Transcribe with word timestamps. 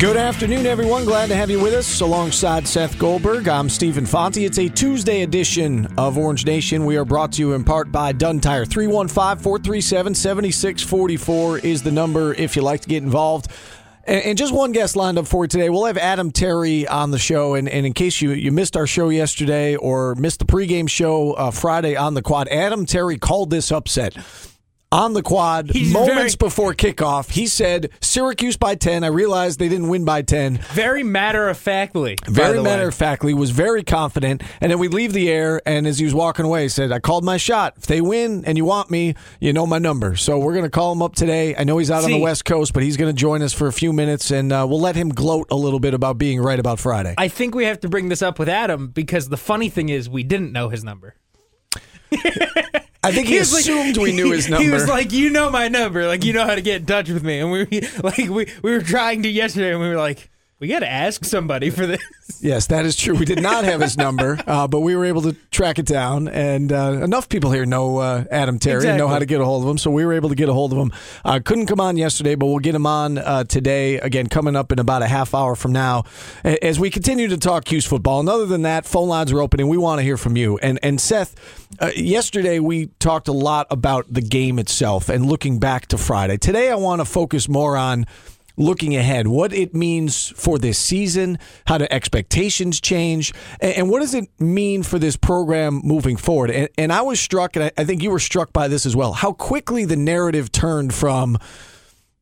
Good 0.00 0.16
afternoon, 0.16 0.66
everyone. 0.66 1.04
Glad 1.04 1.28
to 1.28 1.36
have 1.36 1.50
you 1.50 1.60
with 1.60 1.72
us 1.72 2.00
alongside 2.00 2.66
Seth 2.66 2.98
Goldberg. 2.98 3.46
I'm 3.46 3.70
Stephen 3.70 4.04
Fonte. 4.04 4.38
It's 4.38 4.58
a 4.58 4.68
Tuesday 4.68 5.22
edition 5.22 5.86
of 5.96 6.18
Orange 6.18 6.44
Nation. 6.44 6.84
We 6.84 6.96
are 6.96 7.04
brought 7.04 7.30
to 7.34 7.40
you 7.40 7.52
in 7.52 7.62
part 7.62 7.92
by 7.92 8.10
Dunn 8.10 8.40
Tire. 8.40 8.64
315 8.64 9.40
437 9.40 10.14
7644 10.16 11.58
is 11.58 11.84
the 11.84 11.92
number 11.92 12.34
if 12.34 12.56
you'd 12.56 12.62
like 12.62 12.80
to 12.80 12.88
get 12.88 13.04
involved. 13.04 13.46
And, 14.02 14.36
just 14.36 14.52
one 14.52 14.72
guest 14.72 14.96
lined 14.96 15.16
up 15.16 15.28
for 15.28 15.44
you 15.44 15.48
today. 15.48 15.70
We'll 15.70 15.84
have 15.84 15.96
Adam 15.96 16.32
Terry 16.32 16.88
on 16.88 17.12
the 17.12 17.18
show. 17.18 17.54
And, 17.54 17.68
and 17.68 17.86
in 17.86 17.92
case 17.92 18.20
you, 18.20 18.32
you 18.32 18.50
missed 18.50 18.76
our 18.76 18.88
show 18.88 19.10
yesterday 19.10 19.76
or 19.76 20.16
missed 20.16 20.40
the 20.40 20.44
pregame 20.44 20.90
show 20.90 21.34
uh, 21.34 21.52
Friday 21.52 21.94
on 21.94 22.14
the 22.14 22.20
quad, 22.20 22.48
Adam 22.48 22.84
Terry 22.84 23.16
called 23.16 23.50
this 23.50 23.70
upset 23.70 24.16
on 24.94 25.12
the 25.12 25.22
quad 25.22 25.70
He's 25.70 25.92
moments 25.92 26.34
very- 26.34 26.48
before 26.48 26.72
kickoff. 26.74 27.30
He 27.32 27.46
said 27.48 27.90
Syracuse 28.00 28.56
by 28.56 28.76
10. 28.76 29.02
I 29.02 29.08
realized 29.08 29.58
they 29.58 29.68
didn't 29.68 29.88
win 29.88 30.04
by 30.04 30.22
10. 30.22 30.58
Very 30.72 31.02
matter 31.02 31.48
of 31.48 31.58
factly. 31.58 32.16
Very 32.28 32.62
matter 32.62 32.88
of 32.88 32.94
factly. 32.94 33.34
was 33.34 33.50
very 33.50 33.82
confident. 33.82 34.42
And 34.60 34.70
then 34.70 34.78
we 34.78 34.86
leave 34.88 35.12
the 35.12 35.28
air, 35.30 35.60
and 35.66 35.86
as 35.86 35.98
he 35.98 36.04
was 36.04 36.14
walking 36.14 36.44
away, 36.44 36.62
he 36.62 36.68
said, 36.68 36.92
I 36.92 37.00
called 37.00 37.24
my 37.24 37.36
shot. 37.36 37.74
If 37.76 37.86
they 37.86 38.00
win 38.00 38.44
and 38.44 38.56
you 38.56 38.64
want 38.64 38.90
me, 38.90 39.14
you 39.40 39.52
know 39.52 39.66
my 39.66 39.78
number. 39.78 40.14
So 40.14 40.38
we're 40.38 40.52
going 40.54 40.64
to 40.64 40.70
call 40.70 40.92
him 40.92 41.02
up 41.02 41.16
today. 41.16 41.56
I 41.56 41.64
know 41.64 41.78
he's 41.78 41.90
out 41.90 42.04
on 42.04 42.10
the 42.10 42.20
West 42.20 42.44
Coast, 42.44 42.72
but 42.72 42.82
he's 42.84 42.96
going 42.96 43.12
to 43.14 43.18
join 43.20 43.42
us 43.42 43.52
for 43.52 43.66
a 43.66 43.72
few 43.72 43.92
minutes, 43.92 44.30
and 44.30 44.52
uh, 44.52 44.64
we'll 44.68 44.80
let 44.80 44.94
him 44.94 45.08
gloat 45.08 45.48
a 45.50 45.56
little 45.56 45.80
bit 45.80 45.94
about 45.94 46.18
being 46.18 46.40
right 46.40 46.58
about 46.60 46.78
Friday. 46.78 47.14
I 47.18 47.26
think 47.28 47.54
we 47.56 47.64
have 47.64 47.80
to 47.80 47.88
bring 47.88 48.08
this 48.10 48.22
up 48.22 48.38
with 48.38 48.48
Adam 48.48 48.88
because 48.88 49.28
the 49.28 49.36
funny 49.36 49.68
thing 49.68 49.88
is 49.88 50.08
we 50.08 50.22
didn't 50.22 50.52
know 50.52 50.68
his 50.68 50.84
number. 50.84 51.16
I 53.04 53.12
think 53.12 53.28
he, 53.28 53.38
like- 53.38 53.42
assumed 53.48 53.96
we 53.98 54.12
knew 54.12 54.32
his 54.32 54.48
number. 54.48 54.64
He 54.64 54.70
was 54.70 54.88
like, 54.88 55.12
"You 55.12 55.30
know 55.30 55.50
my 55.50 55.68
number, 55.68 56.06
like 56.06 56.24
you 56.24 56.32
know 56.32 56.44
how 56.44 56.54
to 56.54 56.62
get 56.62 56.80
in 56.80 56.86
touch 56.86 57.08
with 57.08 57.22
me." 57.22 57.38
And 57.40 57.50
we 57.50 57.66
like 58.02 58.18
we 58.18 58.46
we 58.62 58.72
were 58.72 58.80
trying 58.82 59.22
to 59.24 59.28
yesterday, 59.28 59.72
and 59.72 59.80
we 59.80 59.88
were 59.88 59.96
like, 59.96 60.30
"We 60.64 60.68
got 60.68 60.78
to 60.78 60.90
ask 60.90 61.26
somebody 61.26 61.68
for 61.68 61.86
this." 61.86 62.00
Yes, 62.40 62.68
that 62.68 62.86
is 62.86 62.96
true. 62.96 63.14
We 63.14 63.26
did 63.26 63.42
not 63.42 63.64
have 63.64 63.82
his 63.82 63.98
number, 63.98 64.40
uh, 64.46 64.66
but 64.66 64.80
we 64.80 64.96
were 64.96 65.04
able 65.04 65.20
to 65.22 65.34
track 65.50 65.78
it 65.78 65.84
down. 65.84 66.26
And 66.26 66.72
uh, 66.72 67.00
enough 67.02 67.28
people 67.28 67.50
here 67.50 67.66
know 67.66 67.98
uh, 67.98 68.24
Adam 68.30 68.58
Terry 68.58 68.88
and 68.88 68.96
know 68.96 69.08
how 69.08 69.18
to 69.18 69.26
get 69.26 69.42
a 69.42 69.44
hold 69.44 69.62
of 69.62 69.68
him. 69.68 69.76
So 69.76 69.90
we 69.90 70.06
were 70.06 70.14
able 70.14 70.30
to 70.30 70.34
get 70.34 70.48
a 70.48 70.54
hold 70.54 70.72
of 70.72 70.78
him. 70.78 70.90
Uh, 71.22 71.40
couldn't 71.44 71.66
come 71.66 71.80
on 71.80 71.98
yesterday, 71.98 72.34
but 72.34 72.46
we'll 72.46 72.60
get 72.60 72.74
him 72.74 72.86
on 72.86 73.18
uh, 73.18 73.44
today. 73.44 73.98
Again, 73.98 74.28
coming 74.28 74.56
up 74.56 74.72
in 74.72 74.78
about 74.78 75.02
a 75.02 75.06
half 75.06 75.34
hour 75.34 75.54
from 75.54 75.72
now, 75.72 76.04
as 76.44 76.80
we 76.80 76.88
continue 76.88 77.28
to 77.28 77.36
talk 77.36 77.66
SU 77.66 77.82
football. 77.82 78.20
And 78.20 78.28
other 78.30 78.46
than 78.46 78.62
that, 78.62 78.86
phone 78.86 79.08
lines 79.08 79.30
are 79.30 79.40
open, 79.42 79.60
and 79.60 79.68
we 79.68 79.76
want 79.76 79.98
to 79.98 80.02
hear 80.02 80.16
from 80.16 80.36
you. 80.36 80.56
And 80.58 80.78
and 80.82 80.98
Seth, 80.98 81.34
uh, 81.78 81.90
yesterday 81.94 82.58
we 82.58 82.86
talked 83.00 83.28
a 83.28 83.32
lot 83.32 83.66
about 83.70 84.06
the 84.12 84.22
game 84.22 84.58
itself 84.58 85.08
and 85.10 85.26
looking 85.26 85.58
back 85.58 85.86
to 85.88 85.98
Friday. 85.98 86.38
Today, 86.38 86.70
I 86.70 86.76
want 86.76 87.00
to 87.00 87.04
focus 87.04 87.48
more 87.48 87.76
on 87.76 88.06
looking 88.56 88.96
ahead, 88.96 89.26
what 89.26 89.52
it 89.52 89.74
means 89.74 90.28
for 90.36 90.58
this 90.58 90.78
season, 90.78 91.38
how 91.66 91.78
do 91.78 91.86
expectations 91.90 92.80
change, 92.80 93.32
and, 93.60 93.90
what 93.90 94.00
does 94.00 94.14
it 94.14 94.28
mean 94.40 94.82
for 94.82 94.98
this 94.98 95.16
program 95.16 95.80
moving 95.84 96.16
forward? 96.16 96.50
And, 96.50 96.68
and 96.78 96.92
I 96.92 97.02
was 97.02 97.20
struck, 97.20 97.56
and 97.56 97.70
I 97.76 97.84
think 97.84 98.02
you 98.02 98.10
were 98.10 98.18
struck 98.18 98.52
by 98.52 98.68
this 98.68 98.86
as 98.86 98.96
well, 98.96 99.12
how 99.12 99.32
quickly 99.32 99.84
the 99.84 99.96
narrative 99.96 100.52
turned 100.52 100.94
from. 100.94 101.38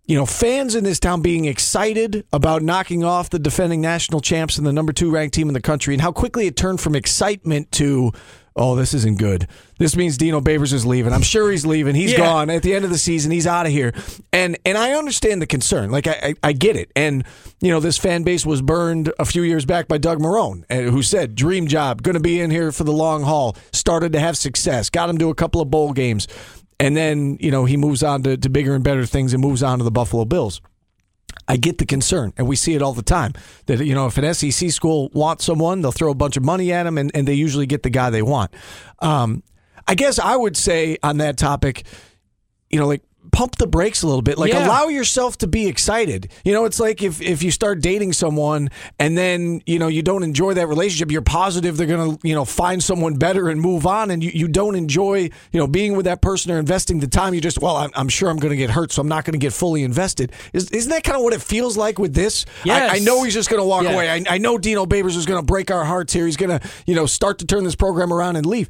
You 0.04 0.16
know, 0.18 0.26
fans 0.26 0.74
in 0.74 0.82
this 0.82 0.98
town 0.98 1.22
being 1.22 1.44
excited 1.44 2.26
about 2.32 2.60
knocking 2.60 3.04
off 3.04 3.30
the 3.30 3.38
defending 3.38 3.80
national 3.80 4.20
champs 4.20 4.58
and 4.58 4.66
the 4.66 4.72
number 4.72 4.92
two 4.92 5.12
ranked 5.12 5.32
team 5.32 5.48
in 5.48 5.54
the 5.54 5.60
country, 5.60 5.94
and 5.94 6.02
how 6.02 6.10
quickly 6.10 6.48
it 6.48 6.56
turned 6.56 6.80
from 6.80 6.96
excitement 6.96 7.70
to, 7.72 8.10
oh, 8.56 8.76
this 8.76 8.94
isn't 8.94 9.18
good. 9.18 9.48
This 9.78 9.96
means 9.96 10.16
Dino 10.18 10.40
Babers 10.40 10.72
is 10.72 10.84
leaving. 10.86 11.12
I'm 11.12 11.22
sure 11.22 11.50
he's 11.50 11.64
leaving. 11.66 11.94
He's 11.94 12.12
Yeah. 12.12 12.18
gone 12.18 12.50
at 12.50 12.62
the 12.62 12.74
end 12.74 12.84
of 12.84 12.90
the 12.90 12.98
season. 12.98 13.30
He's 13.30 13.46
out 13.46 13.66
of 13.66 13.72
here. 13.72 13.92
And 14.32 14.58
and 14.64 14.76
I 14.78 14.92
understand 14.92 15.42
the 15.42 15.46
concern. 15.46 15.90
Like 15.90 16.06
I, 16.06 16.12
I, 16.22 16.34
I 16.48 16.52
get 16.52 16.76
it. 16.76 16.90
And 16.94 17.24
you 17.60 17.70
know 17.70 17.80
this 17.80 17.98
fan 17.98 18.22
base 18.22 18.44
was 18.46 18.62
burned 18.62 19.12
a 19.18 19.24
few 19.24 19.42
years 19.42 19.64
back 19.64 19.88
by 19.88 19.98
Doug 19.98 20.18
Marrone, 20.20 20.64
uh, 20.70 20.90
who 20.90 21.02
said 21.02 21.34
dream 21.34 21.66
job, 21.66 22.02
going 22.02 22.14
to 22.14 22.20
be 22.20 22.40
in 22.40 22.50
here 22.50 22.72
for 22.72 22.84
the 22.84 22.92
long 22.92 23.22
haul. 23.22 23.56
Started 23.72 24.12
to 24.12 24.20
have 24.20 24.36
success, 24.36 24.90
got 24.90 25.08
him 25.10 25.18
to 25.18 25.30
a 25.30 25.34
couple 25.34 25.60
of 25.60 25.70
bowl 25.70 25.92
games, 25.92 26.28
and 26.78 26.96
then 26.96 27.38
you 27.40 27.50
know 27.50 27.64
he 27.64 27.76
moves 27.76 28.02
on 28.02 28.22
to, 28.24 28.36
to 28.36 28.48
bigger 28.48 28.74
and 28.74 28.84
better 28.84 29.06
things 29.06 29.32
and 29.32 29.42
moves 29.42 29.62
on 29.62 29.78
to 29.78 29.84
the 29.84 29.90
Buffalo 29.90 30.24
Bills. 30.24 30.60
I 31.48 31.56
get 31.56 31.78
the 31.78 31.86
concern, 31.86 32.32
and 32.36 32.46
we 32.46 32.56
see 32.56 32.74
it 32.74 32.82
all 32.82 32.92
the 32.92 33.02
time. 33.02 33.32
That 33.66 33.84
you 33.84 33.94
know, 33.94 34.06
if 34.06 34.16
an 34.18 34.32
SEC 34.34 34.70
school 34.70 35.10
wants 35.12 35.44
someone, 35.44 35.82
they'll 35.82 35.92
throw 35.92 36.10
a 36.10 36.14
bunch 36.14 36.36
of 36.36 36.44
money 36.44 36.72
at 36.72 36.84
them, 36.84 36.98
and, 36.98 37.10
and 37.14 37.26
they 37.26 37.34
usually 37.34 37.66
get 37.66 37.82
the 37.82 37.90
guy 37.90 38.10
they 38.10 38.22
want. 38.22 38.52
Um, 39.00 39.42
I 39.86 39.94
guess 39.94 40.18
I 40.18 40.36
would 40.36 40.56
say 40.56 40.96
on 41.02 41.18
that 41.18 41.36
topic, 41.36 41.84
you 42.70 42.78
know, 42.78 42.86
like 42.86 43.02
pump 43.30 43.56
the 43.56 43.66
brakes 43.66 44.02
a 44.02 44.06
little 44.06 44.20
bit. 44.20 44.36
Like 44.36 44.52
Yeah. 44.52 44.66
allow 44.66 44.88
yourself 44.88 45.38
to 45.38 45.46
be 45.46 45.66
excited. 45.68 46.30
You 46.44 46.52
know, 46.52 46.64
it's 46.64 46.80
like 46.80 47.02
if 47.02 47.22
if 47.22 47.42
you 47.42 47.50
start 47.50 47.80
dating 47.80 48.12
someone 48.14 48.68
and 48.98 49.16
then, 49.16 49.62
you 49.64 49.78
know, 49.78 49.86
you 49.88 50.02
don't 50.02 50.22
enjoy 50.22 50.54
that 50.54 50.66
relationship, 50.66 51.10
you're 51.10 51.22
positive 51.22 51.76
they're 51.76 51.86
gonna, 51.86 52.18
you 52.24 52.34
know, 52.34 52.44
find 52.44 52.82
someone 52.82 53.14
better 53.14 53.48
and 53.48 53.60
move 53.60 53.86
on 53.86 54.10
and 54.10 54.22
you, 54.24 54.30
you 54.34 54.48
don't 54.48 54.74
enjoy, 54.74 55.30
you 55.52 55.60
know, 55.60 55.66
being 55.66 55.96
with 55.96 56.04
that 56.06 56.20
person 56.20 56.50
or 56.50 56.58
investing 56.58 56.98
the 57.00 57.06
time. 57.06 57.32
You 57.32 57.40
just, 57.40 57.60
well, 57.62 57.76
I'm, 57.76 57.90
I'm 57.94 58.08
sure 58.08 58.28
I'm 58.28 58.38
gonna 58.38 58.56
get 58.56 58.70
hurt, 58.70 58.92
so 58.92 59.00
I'm 59.00 59.08
not 59.08 59.24
gonna 59.24 59.38
get 59.38 59.52
fully 59.52 59.82
invested. 59.84 60.32
Is, 60.52 60.68
isn't 60.70 60.90
that 60.90 61.04
kind 61.04 61.16
of 61.16 61.22
what 61.22 61.32
it 61.32 61.40
feels 61.42 61.76
like 61.76 61.98
with 61.98 62.14
this? 62.14 62.44
Yes. 62.64 62.90
I, 62.90 62.96
I 62.96 62.98
know 62.98 63.22
he's 63.22 63.34
just 63.34 63.48
gonna 63.48 63.64
walk 63.64 63.84
Yes. 63.84 63.94
away. 63.94 64.10
I, 64.10 64.24
I 64.34 64.38
know 64.38 64.58
Dino 64.58 64.84
Babers 64.84 65.16
is 65.16 65.26
gonna 65.26 65.42
break 65.42 65.70
our 65.70 65.84
hearts 65.84 66.12
here. 66.12 66.26
He's 66.26 66.36
gonna, 66.36 66.60
you 66.86 66.94
know, 66.94 67.06
start 67.06 67.38
to 67.38 67.46
turn 67.46 67.64
this 67.64 67.76
program 67.76 68.12
around 68.12 68.36
and 68.36 68.44
leave 68.44 68.68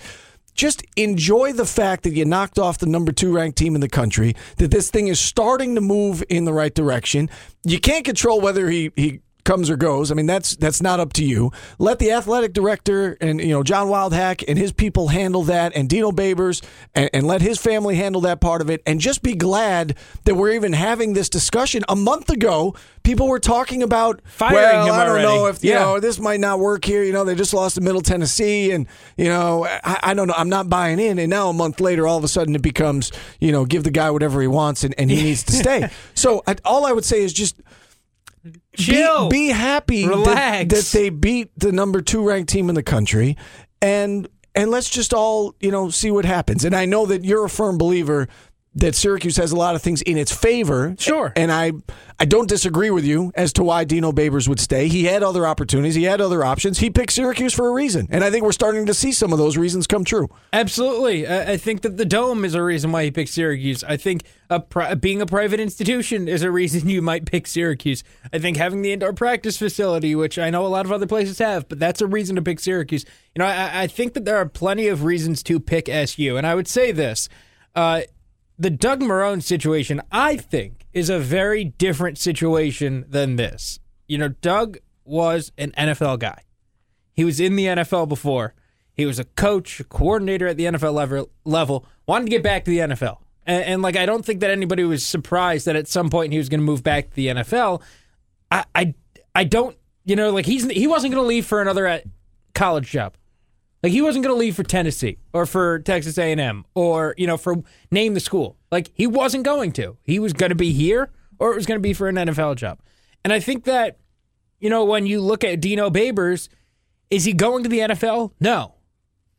just 0.54 0.82
enjoy 0.96 1.52
the 1.52 1.66
fact 1.66 2.02
that 2.04 2.12
you 2.12 2.24
knocked 2.24 2.58
off 2.58 2.78
the 2.78 2.86
number 2.86 3.12
two 3.12 3.32
ranked 3.32 3.58
team 3.58 3.74
in 3.74 3.80
the 3.80 3.88
country, 3.88 4.34
that 4.56 4.70
this 4.70 4.90
thing 4.90 5.08
is 5.08 5.18
starting 5.18 5.74
to 5.74 5.80
move 5.80 6.22
in 6.28 6.44
the 6.44 6.52
right 6.52 6.74
direction. 6.74 7.30
You 7.64 7.80
can't 7.80 8.04
control 8.04 8.40
whether 8.40 8.68
he, 8.68 8.92
he 8.96 9.20
comes 9.44 9.70
or 9.70 9.76
goes. 9.76 10.10
I 10.10 10.14
mean, 10.14 10.26
that's 10.26 10.56
that's 10.56 10.82
not 10.82 11.00
up 11.00 11.12
to 11.14 11.24
you. 11.24 11.52
Let 11.78 11.98
the 11.98 12.12
athletic 12.12 12.52
director 12.52 13.16
and 13.20 13.40
you 13.40 13.48
know 13.48 13.62
John 13.62 13.88
Wildhack 13.88 14.44
and 14.46 14.58
his 14.58 14.72
people 14.72 15.08
handle 15.08 15.42
that, 15.44 15.74
and 15.74 15.88
Dino 15.88 16.10
Babers, 16.10 16.62
and, 16.94 17.10
and 17.12 17.26
let 17.26 17.42
his 17.42 17.58
family 17.58 17.96
handle 17.96 18.20
that 18.22 18.40
part 18.40 18.60
of 18.60 18.70
it. 18.70 18.82
And 18.86 19.00
just 19.00 19.22
be 19.22 19.34
glad 19.34 19.96
that 20.24 20.34
we're 20.34 20.52
even 20.52 20.72
having 20.72 21.12
this 21.14 21.28
discussion. 21.28 21.82
A 21.88 21.96
month 21.96 22.30
ago, 22.30 22.74
people 23.02 23.28
were 23.28 23.40
talking 23.40 23.82
about 23.82 24.20
Firing 24.24 24.54
well, 24.54 24.86
him 24.86 24.92
I 24.94 25.04
don't 25.04 25.10
already. 25.10 25.26
know 25.26 25.46
if 25.46 25.64
you 25.64 25.74
know 25.74 26.00
this 26.00 26.18
might 26.18 26.40
not 26.40 26.58
work 26.58 26.84
here. 26.84 27.02
You 27.02 27.12
know, 27.12 27.24
they 27.24 27.34
just 27.34 27.54
lost 27.54 27.74
to 27.74 27.80
Middle 27.80 28.02
Tennessee, 28.02 28.70
and 28.70 28.86
you 29.16 29.26
know, 29.26 29.66
I, 29.66 29.98
I 30.02 30.14
don't 30.14 30.28
know. 30.28 30.34
I'm 30.36 30.48
not 30.48 30.68
buying 30.68 30.98
in. 30.98 31.18
And 31.18 31.30
now 31.30 31.48
a 31.48 31.52
month 31.52 31.80
later, 31.80 32.06
all 32.06 32.18
of 32.18 32.24
a 32.24 32.28
sudden, 32.28 32.54
it 32.54 32.62
becomes 32.62 33.12
you 33.40 33.52
know, 33.52 33.64
give 33.64 33.84
the 33.84 33.90
guy 33.90 34.10
whatever 34.10 34.40
he 34.40 34.46
wants, 34.46 34.84
and, 34.84 34.94
and 34.98 35.10
he 35.10 35.22
needs 35.22 35.42
to 35.44 35.52
stay. 35.52 35.88
So 36.14 36.42
I, 36.46 36.56
all 36.64 36.86
I 36.86 36.92
would 36.92 37.04
say 37.04 37.22
is 37.22 37.32
just. 37.32 37.56
Chill. 38.76 39.28
Be, 39.28 39.48
be 39.48 39.52
happy 39.52 40.06
that, 40.06 40.68
that 40.68 40.84
they 40.92 41.10
beat 41.10 41.50
the 41.56 41.72
number 41.72 42.00
two 42.00 42.26
ranked 42.26 42.50
team 42.50 42.68
in 42.68 42.74
the 42.74 42.82
country, 42.82 43.36
and 43.80 44.28
and 44.54 44.70
let's 44.70 44.90
just 44.90 45.14
all 45.14 45.54
you 45.60 45.70
know 45.70 45.90
see 45.90 46.10
what 46.10 46.24
happens. 46.24 46.64
And 46.64 46.74
I 46.74 46.86
know 46.86 47.06
that 47.06 47.24
you're 47.24 47.44
a 47.44 47.50
firm 47.50 47.78
believer 47.78 48.28
that 48.74 48.94
Syracuse 48.94 49.36
has 49.36 49.52
a 49.52 49.56
lot 49.56 49.74
of 49.74 49.82
things 49.82 50.00
in 50.02 50.16
its 50.16 50.32
favor. 50.32 50.94
Sure. 50.98 51.32
And 51.36 51.52
I 51.52 51.72
I 52.18 52.24
don't 52.24 52.48
disagree 52.48 52.90
with 52.90 53.04
you 53.04 53.32
as 53.34 53.52
to 53.54 53.64
why 53.64 53.84
Dino 53.84 54.12
Babers 54.12 54.48
would 54.48 54.60
stay. 54.60 54.88
He 54.88 55.04
had 55.04 55.22
other 55.22 55.46
opportunities. 55.46 55.94
He 55.94 56.04
had 56.04 56.20
other 56.20 56.44
options. 56.44 56.78
He 56.78 56.88
picked 56.88 57.12
Syracuse 57.12 57.52
for 57.52 57.68
a 57.68 57.72
reason, 57.72 58.06
and 58.10 58.22
I 58.22 58.30
think 58.30 58.44
we're 58.44 58.52
starting 58.52 58.86
to 58.86 58.94
see 58.94 59.12
some 59.12 59.32
of 59.32 59.38
those 59.38 59.56
reasons 59.56 59.86
come 59.86 60.04
true. 60.04 60.28
Absolutely. 60.52 61.28
I 61.28 61.56
think 61.56 61.82
that 61.82 61.96
the 61.96 62.04
dome 62.04 62.44
is 62.44 62.54
a 62.54 62.62
reason 62.62 62.92
why 62.92 63.04
he 63.04 63.10
picked 63.10 63.30
Syracuse. 63.30 63.82
I 63.84 63.96
think 63.96 64.22
a 64.48 64.60
pri- 64.60 64.94
being 64.94 65.20
a 65.20 65.26
private 65.26 65.60
institution 65.60 66.28
is 66.28 66.42
a 66.42 66.50
reason 66.50 66.88
you 66.88 67.02
might 67.02 67.26
pick 67.26 67.46
Syracuse. 67.46 68.04
I 68.32 68.38
think 68.38 68.56
having 68.56 68.82
the 68.82 68.92
indoor 68.92 69.12
practice 69.12 69.58
facility, 69.58 70.14
which 70.14 70.38
I 70.38 70.50
know 70.50 70.64
a 70.64 70.68
lot 70.68 70.86
of 70.86 70.92
other 70.92 71.06
places 71.06 71.38
have, 71.38 71.68
but 71.68 71.78
that's 71.78 72.00
a 72.00 72.06
reason 72.06 72.36
to 72.36 72.42
pick 72.42 72.60
Syracuse. 72.60 73.04
You 73.34 73.40
know, 73.40 73.46
I, 73.46 73.82
I 73.82 73.86
think 73.86 74.14
that 74.14 74.24
there 74.24 74.36
are 74.36 74.46
plenty 74.46 74.88
of 74.88 75.04
reasons 75.04 75.42
to 75.44 75.58
pick 75.58 75.88
SU. 75.88 76.36
And 76.36 76.46
I 76.46 76.54
would 76.54 76.68
say 76.68 76.92
this 76.92 77.28
uh, 77.74 78.02
the 78.58 78.70
Doug 78.70 79.00
Marrone 79.00 79.42
situation, 79.42 80.00
I 80.10 80.36
think, 80.36 80.86
is 80.92 81.10
a 81.10 81.18
very 81.18 81.64
different 81.64 82.18
situation 82.18 83.04
than 83.08 83.36
this. 83.36 83.80
You 84.06 84.18
know, 84.18 84.28
Doug 84.28 84.78
was 85.04 85.52
an 85.58 85.72
NFL 85.72 86.18
guy. 86.18 86.42
He 87.12 87.24
was 87.24 87.40
in 87.40 87.56
the 87.56 87.66
NFL 87.66 88.08
before. 88.08 88.54
He 88.94 89.06
was 89.06 89.18
a 89.18 89.24
coach, 89.24 89.80
a 89.80 89.84
coordinator 89.84 90.46
at 90.46 90.56
the 90.56 90.64
NFL 90.64 90.92
level, 90.92 91.30
level 91.44 91.86
wanted 92.06 92.26
to 92.26 92.30
get 92.30 92.42
back 92.42 92.64
to 92.64 92.70
the 92.70 92.78
NFL. 92.78 93.18
And, 93.46 93.64
and 93.64 93.82
like, 93.82 93.96
I 93.96 94.06
don't 94.06 94.24
think 94.24 94.40
that 94.40 94.50
anybody 94.50 94.84
was 94.84 95.04
surprised 95.04 95.66
that 95.66 95.76
at 95.76 95.88
some 95.88 96.10
point 96.10 96.32
he 96.32 96.38
was 96.38 96.48
going 96.48 96.60
to 96.60 96.66
move 96.66 96.82
back 96.82 97.10
to 97.10 97.16
the 97.16 97.28
NFL. 97.28 97.82
I, 98.50 98.64
I, 98.74 98.94
I 99.34 99.44
don't, 99.44 99.76
you 100.04 100.16
know, 100.16 100.30
like 100.30 100.46
he's 100.46 100.68
he 100.70 100.86
wasn't 100.86 101.14
going 101.14 101.24
to 101.24 101.28
leave 101.28 101.46
for 101.46 101.62
another 101.62 101.86
uh, 101.86 102.00
college 102.54 102.90
job. 102.90 103.14
Like 103.82 103.92
he 103.92 104.00
wasn't 104.00 104.24
going 104.24 104.34
to 104.34 104.38
leave 104.38 104.54
for 104.54 104.62
Tennessee 104.62 105.18
or 105.32 105.44
for 105.44 105.80
Texas 105.80 106.16
A&M 106.16 106.64
or 106.74 107.14
you 107.18 107.26
know 107.26 107.36
for 107.36 107.62
name 107.90 108.14
the 108.14 108.20
school. 108.20 108.56
Like 108.70 108.90
he 108.94 109.06
wasn't 109.06 109.44
going 109.44 109.72
to. 109.72 109.96
He 110.02 110.18
was 110.18 110.32
going 110.32 110.50
to 110.50 110.56
be 110.56 110.72
here 110.72 111.10
or 111.38 111.52
it 111.52 111.56
was 111.56 111.66
going 111.66 111.78
to 111.78 111.82
be 111.82 111.92
for 111.92 112.08
an 112.08 112.16
NFL 112.16 112.56
job. 112.56 112.78
And 113.24 113.32
I 113.32 113.40
think 113.40 113.64
that 113.64 113.98
you 114.60 114.70
know 114.70 114.84
when 114.84 115.06
you 115.06 115.20
look 115.20 115.42
at 115.42 115.60
Dino 115.60 115.90
Babers, 115.90 116.48
is 117.10 117.24
he 117.24 117.32
going 117.32 117.64
to 117.64 117.68
the 117.68 117.80
NFL? 117.80 118.32
No. 118.40 118.74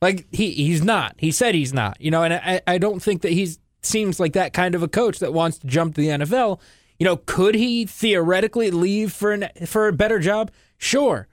Like 0.02 0.28
he 0.32 0.52
he's 0.52 0.84
not. 0.84 1.16
He 1.18 1.32
said 1.32 1.56
he's 1.56 1.74
not. 1.74 2.00
You 2.02 2.12
know, 2.12 2.24
and 2.24 2.34
I 2.34 2.62
I 2.68 2.78
don't 2.78 3.02
think 3.02 3.22
that 3.22 3.32
he's 3.32 3.60
seems 3.86 4.20
like 4.20 4.34
that 4.34 4.54
kind 4.54 4.76
of 4.76 4.84
a 4.84 4.88
coach 4.88 5.20
that 5.20 5.34
wants 5.34 5.58
to 5.60 5.68
jump 5.68 5.96
to 5.96 6.02
the 6.02 6.08
NFL. 6.08 6.60
You 7.00 7.06
know, 7.06 7.18
could 7.18 7.56
he 7.56 7.86
theoretically 7.86 8.72
leave 8.72 9.12
for 9.12 9.32
an 9.32 9.50
for 9.66 9.88
a 9.88 9.94
better 9.94 10.20
job? 10.20 10.52
Sure. 10.78 11.28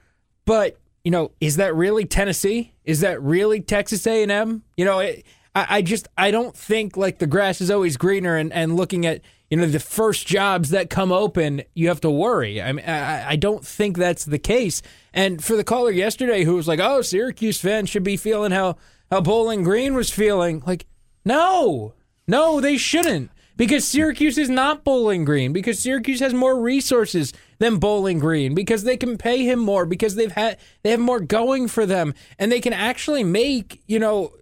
But, 0.45 0.80
you 1.05 1.11
know, 1.11 1.33
is 1.41 1.57
that 1.57 1.75
really 1.75 2.05
Tennessee? 2.05 2.73
Is 2.85 3.01
that 3.01 3.23
really 3.23 3.61
Texas 3.61 4.07
A&M? 4.07 4.63
You 4.77 4.85
know, 4.85 4.99
it, 5.01 5.25
I, 5.55 5.67
I 5.69 5.83
just 5.83 6.09
I 6.17 6.31
don't 6.31 6.57
think 6.57 6.97
like 6.97 7.19
the 7.19 7.27
grass 7.27 7.61
is 7.61 7.71
always 7.71 7.97
greener 7.97 8.37
and, 8.37 8.53
and 8.53 8.77
looking 8.77 9.07
at 9.07 9.23
you 9.51 9.57
know 9.57 9.67
the 9.67 9.81
first 9.81 10.27
jobs 10.27 10.71
that 10.71 10.91
come 10.91 11.11
open 11.11 11.63
you 11.75 11.89
have 11.89 12.01
to 12.03 12.11
worry 12.11 12.63
i 12.63 12.73
mean 12.73 12.85
I, 12.85 13.31
I 13.31 13.37
don't 13.37 13.67
think 13.67 13.99
that's 13.99 14.25
the 14.25 14.39
case 14.39 14.81
and 15.13 15.43
for 15.43 15.57
the 15.57 15.65
caller 15.65 15.91
yesterday 15.91 16.45
who 16.45 16.55
was 16.55 16.69
like 16.69 16.79
oh 16.81 17.03
syracuse 17.03 17.61
fans 17.61 17.91
should 17.91 18.05
be 18.05 18.17
feeling 18.17 18.53
how 18.53 18.77
how 19.11 19.21
bowling 19.21 19.65
green 19.65 19.95
was 19.95 20.09
feeling 20.09 20.63
like 20.67 20.87
no 21.25 21.95
no 22.29 22.61
they 22.61 22.77
shouldn't 22.77 23.31
because 23.57 23.85
syracuse 23.85 24.39
is 24.39 24.49
not 24.49 24.85
bowling 24.85 25.25
green 25.25 25.53
because 25.53 25.81
syracuse 25.81 26.21
has 26.21 26.33
more 26.33 26.61
resources 26.61 27.33
than 27.61 27.77
bowling 27.77 28.19
green 28.19 28.55
because 28.55 28.83
they 28.83 28.97
can 28.97 29.17
pay 29.17 29.45
him 29.45 29.61
more 29.61 29.87
because 29.87 30.17
they've 30.17 30.33
had 30.33 30.59
they 30.83 30.91
have 30.91 30.99
more 30.99 31.21
going 31.21 31.69
for 31.69 31.87
them 31.87 32.13
and 32.39 32.51
they 32.51 32.61
can 32.61 32.73
actually 32.73 33.23
make 33.23 33.81
you 33.87 34.01
know 34.01 34.33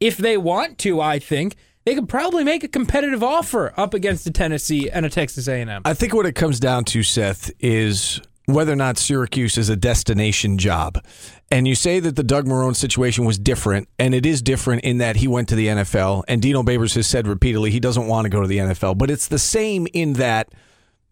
if 0.00 0.16
they 0.16 0.36
want 0.36 0.78
to 0.78 1.00
i 1.00 1.18
think 1.18 1.54
they 1.84 1.94
could 1.94 2.08
probably 2.08 2.44
make 2.44 2.64
a 2.64 2.68
competitive 2.68 3.22
offer 3.22 3.72
up 3.78 3.94
against 3.94 4.26
a 4.26 4.30
Tennessee 4.30 4.90
and 4.90 5.06
a 5.06 5.08
Texas 5.08 5.48
A&M. 5.48 5.80
I 5.86 5.94
think 5.94 6.12
what 6.12 6.26
it 6.26 6.34
comes 6.34 6.60
down 6.60 6.84
to, 6.86 7.02
Seth, 7.02 7.50
is 7.60 8.20
whether 8.44 8.74
or 8.74 8.76
not 8.76 8.98
Syracuse 8.98 9.56
is 9.56 9.70
a 9.70 9.76
destination 9.76 10.58
job. 10.58 11.02
And 11.50 11.66
you 11.66 11.74
say 11.74 11.98
that 11.98 12.14
the 12.14 12.22
Doug 12.22 12.44
Marrone 12.44 12.76
situation 12.76 13.24
was 13.24 13.38
different, 13.38 13.88
and 13.98 14.14
it 14.14 14.26
is 14.26 14.42
different 14.42 14.84
in 14.84 14.98
that 14.98 15.16
he 15.16 15.28
went 15.28 15.48
to 15.48 15.54
the 15.54 15.68
NFL, 15.68 16.24
and 16.28 16.42
Dino 16.42 16.62
Babers 16.62 16.94
has 16.94 17.06
said 17.06 17.26
repeatedly 17.26 17.70
he 17.70 17.80
doesn't 17.80 18.06
want 18.06 18.26
to 18.26 18.28
go 18.28 18.42
to 18.42 18.48
the 18.48 18.58
NFL. 18.58 18.98
But 18.98 19.10
it's 19.10 19.28
the 19.28 19.38
same 19.38 19.86
in 19.94 20.14
that– 20.14 20.52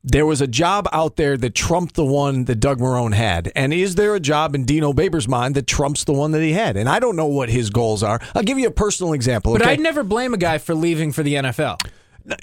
there 0.07 0.25
was 0.25 0.41
a 0.41 0.47
job 0.47 0.89
out 0.93 1.17
there 1.17 1.37
that 1.37 1.55
trumped 1.55 1.97
the 1.97 2.05
one 2.05 2.45
that 2.45 2.61
Doug 2.61 2.79
Marrone 2.79 3.13
had. 3.13 3.51
And 3.57 3.75
is 3.75 3.97
there 3.97 4.15
a 4.15 4.21
job 4.21 4.55
in 4.55 4.65
Dino 4.65 4.93
Babers' 4.93 5.27
mind 5.27 5.57
that 5.57 5.67
trumps 5.67 6.05
the 6.05 6.13
one 6.13 6.31
that 6.31 6.43
he 6.43 6.53
had? 6.53 6.77
And 6.77 6.89
I 6.89 7.01
don't 7.01 7.17
know 7.17 7.27
what 7.27 7.49
his 7.49 7.71
goals 7.71 8.05
are. 8.05 8.21
I'll 8.35 8.45
give 8.45 8.57
you 8.59 8.69
a 8.69 8.73
personal 8.73 9.13
example. 9.13 9.53
But 9.53 9.63
okay? 9.63 9.73
I'd 9.73 9.81
never 9.81 10.05
blame 10.05 10.33
a 10.33 10.39
guy 10.39 10.59
for 10.59 10.77
leaving 10.77 11.11
for 11.11 11.25
the 11.25 11.35
NFL. 11.35 11.81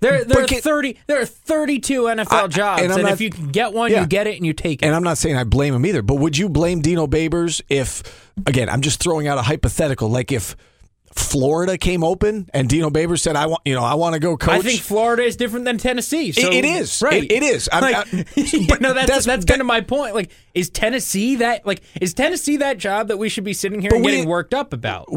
There, 0.01 0.23
there 0.23 0.43
are 0.43 0.47
thirty. 0.47 0.97
There 1.07 1.19
are 1.19 1.25
thirty-two 1.25 2.03
NFL 2.03 2.31
I, 2.31 2.47
jobs, 2.47 2.81
and, 2.81 2.91
and 2.93 3.03
not, 3.03 3.11
if 3.11 3.19
you 3.19 3.29
can 3.29 3.49
get 3.49 3.73
one, 3.73 3.91
yeah. 3.91 4.01
you 4.01 4.07
get 4.07 4.27
it, 4.27 4.37
and 4.37 4.45
you 4.45 4.53
take 4.53 4.81
it. 4.81 4.85
And 4.85 4.95
I'm 4.95 5.03
not 5.03 5.17
saying 5.17 5.35
I 5.35 5.43
blame 5.43 5.73
him 5.73 5.85
either. 5.85 6.01
But 6.01 6.15
would 6.15 6.37
you 6.37 6.47
blame 6.47 6.81
Dino 6.81 7.05
Babers 7.05 7.61
if, 7.67 8.31
again, 8.47 8.69
I'm 8.69 8.79
just 8.79 9.01
throwing 9.01 9.27
out 9.27 9.37
a 9.37 9.41
hypothetical, 9.41 10.07
like 10.07 10.31
if 10.31 10.55
Florida 11.15 11.77
came 11.77 12.03
open 12.03 12.49
and 12.53 12.67
Dino 12.67 12.89
Babers 12.89 13.19
said, 13.19 13.35
"I 13.35 13.47
want, 13.47 13.61
you 13.65 13.73
know, 13.73 13.83
I 13.83 13.95
want 13.95 14.13
to 14.13 14.19
go 14.19 14.37
coach." 14.37 14.53
I 14.53 14.61
think 14.61 14.81
Florida 14.81 15.23
is 15.23 15.35
different 15.35 15.65
than 15.65 15.77
Tennessee. 15.77 16.31
So, 16.31 16.41
it, 16.41 16.53
it 16.53 16.65
is, 16.65 17.01
right? 17.01 17.23
It, 17.23 17.31
it 17.31 17.43
is. 17.43 17.69
Like, 17.71 17.95
I, 17.95 18.03
but 18.67 18.81
no, 18.81 18.93
that's 18.93 19.09
that's, 19.09 19.25
that's 19.25 19.45
kind 19.45 19.61
of 19.61 19.67
my 19.67 19.81
point. 19.81 20.15
Like, 20.15 20.31
is 20.53 20.69
Tennessee 20.69 21.37
that? 21.37 21.65
Like, 21.65 21.81
is 21.99 22.13
Tennessee 22.13 22.57
that 22.57 22.77
job 22.77 23.07
that 23.07 23.17
we 23.17 23.29
should 23.29 23.43
be 23.43 23.53
sitting 23.53 23.81
here 23.81 23.91
and 23.93 24.03
getting 24.03 24.27
worked 24.27 24.53
up 24.53 24.73
about? 24.73 25.07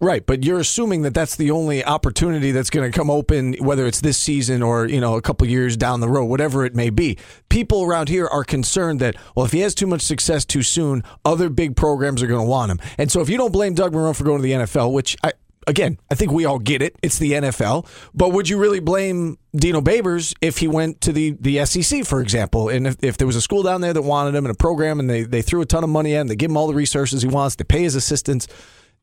Right, 0.00 0.24
but 0.24 0.44
you're 0.44 0.60
assuming 0.60 1.02
that 1.02 1.12
that's 1.12 1.36
the 1.36 1.50
only 1.50 1.84
opportunity 1.84 2.52
that's 2.52 2.70
going 2.70 2.90
to 2.90 2.96
come 2.96 3.10
open, 3.10 3.54
whether 3.54 3.86
it's 3.86 4.00
this 4.00 4.16
season 4.16 4.62
or 4.62 4.86
you 4.86 5.00
know 5.00 5.16
a 5.16 5.22
couple 5.22 5.46
years 5.46 5.76
down 5.76 6.00
the 6.00 6.08
road, 6.08 6.24
whatever 6.26 6.64
it 6.64 6.74
may 6.74 6.90
be. 6.90 7.18
People 7.48 7.84
around 7.84 8.08
here 8.08 8.26
are 8.26 8.44
concerned 8.44 9.00
that 9.00 9.16
well, 9.34 9.44
if 9.44 9.52
he 9.52 9.60
has 9.60 9.74
too 9.74 9.86
much 9.86 10.02
success 10.02 10.44
too 10.44 10.62
soon, 10.62 11.02
other 11.24 11.48
big 11.48 11.76
programs 11.76 12.22
are 12.22 12.26
going 12.26 12.40
to 12.40 12.48
want 12.48 12.70
him. 12.70 12.80
And 12.98 13.12
so, 13.12 13.20
if 13.20 13.28
you 13.28 13.36
don't 13.36 13.52
blame 13.52 13.74
Doug 13.74 13.92
Marrone 13.92 14.16
for 14.16 14.24
going 14.24 14.38
to 14.38 14.42
the 14.42 14.52
NFL, 14.52 14.92
which 14.92 15.16
I 15.22 15.32
again, 15.66 15.98
I 16.10 16.14
think 16.14 16.32
we 16.32 16.44
all 16.44 16.58
get 16.58 16.82
it. 16.82 16.96
It's 17.02 17.18
the 17.18 17.32
NFL. 17.32 17.86
But 18.14 18.30
would 18.30 18.48
you 18.48 18.58
really 18.58 18.80
blame 18.80 19.38
Dino 19.54 19.80
Babers 19.80 20.34
if 20.40 20.58
he 20.58 20.68
went 20.68 21.00
to 21.02 21.12
the, 21.12 21.36
the 21.40 21.64
SEC, 21.64 22.04
for 22.04 22.20
example? 22.20 22.68
And 22.68 22.86
if, 22.86 22.96
if 23.02 23.16
there 23.16 23.26
was 23.26 23.36
a 23.36 23.40
school 23.40 23.62
down 23.62 23.80
there 23.80 23.92
that 23.92 24.02
wanted 24.02 24.34
him 24.34 24.44
in 24.44 24.50
a 24.50 24.54
program 24.54 25.00
and 25.00 25.08
they, 25.08 25.22
they 25.22 25.42
threw 25.42 25.60
a 25.60 25.66
ton 25.66 25.84
of 25.84 25.90
money 25.90 26.14
at 26.14 26.22
him, 26.22 26.28
they 26.28 26.36
give 26.36 26.50
him 26.50 26.56
all 26.56 26.66
the 26.66 26.74
resources 26.74 27.22
he 27.22 27.28
wants, 27.28 27.56
they 27.56 27.64
pay 27.64 27.82
his 27.82 27.94
assistants. 27.94 28.48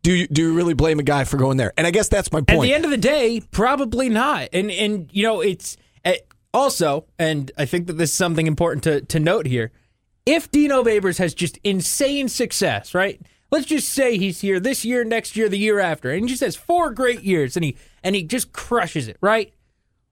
Do 0.04 0.14
you, 0.14 0.28
do 0.28 0.42
you 0.42 0.54
really 0.54 0.74
blame 0.74 1.00
a 1.00 1.04
guy 1.04 1.26
for 1.26 1.38
going 1.38 1.58
there? 1.58 1.74
And 1.78 1.86
I 1.86 1.92
guess 1.92 2.08
that's 2.08 2.32
my 2.32 2.40
point. 2.40 2.60
At 2.60 2.62
the 2.62 2.74
end 2.74 2.86
of 2.86 2.92
the 2.92 2.98
day, 2.98 3.42
probably 3.52 4.10
not. 4.10 4.50
And, 4.52 4.72
and 4.72 5.10
you 5.12 5.24
know, 5.24 5.42
it's 5.42 5.78
eh, 6.04 6.18
also, 6.54 7.06
and 7.20 7.52
I 7.58 7.66
think 7.66 7.88
that 7.88 7.94
this 7.94 8.12
is 8.12 8.18
something 8.18 8.48
important 8.48 8.84
to, 8.86 9.02
to 9.02 9.20
note 9.20 9.46
here. 9.46 9.72
If 10.26 10.52
Dino 10.52 10.84
Babers 10.84 11.18
has 11.18 11.34
just 11.34 11.60
insane 11.64 12.30
success, 12.30 12.94
right? 12.94 13.22
Let's 13.52 13.66
just 13.66 13.90
say 13.90 14.18
he's 14.18 14.42
here 14.42 14.60
this 14.60 14.84
year, 14.84 15.04
next 15.04 15.36
year, 15.36 15.50
the 15.50 15.58
year 15.58 15.80
after, 15.80 16.12
and 16.12 16.24
he 16.24 16.30
just 16.30 16.42
has 16.42 16.56
four 16.56 16.92
great 16.92 17.22
years, 17.22 17.56
and 17.56 17.64
he 17.64 17.76
and 18.04 18.16
he 18.16 18.24
just 18.24 18.52
crushes 18.54 19.08
it, 19.08 19.18
right? 19.22 19.54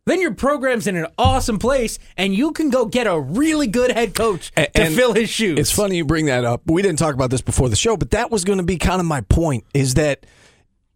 Then 0.05 0.21
your 0.21 0.33
program's 0.33 0.87
in 0.87 0.95
an 0.95 1.07
awesome 1.17 1.59
place, 1.59 1.99
and 2.17 2.33
you 2.33 2.51
can 2.51 2.69
go 2.69 2.85
get 2.85 3.05
a 3.05 3.19
really 3.19 3.67
good 3.67 3.91
head 3.91 4.15
coach 4.15 4.51
and, 4.55 4.67
to 4.73 4.89
fill 4.89 5.13
his 5.13 5.29
shoes. 5.29 5.59
It's 5.59 5.71
funny 5.71 5.97
you 5.97 6.05
bring 6.05 6.25
that 6.25 6.45
up. 6.45 6.61
We 6.65 6.81
didn't 6.81 6.99
talk 6.99 7.13
about 7.13 7.29
this 7.29 7.41
before 7.41 7.69
the 7.69 7.75
show, 7.75 7.95
but 7.95 8.11
that 8.11 8.31
was 8.31 8.43
going 8.43 8.57
to 8.57 8.63
be 8.63 8.77
kind 8.77 8.99
of 8.99 9.05
my 9.05 9.21
point. 9.21 9.65
Is 9.73 9.95
that 9.95 10.25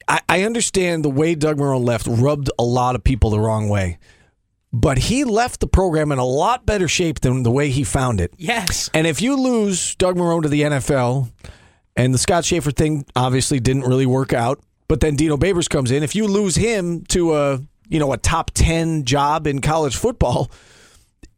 I, 0.07 0.21
I 0.27 0.43
understand 0.43 1.05
the 1.05 1.09
way 1.09 1.35
Doug 1.35 1.57
Marrone 1.57 1.85
left 1.85 2.07
rubbed 2.07 2.49
a 2.57 2.63
lot 2.63 2.95
of 2.95 3.03
people 3.03 3.29
the 3.29 3.39
wrong 3.39 3.69
way 3.69 3.99
but 4.75 4.97
he 4.97 5.23
left 5.23 5.59
the 5.59 5.67
program 5.67 6.11
in 6.11 6.17
a 6.17 6.25
lot 6.25 6.65
better 6.65 6.87
shape 6.87 7.19
than 7.19 7.43
the 7.43 7.51
way 7.51 7.69
he 7.69 7.83
found 7.83 8.19
it. 8.19 8.33
Yes. 8.37 8.89
And 8.95 9.05
if 9.05 9.21
you 9.21 9.39
lose 9.39 9.93
Doug 9.95 10.17
Marrone 10.17 10.41
to 10.41 10.49
the 10.49 10.63
NFL, 10.63 11.29
and 11.95 12.13
the 12.13 12.17
Scott 12.17 12.45
Shafer 12.45 12.71
thing 12.71 13.05
obviously 13.15 13.59
didn't 13.59 13.83
really 13.83 14.05
work 14.05 14.33
out. 14.33 14.59
But 14.87 14.99
then 14.99 15.15
Dino 15.15 15.37
Babers 15.37 15.69
comes 15.69 15.91
in. 15.91 16.03
If 16.03 16.15
you 16.15 16.27
lose 16.27 16.55
him 16.55 17.03
to 17.05 17.35
a 17.35 17.61
you 17.89 17.99
know 17.99 18.13
a 18.13 18.17
top 18.17 18.51
ten 18.51 19.05
job 19.05 19.47
in 19.47 19.61
college 19.61 19.95
football, 19.95 20.51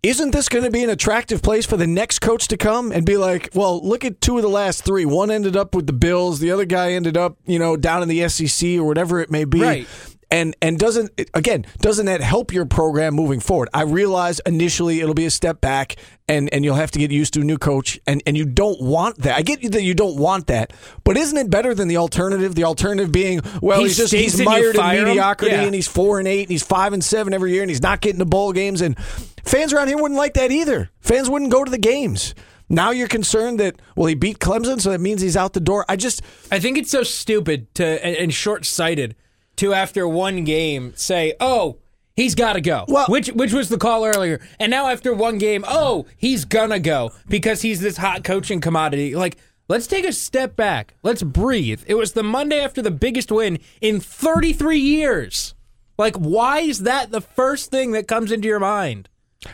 isn't 0.04 0.32
this 0.32 0.50
going 0.50 0.66
to 0.66 0.72
be 0.72 0.84
an 0.84 0.90
attractive 0.90 1.42
place 1.42 1.66
for 1.66 1.78
the 1.78 1.88
next 1.88 2.20
coach 2.20 2.48
to 2.50 2.58
come 2.58 2.92
and 2.92 3.06
be 3.06 3.18
like, 3.18 3.50
well, 3.54 3.86
look 3.86 4.04
at 4.04 4.22
two 4.22 4.38
of 4.38 4.44
the 4.44 4.50
last 4.50 4.84
three. 4.84 5.06
One 5.06 5.32
ended 5.32 5.56
up 5.56 5.74
with 5.74 5.88
the 5.88 5.94
Bills. 5.94 6.40
The 6.40 6.52
other 6.52 6.66
guy 6.66 6.94
ended 6.94 7.18
up, 7.18 7.38
you 7.46 7.60
know, 7.60 7.78
down 7.78 8.02
in 8.04 8.10
the 8.10 8.28
SEC 8.28 8.78
or 8.78 8.84
whatever 8.84 9.20
it 9.20 9.32
may 9.32 9.46
be. 9.46 9.62
Right 9.62 9.88
and 10.36 10.56
and 10.62 10.78
doesn't 10.78 11.12
again 11.34 11.66
doesn't 11.80 12.08
that 12.08 12.20
help 12.20 12.52
your 12.52 12.66
program 12.66 13.16
moving 13.16 13.40
forward? 13.40 13.70
I 13.74 13.84
realize 13.84 14.42
initially 14.46 15.00
it'll 15.00 15.14
be 15.14 15.26
a 15.26 15.32
step 15.32 15.62
back 15.62 15.96
and 16.28 16.54
and 16.54 16.66
you'll 16.66 16.76
have 16.76 16.92
to 16.92 17.00
get 17.00 17.10
used 17.10 17.34
to 17.36 17.42
a 17.42 17.44
new 17.44 17.58
coach 17.58 18.00
and 18.06 18.22
and 18.28 18.36
you 18.36 18.46
don't 18.46 18.82
want 18.82 19.20
that. 19.20 19.38
I 19.38 19.44
get 19.44 19.72
that 19.72 19.82
you 19.82 19.94
don't 19.94 20.18
want 20.18 20.48
that 20.48 20.74
but 21.06 21.16
isn't 21.16 21.38
it 21.38 21.50
better 21.50 21.74
than 21.74 21.88
the 21.88 21.98
alternative? 21.98 22.54
The 22.54 22.66
alternative 22.66 23.14
being 23.14 23.40
well 23.62 23.80
he 23.80 23.86
he's 23.86 23.98
just 23.98 24.14
he's 24.14 24.40
mired 24.42 24.76
in 24.76 25.06
mediocrity 25.06 25.56
yeah. 25.56 25.62
and 25.62 25.74
he's 25.74 25.88
four 25.88 26.20
and 26.20 26.28
eight 26.28 26.44
and 26.44 26.52
he's 26.52 26.64
five 26.64 26.92
and 26.92 27.04
seven 27.04 27.34
every 27.34 27.54
year 27.54 27.62
and 27.62 27.72
he's 27.72 27.82
not 27.82 28.02
getting 28.02 28.20
to 28.20 28.26
bowl 28.26 28.52
games. 28.52 28.82
And 28.82 29.00
fans 29.46 29.72
around 29.72 29.88
here 29.88 29.98
wouldn't 29.98 30.18
like 30.18 30.34
that 30.34 30.52
either. 30.52 30.90
Fans 31.00 31.30
wouldn't 31.30 31.52
go 31.52 31.64
to 31.64 31.72
the 31.72 31.78
games. 31.78 32.36
Now 32.68 32.92
you're 32.92 33.08
concerned 33.08 33.62
that 33.62 33.82
well 33.96 34.08
he 34.08 34.16
beat 34.16 34.40
Clemson, 34.40 34.82
so 34.82 34.90
that 34.92 35.00
means 35.00 35.22
he's 35.22 35.38
out 35.38 35.54
the 35.54 35.62
door. 35.62 35.86
I 35.88 35.96
just 35.96 36.22
I 36.52 36.60
think 36.60 36.78
it's 36.78 36.92
so 36.92 37.04
stupid 37.04 37.74
to 37.76 38.06
and 38.06 38.34
short 38.34 38.66
sighted 38.66 39.16
to 39.58 39.74
after 39.74 40.08
one 40.08 40.44
game 40.44 40.94
say, 40.96 41.34
"Oh, 41.40 41.78
he's 42.16 42.36
got 42.36 42.54
to 42.54 42.62
go," 42.62 42.86
well, 42.88 43.08
which 43.08 43.28
which 43.30 43.54
was 43.54 43.70
the 43.70 43.78
call 43.78 44.06
earlier, 44.06 44.40
and 44.60 44.70
now 44.70 44.88
after 44.88 45.14
one 45.14 45.38
game, 45.38 45.64
"Oh, 45.68 46.06
he's 46.18 46.46
gonna 46.46 46.80
go 46.80 47.12
because 47.28 47.62
he's 47.62 47.82
this 47.82 47.98
hot 47.98 48.24
coaching 48.24 48.62
commodity." 48.62 49.16
Like, 49.16 49.38
let's 49.68 49.88
take 49.88 50.06
a 50.06 50.14
step 50.14 50.56
back. 50.56 50.96
Let's 51.04 51.24
breathe. 51.24 51.84
It 51.88 51.96
was 51.96 52.14
the 52.14 52.24
Monday 52.24 52.60
after 52.60 52.82
the 52.82 52.92
biggest 52.92 53.32
win 53.32 53.60
in 53.82 54.00
33 54.00 54.80
years. 54.80 55.54
Like, 55.98 56.16
why 56.16 56.60
is 56.60 56.80
that 56.84 57.12
the 57.12 57.22
first 57.22 57.72
thing 57.72 57.92
that 57.92 58.08
comes 58.08 58.32
into 58.32 58.48
your 58.48 58.60
mind? 58.60 59.10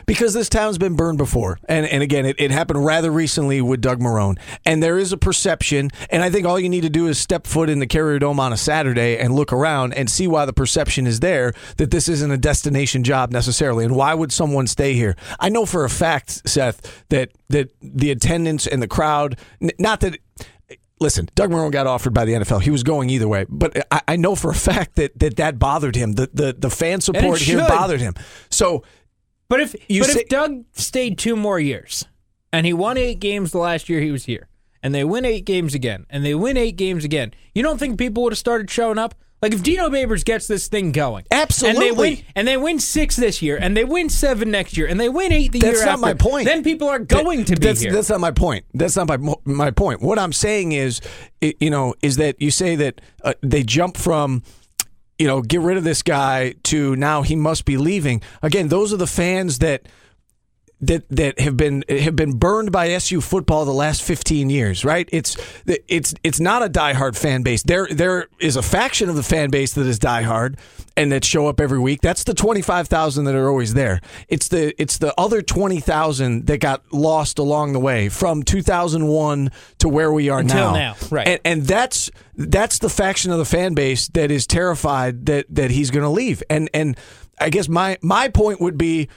Because 0.06 0.34
this 0.34 0.48
town's 0.48 0.78
been 0.78 0.96
burned 0.96 1.18
before. 1.18 1.58
And 1.68 1.86
and 1.86 2.02
again, 2.02 2.26
it, 2.26 2.36
it 2.38 2.50
happened 2.50 2.84
rather 2.84 3.10
recently 3.10 3.60
with 3.60 3.80
Doug 3.80 4.00
Marrone. 4.00 4.38
And 4.64 4.82
there 4.82 4.98
is 4.98 5.12
a 5.12 5.16
perception, 5.16 5.90
and 6.10 6.22
I 6.22 6.30
think 6.30 6.46
all 6.46 6.58
you 6.58 6.68
need 6.68 6.82
to 6.82 6.90
do 6.90 7.06
is 7.06 7.18
step 7.18 7.46
foot 7.46 7.68
in 7.68 7.78
the 7.78 7.86
Carrier 7.86 8.18
Dome 8.18 8.40
on 8.40 8.52
a 8.52 8.56
Saturday 8.56 9.18
and 9.18 9.34
look 9.34 9.52
around 9.52 9.94
and 9.94 10.10
see 10.10 10.26
why 10.26 10.44
the 10.44 10.52
perception 10.52 11.06
is 11.06 11.20
there 11.20 11.52
that 11.76 11.90
this 11.90 12.08
isn't 12.08 12.30
a 12.30 12.38
destination 12.38 13.04
job 13.04 13.32
necessarily. 13.32 13.84
And 13.84 13.94
why 13.96 14.14
would 14.14 14.32
someone 14.32 14.66
stay 14.66 14.94
here? 14.94 15.16
I 15.38 15.48
know 15.48 15.66
for 15.66 15.84
a 15.84 15.90
fact, 15.90 16.48
Seth, 16.48 17.04
that 17.08 17.30
that 17.48 17.70
the 17.80 18.10
attendance 18.10 18.66
and 18.66 18.82
the 18.82 18.88
crowd, 18.88 19.38
not 19.78 20.00
that 20.00 20.18
listen, 21.02 21.28
Doug 21.34 21.50
Marrone 21.50 21.72
got 21.72 21.86
offered 21.86 22.14
by 22.14 22.24
the 22.24 22.32
NFL. 22.32 22.62
He 22.62 22.70
was 22.70 22.82
going 22.82 23.10
either 23.10 23.28
way, 23.28 23.44
but 23.48 23.86
I, 23.90 24.00
I, 24.08 24.16
know 24.16 24.34
for 24.34 24.50
a 24.50 24.54
fact 24.54 24.96
that 24.96 25.18
that, 25.18 25.36
that 25.36 25.58
bothered 25.58 25.96
him. 25.96 26.12
The, 26.12 26.30
the 26.32 26.56
the 26.56 26.70
fan 26.70 27.00
support 27.00 27.40
here 27.40 27.58
bothered 27.58 28.00
him. 28.00 28.14
So 28.48 28.84
but 29.52 29.60
if 29.60 29.76
you 29.88 30.00
but 30.00 30.10
say, 30.10 30.20
if 30.20 30.28
Doug 30.28 30.64
stayed 30.72 31.18
two 31.18 31.36
more 31.36 31.60
years 31.60 32.06
and 32.52 32.64
he 32.64 32.72
won 32.72 32.96
eight 32.96 33.20
games 33.20 33.52
the 33.52 33.58
last 33.58 33.88
year 33.88 34.00
he 34.00 34.10
was 34.10 34.24
here, 34.24 34.48
and 34.82 34.94
they 34.94 35.04
win 35.04 35.26
eight 35.26 35.44
games 35.44 35.74
again, 35.74 36.06
and 36.08 36.24
they 36.24 36.34
win 36.34 36.56
eight 36.56 36.76
games 36.76 37.04
again, 37.04 37.34
you 37.54 37.62
don't 37.62 37.76
think 37.78 37.98
people 37.98 38.22
would 38.22 38.32
have 38.32 38.38
started 38.38 38.70
showing 38.70 38.96
up? 38.98 39.14
Like 39.42 39.52
if 39.52 39.62
Dino 39.62 39.90
Babers 39.90 40.24
gets 40.24 40.46
this 40.46 40.68
thing 40.68 40.92
going, 40.92 41.24
Absolutely. 41.30 41.88
and 41.88 41.96
they 41.96 42.00
win, 42.00 42.24
and 42.36 42.48
they 42.48 42.56
win 42.56 42.78
six 42.78 43.16
this 43.16 43.42
year, 43.42 43.58
and 43.60 43.76
they 43.76 43.84
win 43.84 44.08
seven 44.08 44.52
next 44.52 44.76
year, 44.76 44.86
and 44.86 45.00
they 45.00 45.08
win 45.08 45.32
eight 45.32 45.50
the 45.50 45.58
year 45.58 45.70
after. 45.70 45.84
That's 45.84 46.00
not 46.00 46.08
after, 46.10 46.24
my 46.24 46.30
point. 46.30 46.46
Then 46.46 46.62
people 46.62 46.88
are 46.88 47.00
going 47.00 47.44
to 47.46 47.56
be 47.56 47.66
that's, 47.66 47.80
here. 47.80 47.92
That's 47.92 48.08
not 48.08 48.20
my 48.20 48.30
point. 48.30 48.64
That's 48.72 48.96
not 48.96 49.08
my 49.08 49.34
my 49.44 49.72
point. 49.72 50.00
What 50.00 50.20
I'm 50.20 50.32
saying 50.32 50.72
is, 50.72 51.00
you 51.40 51.70
know, 51.70 51.94
is 52.02 52.16
that 52.16 52.40
you 52.40 52.52
say 52.52 52.76
that 52.76 53.00
uh, 53.24 53.34
they 53.42 53.64
jump 53.64 53.96
from, 53.96 54.44
you 55.22 55.28
know, 55.28 55.40
get 55.40 55.60
rid 55.60 55.76
of 55.76 55.84
this 55.84 56.02
guy 56.02 56.52
to 56.64 56.96
now 56.96 57.22
he 57.22 57.36
must 57.36 57.64
be 57.64 57.76
leaving. 57.76 58.20
Again, 58.42 58.66
those 58.66 58.92
are 58.92 58.96
the 58.96 59.06
fans 59.06 59.60
that 59.60 59.86
that 60.82 61.08
that 61.10 61.38
have 61.38 61.56
been 61.56 61.84
have 61.88 62.16
been 62.16 62.36
burned 62.36 62.72
by 62.72 62.88
SU 62.90 63.20
football 63.20 63.64
the 63.64 63.72
last 63.72 64.02
15 64.02 64.50
years, 64.50 64.84
right? 64.84 65.08
It's 65.12 65.36
it's 65.66 66.12
it's 66.22 66.40
not 66.40 66.62
a 66.62 66.68
diehard 66.68 67.16
fan 67.16 67.42
base. 67.42 67.62
There 67.62 67.86
there 67.90 68.26
is 68.40 68.56
a 68.56 68.62
faction 68.62 69.08
of 69.08 69.14
the 69.14 69.22
fan 69.22 69.50
base 69.50 69.72
that 69.74 69.86
is 69.86 69.98
diehard 69.98 70.58
and 70.96 71.12
that 71.12 71.24
show 71.24 71.46
up 71.46 71.60
every 71.60 71.78
week. 71.78 72.00
That's 72.02 72.24
the 72.24 72.34
25,000 72.34 73.24
that 73.24 73.34
are 73.34 73.48
always 73.48 73.74
there. 73.74 74.00
It's 74.28 74.48
the 74.48 74.74
it's 74.80 74.98
the 74.98 75.14
other 75.18 75.40
20,000 75.40 76.46
that 76.46 76.58
got 76.58 76.92
lost 76.92 77.38
along 77.38 77.72
the 77.72 77.80
way 77.80 78.08
from 78.08 78.42
2001 78.42 79.50
to 79.78 79.88
where 79.88 80.12
we 80.12 80.28
are 80.28 80.40
Until 80.40 80.72
now. 80.72 80.74
now, 80.74 80.96
right. 81.10 81.28
And, 81.28 81.40
and 81.44 81.62
that's 81.62 82.10
that's 82.36 82.80
the 82.80 82.90
faction 82.90 83.30
of 83.30 83.38
the 83.38 83.44
fan 83.44 83.74
base 83.74 84.08
that 84.08 84.32
is 84.32 84.48
terrified 84.48 85.26
that 85.26 85.46
that 85.48 85.70
he's 85.70 85.92
going 85.92 86.04
to 86.04 86.10
leave. 86.10 86.42
And 86.50 86.68
and 86.74 86.98
I 87.38 87.50
guess 87.50 87.68
my 87.68 87.98
my 88.02 88.28
point 88.28 88.60
would 88.60 88.76
be 88.76 89.08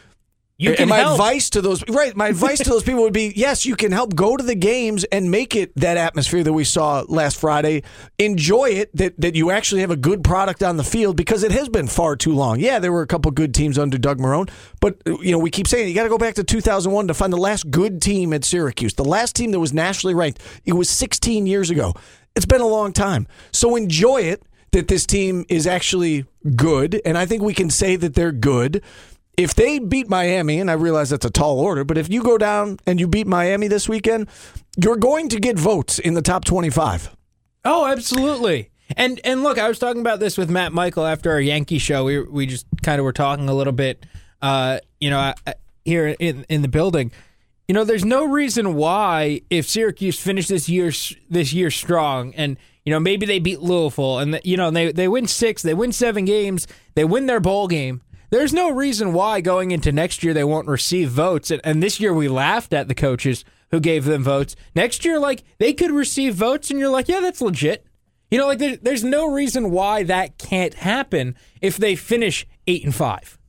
you 0.58 0.70
and 0.70 0.78
can 0.78 0.90
my 0.90 1.00
help. 1.00 1.14
advice 1.14 1.50
to 1.50 1.62
those 1.62 1.84
right, 1.90 2.16
my 2.16 2.30
advice 2.30 2.60
to 2.60 2.70
those 2.70 2.84
people 2.84 3.02
would 3.02 3.14
be: 3.14 3.34
yes, 3.36 3.66
you 3.66 3.76
can 3.76 3.92
help 3.92 4.16
go 4.16 4.38
to 4.38 4.44
the 4.44 4.56
games 4.56 5.04
and 5.06 5.30
make 5.30 5.56
it 5.56 5.76
that 5.76 5.98
atmosphere 5.98 6.44
that 6.44 6.54
we 6.54 6.64
saw 6.64 7.04
last 7.08 7.38
Friday. 7.38 7.84
Enjoy 8.20 8.70
it 8.70 8.96
that 8.96 9.20
that 9.20 9.36
you 9.36 9.52
actually 9.52 9.82
have 9.82 9.92
a 9.92 9.98
good 9.98 10.24
product 10.24 10.64
on 10.64 10.78
the 10.78 10.84
field 10.84 11.18
because 11.18 11.44
it 11.44 11.52
has 11.52 11.68
been 11.68 11.88
far 11.88 12.16
too 12.16 12.34
long. 12.34 12.60
Yeah, 12.62 12.80
there 12.80 12.94
were 12.94 13.02
a 13.02 13.08
couple 13.08 13.32
good 13.32 13.54
teams 13.54 13.78
under 13.78 13.98
Doug 13.98 14.20
Marrone, 14.20 14.50
but 14.80 15.02
you 15.06 15.32
know 15.32 15.40
we 15.40 15.50
keep 15.50 15.68
saying 15.68 15.90
you 15.90 15.94
got 15.94 16.04
to 16.04 16.10
go 16.10 16.18
back 16.18 16.36
to 16.36 16.44
2001 16.44 17.08
to 17.08 17.14
find 17.14 17.34
the 17.34 17.38
last 17.38 17.70
good 17.70 18.02
team 18.02 18.32
at 18.32 18.46
Syracuse, 18.46 18.94
the 18.94 19.04
last 19.04 19.36
team 19.36 19.52
that 19.52 19.60
was 19.60 19.74
nationally 19.74 20.14
ranked. 20.14 20.42
It 20.64 20.74
was 20.74 20.90
16 20.90 21.48
years 21.48 21.70
ago. 21.70 21.94
It's 22.36 22.46
been 22.46 22.62
a 22.62 22.68
long 22.68 22.94
time, 22.94 23.28
so 23.52 23.76
enjoy 23.76 24.22
it. 24.22 24.44
That 24.72 24.90
this 24.90 25.06
team 25.06 25.46
is 25.48 25.68
actually 25.68 26.26
good, 26.54 27.02
and 27.06 27.18
I 27.18 27.26
think 27.26 27.42
we 27.42 27.54
can 27.54 27.70
say 27.70 27.96
that 27.96 28.14
they're 28.14 28.34
good 28.34 28.84
if 29.38 29.56
they 29.56 29.80
beat 29.80 30.10
Miami, 30.10 30.60
and 30.60 30.70
I 30.70 30.74
realize 30.74 31.10
that's 31.10 31.26
a 31.26 31.30
tall 31.30 31.60
order, 31.60 31.84
but 31.84 31.98
if 31.98 32.10
you 32.10 32.24
go 32.24 32.38
down 32.38 32.80
and 32.86 33.00
you 33.00 33.08
beat 33.08 33.28
Miami 33.28 33.68
this 33.68 33.90
weekend, 33.90 34.28
you're 34.82 34.98
going 34.98 35.30
to 35.30 35.40
get 35.40 35.58
votes 35.58 36.00
in 36.00 36.14
the 36.14 36.22
top 36.22 36.46
25. 36.46 37.16
Oh, 37.64 37.86
absolutely. 37.86 38.70
And 38.96 39.20
and 39.24 39.42
look, 39.42 39.58
I 39.58 39.68
was 39.68 39.80
talking 39.80 40.02
about 40.02 40.20
this 40.20 40.38
with 40.38 40.50
Matt 40.50 40.72
Michael 40.72 41.06
after 41.06 41.32
our 41.32 41.42
Yankee 41.42 41.80
show. 41.80 42.04
We 42.04 42.22
we 42.22 42.46
just 42.46 42.68
kind 42.84 43.00
of 43.00 43.04
were 43.04 43.14
talking 43.14 43.50
a 43.50 43.54
little 43.54 43.74
bit, 43.74 44.06
uh, 44.44 44.80
you 45.00 45.10
know, 45.10 45.34
uh, 45.48 45.54
here 45.84 46.16
in 46.20 46.46
in 46.50 46.62
the 46.62 46.68
building. 46.68 47.12
You 47.68 47.74
know, 47.74 47.84
there's 47.84 48.06
no 48.06 48.26
reason 48.26 48.76
why 48.76 49.42
if 49.50 49.68
Syracuse 49.68 50.20
finished 50.20 50.50
this 50.50 50.70
year 50.70 50.92
this 51.30 51.52
year 51.52 51.72
strong, 51.72 52.36
and 52.36 52.58
you 52.84 52.92
know 52.92 53.00
maybe 53.00 53.26
they 53.26 53.40
beat 53.40 53.62
Louisville, 53.62 54.20
and 54.20 54.40
you 54.44 54.56
know 54.56 54.70
they 54.70 54.92
they 54.92 55.08
win 55.08 55.26
six, 55.26 55.64
they 55.64 55.74
win 55.74 55.92
seven 55.92 56.26
games, 56.26 56.68
they 56.94 57.06
win 57.06 57.26
their 57.26 57.40
bowl 57.40 57.68
game. 57.68 58.02
There's 58.36 58.54
no 58.54 58.70
reason 58.70 59.14
why 59.14 59.40
going 59.40 59.72
into 59.72 59.94
next 59.94 60.22
year 60.22 60.34
they 60.34 60.44
won't 60.44 60.68
receive 60.68 61.10
votes. 61.10 61.52
And, 61.52 61.62
and 61.64 61.82
this 61.82 62.02
year 62.02 62.14
we 62.14 62.28
laughed 62.28 62.74
at 62.74 62.90
the 62.90 62.94
coaches 62.94 63.46
who 63.72 63.80
gave 63.80 64.04
them 64.04 64.24
votes. 64.26 64.58
Next 64.76 65.06
year, 65.06 65.20
like 65.20 65.46
they 65.58 65.72
could 65.72 65.92
receive 65.92 66.36
votes, 66.36 66.70
and 66.70 66.78
you're 66.78 66.90
like, 66.90 67.08
yeah, 67.08 67.22
that's 67.22 67.40
legit. 67.40 67.86
You 68.30 68.40
know, 68.40 68.48
like 68.48 68.60
there, 68.60 68.76
there's 68.76 69.06
no 69.06 69.32
reason 69.32 69.72
why 69.72 70.04
that 70.04 70.38
can't 70.38 70.74
happen 70.74 71.38
if 71.62 71.78
they 71.78 71.96
finish 71.96 72.46
eight 72.68 72.84
and 72.84 72.94
five, 72.94 73.40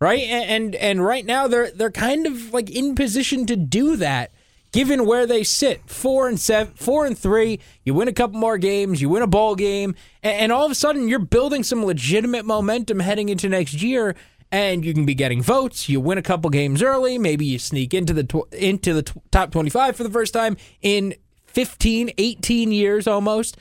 right? 0.00 0.22
And, 0.22 0.50
and 0.50 0.74
and 0.74 1.04
right 1.04 1.24
now 1.24 1.46
they're 1.46 1.70
they're 1.70 1.92
kind 1.92 2.26
of 2.26 2.52
like 2.52 2.68
in 2.68 2.96
position 2.96 3.46
to 3.46 3.54
do 3.54 3.94
that, 3.98 4.32
given 4.74 5.06
where 5.06 5.24
they 5.24 5.44
sit, 5.44 5.88
four 5.88 6.26
and 6.26 6.38
seven, 6.38 6.74
four 6.74 7.06
and 7.06 7.16
three. 7.16 7.60
You 7.84 7.94
win 7.94 8.08
a 8.08 8.12
couple 8.12 8.40
more 8.40 8.58
games, 8.58 9.00
you 9.00 9.08
win 9.08 9.22
a 9.22 9.26
bowl 9.28 9.54
game, 9.54 9.94
and, 10.20 10.36
and 10.36 10.52
all 10.52 10.64
of 10.66 10.72
a 10.72 10.74
sudden 10.74 11.06
you're 11.08 11.20
building 11.20 11.62
some 11.62 11.84
legitimate 11.84 12.44
momentum 12.44 12.98
heading 12.98 13.28
into 13.28 13.48
next 13.48 13.74
year. 13.82 14.16
And 14.50 14.84
you 14.84 14.92
can 14.92 15.06
be 15.06 15.14
getting 15.14 15.42
votes. 15.42 15.88
You 15.88 16.00
win 16.00 16.18
a 16.18 16.22
couple 16.22 16.50
games 16.50 16.82
early. 16.82 17.18
Maybe 17.18 17.46
you 17.46 17.58
sneak 17.60 17.94
into 17.94 18.12
the 18.12 18.24
tw- 18.24 18.52
into 18.52 18.92
the 18.94 19.02
t- 19.04 19.20
top 19.30 19.52
25 19.52 19.94
for 19.96 20.02
the 20.02 20.10
first 20.10 20.34
time 20.34 20.56
in 20.82 21.14
15, 21.46 22.10
18 22.18 22.72
years 22.72 23.06
almost 23.06 23.56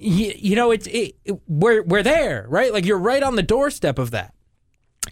you, 0.00 0.32
you 0.36 0.56
know 0.56 0.72
it's 0.72 0.86
it, 0.88 1.14
it- 1.24 1.38
we're 1.46 1.82
we're 1.84 2.02
there 2.02 2.44
right 2.48 2.72
like 2.72 2.84
you're 2.84 2.98
right 2.98 3.22
on 3.22 3.36
the 3.36 3.42
doorstep 3.42 3.98
of 4.00 4.10
that 4.10 4.34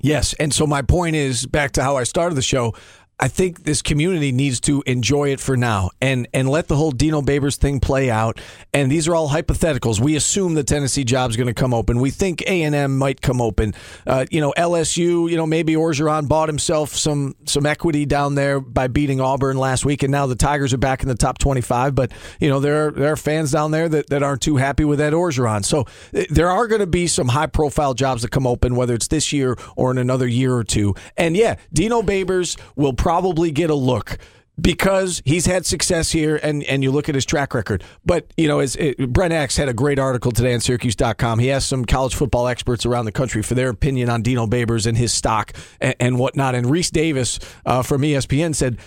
Yes. 0.00 0.35
And 0.35 0.52
so 0.52 0.66
my 0.66 0.83
point 0.83 1.16
is 1.16 1.47
back 1.47 1.73
to 1.73 1.83
how 1.83 1.97
I 1.97 2.04
started 2.04 2.35
the 2.37 2.42
show. 2.42 2.75
I 3.21 3.27
think 3.27 3.65
this 3.65 3.83
community 3.83 4.31
needs 4.31 4.61
to 4.61 4.83
enjoy 4.87 5.31
it 5.31 5.41
for 5.41 5.57
now 5.57 5.91
and 6.01 6.29
and 6.33 6.49
let 6.49 6.69
the 6.69 6.77
whole 6.77 6.93
Dino 6.93 7.21
Babers 7.21 7.57
thing 7.57 7.81
play 7.81 8.11
out. 8.11 8.41
And 8.73 8.93
these 8.93 9.09
are 9.09 9.15
all 9.15 9.29
hypotheticals. 9.29 9.99
We 9.99 10.15
assume 10.15 10.55
the 10.55 10.63
Tennessee 10.63 11.03
job's 11.03 11.37
going 11.37 11.49
to 11.49 11.55
come 11.55 11.75
open. 11.75 11.99
We 11.99 12.11
think 12.11 12.43
A 12.43 12.63
and 12.63 12.77
M 12.77 12.97
might 12.97 13.21
come 13.21 13.41
open. 13.41 13.75
Uh, 14.07 14.27
you 14.31 14.41
know, 14.41 14.55
LSU. 14.57 15.29
You 15.29 15.37
know, 15.37 15.47
maybe 15.47 15.75
Orgeron 15.75 16.29
bought 16.29 16.49
himself 16.49 16.95
some 16.95 17.35
some 17.45 17.67
equity 17.67 18.07
down 18.07 18.37
there 18.37 18.61
by 18.61 18.87
beating 18.87 19.21
Auburn 19.21 19.57
last 19.57 19.85
week, 19.85 20.05
and 20.05 20.13
now 20.13 20.27
the 20.27 20.37
Tigers 20.37 20.73
are 20.73 20.79
back 20.79 21.03
in 21.03 21.09
the 21.09 21.17
top 21.17 21.39
twenty 21.39 21.61
five. 21.61 21.97
But 21.97 22.13
you 22.39 22.49
know, 22.49 22.61
there 22.61 22.87
are, 22.87 22.91
there 22.93 23.13
are 23.13 23.17
fans 23.17 23.51
down 23.51 23.73
there 23.73 23.89
that, 23.89 24.11
that 24.11 24.23
aren't 24.23 24.43
too 24.43 24.57
happy 24.57 24.85
with 24.85 25.01
Ed 25.01 25.13
Orgeron. 25.13 25.65
So 25.65 25.87
uh, 26.15 26.25
there 26.31 26.51
are 26.51 26.69
going 26.69 26.81
to 26.81 26.87
be 26.87 27.09
some 27.09 27.27
high 27.27 27.47
profile 27.47 27.95
jobs 27.95 28.23
that 28.23 28.31
come 28.31 28.47
open, 28.47 28.77
whether 28.77 28.95
it's 28.95 29.09
this 29.09 29.33
year 29.33 29.57
or 29.75 29.91
in 29.91 29.99
another 29.99 30.29
year 30.29 30.55
or 30.55 30.63
two. 30.63 30.95
And 31.17 31.37
yeah, 31.37 31.57
Dino 31.73 32.03
Babers 32.03 32.57
will 32.77 32.93
probably 32.93 33.08
get 33.50 33.71
a 33.71 33.75
look 33.75 34.19
because 34.61 35.23
he's 35.25 35.47
had 35.47 35.65
success 35.67 36.11
here 36.11 36.37
and, 36.43 36.62
and 36.65 36.83
you 36.83 36.91
look 36.91 37.09
at 37.09 37.15
his 37.15 37.25
track 37.25 37.55
record. 37.55 37.85
But, 38.05 38.33
you 38.37 38.49
know, 38.49 38.59
as 38.61 38.77
it, 38.77 39.12
Brent 39.12 39.33
Axe 39.33 39.57
had 39.57 39.69
a 39.69 39.73
great 39.73 39.99
article 39.99 40.33
today 40.33 40.55
on 40.55 40.61
Syracuse.com. 40.61 41.38
He 41.38 41.50
asked 41.50 41.69
some 41.69 41.85
college 41.85 42.15
football 42.15 42.49
experts 42.49 42.85
around 42.85 43.05
the 43.05 43.12
country 43.12 43.43
for 43.43 43.55
their 43.55 43.69
opinion 43.71 44.11
on 44.11 44.23
Dino 44.23 44.47
Babers 44.47 44.87
and 44.87 44.97
his 44.99 45.12
stock 45.12 45.53
and, 45.81 45.95
and 46.00 46.19
whatnot. 46.19 46.55
And 46.55 46.67
Rece 46.67 46.91
Davis 46.91 47.38
uh, 47.65 47.83
from 47.83 48.03
ESPN 48.03 48.55
said, 48.55 48.79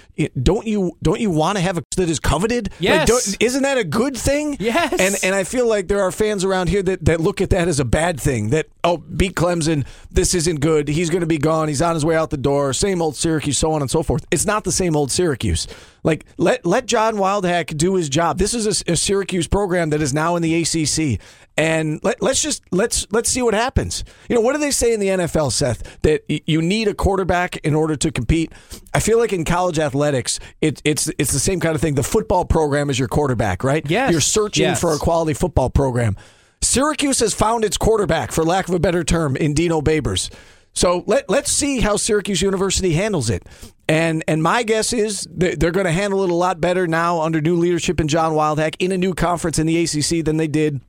don't 0.42 0.68
you 0.68 0.96
don't 1.02 1.20
you 1.20 1.32
want 1.32 1.58
to 1.58 1.62
have 1.64 1.78
a 1.78 1.84
that 1.98 2.10
is 2.10 2.20
coveted? 2.20 2.70
Like, 2.74 2.82
Yes. 2.82 3.08
don't- 3.08 3.38
isn't 3.42 3.64
that 3.64 3.78
a 3.78 3.84
good 3.84 4.16
thing? 4.18 4.58
Yes. 4.60 4.94
And 5.00 5.16
and 5.24 5.34
I 5.36 5.44
feel 5.44 5.68
like 5.68 5.88
there 5.88 6.02
are 6.02 6.12
fans 6.12 6.44
around 6.44 6.70
here 6.70 6.84
that, 6.84 7.06
that 7.06 7.20
look 7.22 7.42
at 7.42 7.50
that 7.52 7.68
as 7.68 7.80
a 7.80 7.86
bad 7.86 8.20
thing. 8.20 8.50
That 8.50 8.68
oh, 8.84 8.98
beat 8.98 9.36
Clemson, 9.36 9.86
this 10.12 10.34
isn't 10.36 10.60
good. 10.60 10.88
He's 10.88 11.10
going 11.10 11.22
to 11.22 11.28
be 11.28 11.38
gone. 11.38 11.68
He's 11.68 11.82
on 11.82 11.94
his 11.96 12.06
way 12.06 12.16
out 12.16 12.30
the 12.30 12.38
door. 12.38 12.74
Same 12.74 13.02
old 13.02 13.16
Syracuse, 13.16 13.58
so 13.58 13.72
on 13.74 13.82
and 13.82 13.90
so 13.90 14.04
forth. 14.04 14.26
It's 14.32 14.46
not 14.46 14.64
the 14.64 14.72
same 14.72 14.96
old 14.96 15.12
Syracuse. 15.12 15.61
Like 16.04 16.26
let 16.38 16.66
let 16.66 16.86
John 16.88 17.16
Wildhack 17.16 17.78
do 17.78 17.96
his 17.96 18.10
job. 18.10 18.38
This 18.40 18.54
is 18.54 18.66
a, 18.88 18.92
a 18.94 18.96
Syracuse 18.96 19.48
program 19.48 19.92
that 19.92 20.02
is 20.02 20.14
now 20.14 20.36
in 20.36 20.42
the 20.42 20.62
ACC, 20.62 21.20
and 21.58 22.00
let, 22.04 22.22
let's 22.24 22.42
just 22.42 22.64
let's 22.72 23.06
let's 23.12 23.30
see 23.30 23.42
what 23.44 23.54
happens. 23.54 24.04
You 24.28 24.36
know 24.36 24.42
what 24.42 24.54
do 24.54 24.60
they 24.60 24.72
say 24.72 24.94
in 24.94 25.00
the 25.00 25.08
NFL, 25.08 25.52
Seth? 25.52 26.02
That 26.02 26.24
y- 26.28 26.42
you 26.48 26.62
need 26.62 26.88
a 26.88 26.94
quarterback 26.96 27.58
in 27.58 27.76
order 27.76 27.96
to 27.98 28.12
compete. 28.12 28.52
I 28.96 29.00
feel 29.00 29.20
like 29.20 29.32
in 29.32 29.46
college 29.46 29.78
athletics, 29.78 30.40
it, 30.60 30.82
it's 30.84 31.08
it's 31.20 31.32
the 31.34 31.40
same 31.40 31.60
kind 31.60 31.76
of 31.76 31.82
thing. 31.82 31.94
The 31.96 32.04
football 32.04 32.46
program 32.46 32.90
is 32.90 32.98
your 32.98 33.08
quarterback, 33.08 33.64
right? 33.64 33.88
Yes. 33.90 34.12
You're 34.12 34.22
searching 34.22 34.64
Yes. 34.64 34.82
for 34.82 34.94
a 34.94 34.98
quality 34.98 35.34
football 35.34 35.70
program. 35.70 36.18
Syracuse 36.64 37.20
has 37.20 37.34
found 37.34 37.64
its 37.66 37.76
quarterback, 37.78 38.32
for 38.32 38.44
lack 38.44 38.68
of 38.70 38.74
a 38.76 38.80
better 38.80 39.04
term, 39.04 39.36
in 39.36 39.54
Dino 39.54 39.82
Babers. 39.82 40.32
So 40.74 41.04
let 41.06 41.30
let's 41.30 41.52
see 41.52 41.80
how 41.80 41.98
Syracuse 41.98 42.42
University 42.42 42.94
handles 42.94 43.30
it. 43.30 43.46
And 43.88 44.24
and 44.28 44.42
my 44.42 44.64
guess 44.64 44.94
is 44.94 45.28
they're 45.30 45.72
going 45.72 45.86
to 45.86 45.92
handle 45.92 46.24
it 46.24 46.30
a 46.30 46.36
lot 46.36 46.62
better 46.62 46.88
now 46.88 47.22
under 47.22 47.42
new 47.42 47.58
leadership 47.58 48.00
in 48.00 48.08
John 48.08 48.34
Wildhack 48.34 48.76
in 48.80 48.92
a 48.92 48.98
new 48.98 49.14
conference 49.14 49.60
in 49.60 49.68
the 49.68 49.84
ACC 49.84 50.24
than 50.24 50.38
they 50.38 50.48
did 50.48 50.82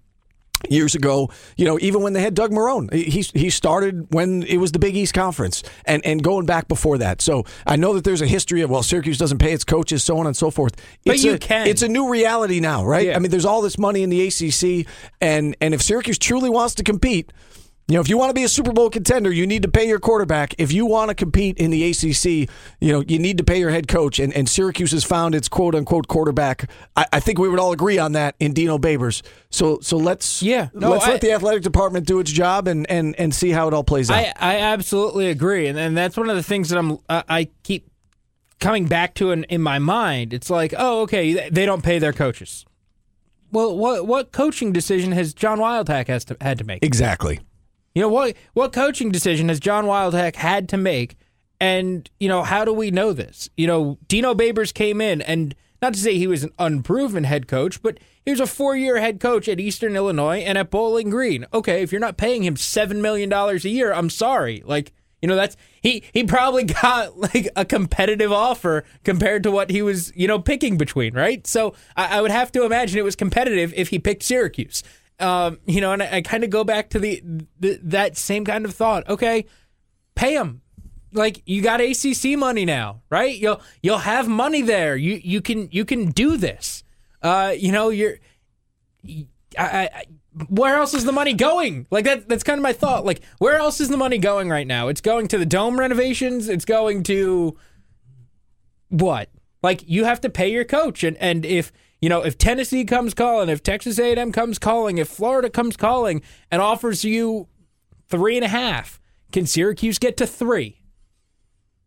years 0.71 0.95
ago. 0.95 1.31
You 1.57 1.65
know, 1.65 1.79
even 1.81 2.03
when 2.03 2.12
they 2.12 2.23
had 2.23 2.35
Doug 2.35 2.53
Marrone, 2.53 2.93
he 2.93 3.23
he 3.23 3.51
started 3.51 4.07
when 4.15 4.43
it 4.45 4.59
was 4.59 4.73
the 4.73 4.79
Big 4.79 4.97
East 4.97 5.15
Conference, 5.15 5.62
and 5.85 6.05
and 6.05 6.23
going 6.23 6.47
back 6.47 6.69
before 6.69 6.99
that. 6.99 7.21
So 7.21 7.45
I 7.67 7.77
know 7.77 7.95
that 7.95 8.05
there's 8.05 8.23
a 8.23 8.27
history 8.27 8.61
of 8.62 8.71
well, 8.71 8.83
Syracuse 8.83 9.19
doesn't 9.19 9.39
pay 9.39 9.53
its 9.53 9.65
coaches, 9.65 10.05
so 10.05 10.19
on 10.19 10.27
and 10.27 10.37
so 10.37 10.51
forth. 10.51 10.77
But 11.05 11.17
It's 11.17 11.25
you 11.25 11.35
a, 11.35 11.39
can. 11.39 11.67
It's 11.67 11.83
a 11.83 11.89
new 11.89 12.11
reality 12.11 12.61
now, 12.61 12.85
right? 12.85 13.09
Yeah. 13.09 13.17
I 13.17 13.19
mean, 13.19 13.31
there's 13.31 13.45
all 13.45 13.62
this 13.62 13.79
money 13.79 14.03
in 14.03 14.11
the 14.11 14.27
ACC, 14.27 14.87
and 15.21 15.57
and 15.61 15.75
if 15.75 15.83
Syracuse 15.83 16.19
truly 16.19 16.51
wants 16.51 16.75
to 16.77 16.83
compete. 16.83 17.33
You 17.89 17.97
know, 17.97 18.01
if 18.01 18.09
you 18.09 18.17
want 18.17 18.31
to 18.31 18.35
be 18.35 18.45
a 18.45 18.49
Super 18.49 18.73
Bowl 18.73 18.89
contender, 18.91 19.31
you 19.33 19.47
need 19.47 19.62
to 19.62 19.69
pay 19.69 19.89
your 19.89 19.99
quarterback. 19.99 20.55
If 20.57 20.73
you 20.73 20.87
want 20.87 21.09
to 21.09 21.15
compete 21.15 21.59
in 21.59 21.71
the 21.71 21.91
ACC, 21.91 22.49
you 22.81 22.93
know, 22.93 23.01
you 23.01 23.19
need 23.19 23.39
to 23.39 23.45
pay 23.45 23.59
your 23.59 23.71
head 23.71 23.89
coach. 23.89 24.19
And, 24.21 24.33
and 24.35 24.49
Syracuse 24.49 24.93
has 24.93 25.05
found 25.05 25.35
its 25.35 25.49
quote 25.49 25.75
unquote 25.75 26.07
quarterback. 26.07 26.71
I, 26.97 27.07
I 27.12 27.21
think 27.21 27.39
we 27.39 27.49
would 27.49 27.59
all 27.59 27.73
agree 27.73 27.99
on 27.99 28.12
that 28.12 28.37
in 28.39 28.53
Dino 28.53 28.79
Babers. 28.79 29.23
So 29.51 29.81
so 29.81 29.97
let's 29.97 30.43
Yeah. 30.43 30.69
No, 30.73 30.91
let's 30.91 31.07
I- 31.07 31.12
let 31.12 31.21
the 31.21 31.33
athletic 31.33 31.62
department 31.65 32.07
do 32.07 32.21
its 32.21 32.31
job 32.31 32.69
and, 32.69 32.89
and, 32.91 33.19
and 33.19 33.35
see 33.35 33.51
how 33.51 33.67
it 33.69 33.75
all 33.75 33.85
plays 33.85 34.11
out. 34.11 34.17
I, 34.17 34.33
I 34.39 34.59
absolutely 34.61 35.29
agree, 35.29 35.67
and 35.67 35.79
and 35.79 35.97
that's 35.97 36.17
one 36.17 36.31
of 36.31 36.37
the 36.37 36.43
things 36.43 36.69
that 36.69 36.79
I'm 36.79 36.99
I, 37.09 37.25
I 37.29 37.49
keep 37.65 37.91
coming 38.61 38.87
back 38.87 39.15
to 39.15 39.33
in, 39.33 39.45
in 39.45 39.61
my 39.61 39.81
mind, 39.81 40.33
it's 40.33 40.49
like, 40.49 40.73
oh, 40.79 41.01
okay, 41.03 41.49
they 41.51 41.67
don't 41.67 41.83
pay 41.83 41.99
their 41.99 42.12
coaches. 42.12 42.65
Well, 43.51 43.77
what 43.77 44.07
what 44.07 44.33
coaching 44.33 44.73
decision 44.73 45.12
has 45.12 45.35
John 45.35 45.59
Wildhack 45.59 46.07
has 46.07 46.25
to, 46.27 46.37
had 46.41 46.59
to 46.59 46.65
make? 46.65 46.83
Exactly. 46.83 47.41
You 47.95 48.03
know 48.03 48.09
what 48.09 48.37
what 48.55 48.73
coaching 48.73 49.11
decision 49.11 49.49
has 49.49 49.61
John 49.61 49.85
Wildhack 49.85 50.37
had 50.37 50.69
to 50.71 50.77
make? 50.77 51.17
And 51.61 52.09
you 52.19 52.29
know 52.29 52.43
how 52.43 52.65
do 52.65 52.73
we 52.73 52.91
know 52.91 53.13
this? 53.13 53.49
You 53.57 53.67
know, 53.67 53.99
Dino 54.09 54.35
Babers 54.35 54.75
came 54.75 55.01
in, 55.01 55.23
and 55.23 55.55
not 55.81 55.95
to 55.95 56.01
say 56.01 56.17
he 56.17 56.27
was 56.27 56.45
an 56.45 56.53
unproven 56.59 57.25
head 57.25 57.47
coach, 57.47 57.83
but 57.83 57.99
he 58.25 58.31
was 58.31 58.41
a 58.41 58.47
four 58.47 58.77
year 58.77 58.99
head 58.99 59.21
coach 59.21 59.49
at 59.49 59.61
Eastern 59.61 59.95
Illinois 59.95 60.39
and 60.39 60.57
at 60.57 60.71
Bowling 60.71 61.11
Green. 61.11 61.47
Okay, 61.53 61.83
if 61.83 61.93
you're 61.93 62.01
not 62.01 62.17
paying 62.17 62.43
him 62.43 62.57
seven 62.57 63.03
million 63.03 63.29
dollars 63.29 63.65
a 63.65 63.69
year, 63.69 63.93
I'm 63.93 64.11
sorry. 64.11 64.63
Like 64.65 64.93
you 65.23 65.29
know, 65.29 65.37
that's 65.37 65.57
he 65.81 66.03
he 66.13 66.25
probably 66.25 66.65
got 66.83 67.17
like 67.17 67.49
a 67.57 67.65
competitive 67.65 68.33
offer 68.33 68.85
compared 69.05 69.45
to 69.45 69.51
what 69.51 69.71
he 69.71 69.81
was, 69.81 70.13
you 70.17 70.27
know, 70.27 70.39
picking 70.39 70.77
between, 70.77 71.15
right? 71.15 71.47
So 71.47 71.75
I, 71.97 72.19
I 72.19 72.21
would 72.21 72.33
have 72.33 72.53
to 72.53 72.65
imagine 72.65 72.99
it 72.99 73.05
was 73.05 73.17
competitive 73.17 73.73
if 73.75 73.89
he 73.89 73.99
picked 73.99 74.25
Syracuse. 74.25 74.83
Um, 75.23 75.59
you 75.67 75.81
know, 75.81 75.93
and 75.93 76.02
I, 76.02 76.17
I 76.17 76.21
kind 76.23 76.45
of 76.45 76.50
go 76.50 76.64
back 76.64 76.91
to 76.91 76.99
the, 76.99 77.23
the 77.61 77.79
that 77.85 78.17
same 78.17 78.45
kind 78.45 78.64
of 78.64 78.75
thought. 78.75 79.09
Okay, 79.09 79.47
pay 80.14 80.35
him. 80.35 80.62
Like 81.12 81.43
you 81.47 81.62
got 81.62 81.81
ACC 81.81 82.38
money 82.38 82.64
now, 82.64 83.02
right? 83.11 83.37
You'll 83.37 83.61
you'll 83.83 83.99
have 83.99 84.29
money 84.29 84.62
there. 84.62 84.97
You 84.97 85.21
you 85.23 85.41
can 85.41 85.69
you 85.71 85.85
can 85.85 86.11
do 86.11 86.37
this. 86.37 86.85
Uh, 87.23 87.55
you 87.57 87.71
know, 87.71 87.91
you're. 87.91 88.17
I, 89.59 89.91
I 89.95 90.05
where 90.49 90.76
else 90.76 90.95
is 90.95 91.05
the 91.05 91.12
money 91.12 91.35
going? 91.35 91.87
Like 91.91 92.05
that 92.07 92.29
that's 92.29 92.43
kind 92.43 92.59
of 92.59 92.62
my 92.62 92.73
thought. 92.73 93.05
Like 93.05 93.23
where 93.38 93.57
else 93.57 93.81
is 93.81 93.88
the 93.88 93.97
money 93.97 94.19
going 94.19 94.49
right 94.49 94.67
now? 94.67 94.88
It's 94.88 95.00
going 95.00 95.29
to 95.29 95.38
the 95.38 95.47
dome 95.47 95.79
renovations, 95.79 96.49
it's 96.49 96.64
going 96.64 97.02
to 97.05 97.57
what? 98.88 99.29
Like 99.62 99.88
you 99.88 100.05
have 100.05 100.21
to 100.23 100.31
pay 100.31 100.50
your 100.50 100.64
coach 100.64 101.05
and 101.05 101.17
and 101.19 101.45
if 101.45 101.73
you 102.02 102.11
know, 102.11 102.21
if 102.21 102.37
Tennessee 102.37 102.85
comes 102.85 103.14
calling, 103.14 103.49
if 103.49 103.62
Texas 103.62 103.99
A&M 103.99 104.32
comes 104.32 104.59
calling, 104.59 104.99
if 104.99 105.09
Florida 105.09 105.49
comes 105.49 105.78
calling 105.78 106.21
and 106.50 106.61
offers 106.61 107.04
you 107.04 107.49
three 108.09 108.37
and 108.37 108.44
a 108.44 108.49
half, 108.49 109.00
can 109.32 109.47
Syracuse 109.47 109.99
get 109.99 110.18
to 110.18 110.26
three? 110.26 110.82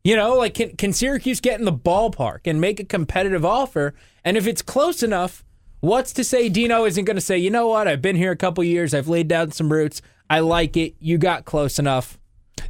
You 0.04 0.16
know, 0.16 0.36
like 0.36 0.56
can, 0.56 0.76
can 0.76 0.94
Syracuse 0.94 1.40
get 1.40 1.60
in 1.60 1.66
the 1.66 1.74
ballpark 1.74 2.40
and 2.46 2.60
make 2.60 2.80
a 2.80 2.86
competitive 2.86 3.46
offer? 3.46 3.94
And 4.24 4.38
if 4.38 4.48
it's 4.48 4.64
close 4.64 5.04
enough, 5.04 5.46
What's 5.86 6.14
to 6.14 6.24
say 6.24 6.50
Dino 6.50 6.86
isn't 6.86 7.06
going 7.06 7.16
to 7.16 7.22
say, 7.22 7.38
you 7.38 7.52
know 7.52 7.68
what? 7.68 7.88
I've 7.88 8.02
been 8.02 8.16
here 8.16 8.32
a 8.32 8.36
couple 8.36 8.64
years. 8.64 8.96
I've 8.96 9.08
laid 9.08 9.28
down 9.28 9.52
some 9.52 9.72
roots. 9.72 10.02
I 10.28 10.40
like 10.40 10.76
it. 10.78 10.96
You 11.00 11.20
got 11.20 11.46
close 11.46 11.78
enough. 11.78 12.18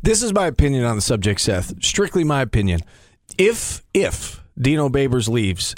This 0.01 0.21
is 0.21 0.33
my 0.33 0.47
opinion 0.47 0.83
on 0.83 0.97
the 0.97 1.01
subject, 1.01 1.39
Seth. 1.39 1.81
Strictly 1.81 2.25
my 2.25 2.41
opinion. 2.41 2.81
If 3.37 3.83
if 3.93 4.43
Dino 4.59 4.89
Babers 4.89 5.29
leaves, 5.29 5.75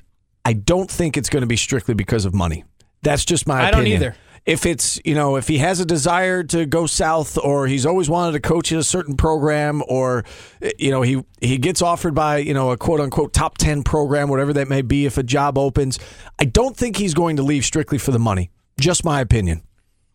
I 0.48 0.54
don't 0.54 0.89
think 0.89 1.18
it's 1.18 1.27
going 1.27 1.42
to 1.42 1.48
be 1.48 1.58
strictly 1.58 1.94
because 1.94 2.24
of 2.24 2.34
money. 2.34 2.63
That's 3.01 3.25
just 3.25 3.48
my 3.48 3.68
opinion. 3.68 3.75
I 3.75 3.80
opinion. 3.80 4.00
don't 4.00 4.08
either 4.08 4.18
if 4.46 4.66
it's 4.66 4.98
you 5.04 5.13
know 5.13 5.36
if 5.36 5.50
he 5.50 5.58
has 5.58 5.82
a 5.82 5.86
desire 5.86 6.42
to 6.42 6.66
go 6.66 6.88
south 6.88 7.38
or 7.38 7.68
he's 7.68 7.86
always 7.86 8.10
wanted 8.10 8.32
to 8.32 8.39
coach 8.39 8.72
in 8.72 8.77
a 8.77 8.84
certain 8.84 9.18
program 9.18 9.84
or 9.89 10.24
eh, 10.62 10.72
you 10.80 10.89
know 10.89 11.01
he 11.01 11.22
he 11.42 11.58
gets 11.58 11.82
offered 11.82 12.16
by 12.16 12.38
you 12.38 12.54
know 12.54 12.72
a 12.72 12.77
quote 12.77 13.01
unquote 13.01 13.34
top 13.34 13.58
10 13.58 13.84
program 13.84 14.30
whatever 14.30 14.54
that 14.54 14.70
may 14.70 14.82
be 14.82 15.06
if 15.06 15.18
a 15.18 15.24
job 15.24 15.58
opens 15.58 16.00
i 16.39 16.46
don't 16.46 16.77
think 16.77 16.96
he's 16.96 17.13
going 17.13 17.36
to 17.36 17.44
leave 17.44 17.66
strictly 17.66 17.98
for 17.98 18.12
the 18.12 18.20
money 18.20 18.50
just 18.80 19.04
my 19.04 19.20
opinion 19.20 19.62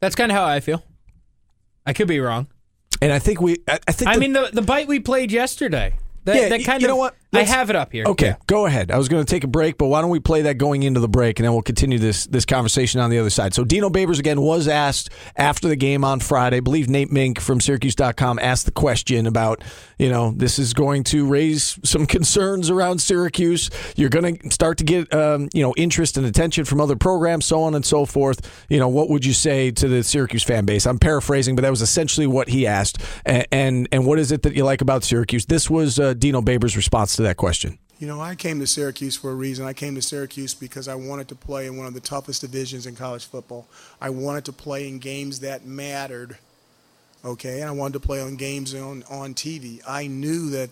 that's 0.00 0.14
kind 0.14 0.32
of 0.32 0.38
how 0.38 0.46
i 0.46 0.60
feel 0.60 0.82
i 1.84 1.92
could 1.92 2.08
be 2.08 2.18
wrong 2.18 2.46
and 3.02 3.12
i 3.12 3.18
think 3.18 3.38
we 3.38 3.58
i, 3.68 3.78
I 3.86 3.92
think 3.92 4.08
i 4.08 4.14
the, 4.14 4.20
mean 4.20 4.32
the 4.32 4.48
the 4.50 4.62
bite 4.62 4.88
we 4.88 4.98
played 4.98 5.30
yesterday 5.30 5.94
that, 6.24 6.36
yeah, 6.36 6.48
that 6.48 6.64
kind 6.64 6.80
you 6.80 6.88
of 6.88 6.90
know 6.90 6.96
what? 6.96 7.16
I 7.34 7.38
Let's- 7.38 7.50
have 7.50 7.70
it 7.70 7.76
up 7.76 7.92
here. 7.92 8.04
Okay, 8.06 8.26
Yeah. 8.26 8.34
go 8.46 8.66
ahead. 8.66 8.90
I 8.90 8.98
was 8.98 9.08
going 9.08 9.24
to 9.24 9.30
take 9.30 9.42
a 9.42 9.46
break, 9.46 9.78
but 9.78 9.86
why 9.86 10.02
don't 10.02 10.10
we 10.10 10.20
play 10.20 10.42
that 10.42 10.58
going 10.58 10.82
into 10.82 11.00
the 11.00 11.08
break, 11.08 11.38
and 11.38 11.44
then 11.44 11.52
we'll 11.54 11.62
continue 11.62 11.98
this 11.98 12.26
this 12.26 12.44
conversation 12.44 13.00
on 13.00 13.08
the 13.08 13.18
other 13.18 13.30
side. 13.30 13.54
So 13.54 13.64
Dino 13.64 13.88
Babers 13.88 14.18
again 14.18 14.42
was 14.42 14.68
asked 14.68 15.08
after 15.34 15.66
the 15.66 15.76
game 15.76 16.04
on 16.04 16.20
Friday. 16.20 16.58
I 16.58 16.60
believe 16.60 16.90
Nate 16.90 17.10
Mink 17.10 17.40
from 17.40 17.58
Syracuse.com 17.58 18.38
asked 18.38 18.66
the 18.66 18.70
question 18.70 19.26
about 19.26 19.64
you 19.98 20.10
know 20.10 20.34
this 20.36 20.58
is 20.58 20.74
going 20.74 21.04
to 21.04 21.24
raise 21.26 21.78
some 21.82 22.04
concerns 22.16 22.68
around 22.68 23.00
Syracuse. 23.00 23.70
You're 23.96 24.10
going 24.10 24.36
to 24.36 24.50
start 24.50 24.76
to 24.78 24.84
get 24.84 25.12
um, 25.14 25.48
you 25.54 25.62
know 25.62 25.72
interest 25.78 26.18
and 26.18 26.26
attention 26.26 26.66
from 26.66 26.82
other 26.82 26.96
programs, 26.96 27.46
so 27.46 27.62
on 27.62 27.74
and 27.74 27.84
so 27.86 28.04
forth. 28.04 28.66
You 28.68 28.78
know 28.78 28.88
what 28.88 29.08
would 29.08 29.24
you 29.24 29.32
say 29.32 29.70
to 29.70 29.88
the 29.88 30.02
Syracuse 30.02 30.42
fan 30.42 30.66
base? 30.66 30.86
I'm 30.86 30.98
paraphrasing, 30.98 31.56
but 31.56 31.62
that 31.62 31.70
was 31.70 31.80
essentially 31.80 32.26
what 32.26 32.48
he 32.50 32.66
asked. 32.66 32.98
And 33.24 33.46
and, 33.50 33.88
and 33.90 34.04
what 34.04 34.18
is 34.18 34.32
it 34.32 34.42
that 34.42 34.54
you 34.54 34.64
like 34.66 34.82
about 34.82 35.02
Syracuse? 35.02 35.46
This 35.46 35.70
was 35.70 35.98
uh, 35.98 36.12
Dino 36.12 36.42
Babers' 36.42 36.76
response 36.76 37.16
to 37.16 37.21
that 37.22 37.36
question. 37.36 37.78
You 37.98 38.08
know, 38.08 38.20
I 38.20 38.34
came 38.34 38.58
to 38.58 38.66
Syracuse 38.66 39.16
for 39.16 39.30
a 39.30 39.34
reason. 39.34 39.64
I 39.64 39.74
came 39.74 39.94
to 39.94 40.02
Syracuse 40.02 40.54
because 40.54 40.88
I 40.88 40.96
wanted 40.96 41.28
to 41.28 41.36
play 41.36 41.66
in 41.66 41.76
one 41.76 41.86
of 41.86 41.94
the 41.94 42.00
toughest 42.00 42.40
divisions 42.40 42.84
in 42.84 42.96
college 42.96 43.26
football. 43.26 43.68
I 44.00 44.10
wanted 44.10 44.44
to 44.46 44.52
play 44.52 44.88
in 44.88 44.98
games 44.98 45.40
that 45.40 45.64
mattered, 45.64 46.36
okay? 47.24 47.60
And 47.60 47.68
I 47.68 47.72
wanted 47.72 47.92
to 47.94 48.00
play 48.00 48.20
on 48.20 48.34
games 48.34 48.74
on, 48.74 49.04
on 49.08 49.34
TV. 49.34 49.80
I 49.86 50.08
knew 50.08 50.50
that 50.50 50.70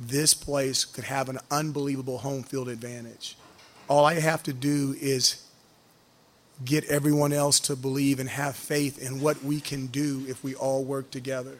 this 0.00 0.34
place 0.34 0.84
could 0.84 1.04
have 1.04 1.28
an 1.28 1.38
unbelievable 1.50 2.18
home 2.18 2.42
field 2.42 2.68
advantage. 2.68 3.36
All 3.88 4.04
I 4.04 4.14
have 4.14 4.42
to 4.42 4.52
do 4.52 4.96
is 5.00 5.46
get 6.64 6.84
everyone 6.86 7.32
else 7.32 7.60
to 7.60 7.76
believe 7.76 8.18
and 8.18 8.28
have 8.28 8.56
faith 8.56 9.00
in 9.00 9.20
what 9.20 9.44
we 9.44 9.60
can 9.60 9.86
do 9.86 10.24
if 10.28 10.42
we 10.42 10.54
all 10.54 10.84
work 10.84 11.10
together. 11.10 11.58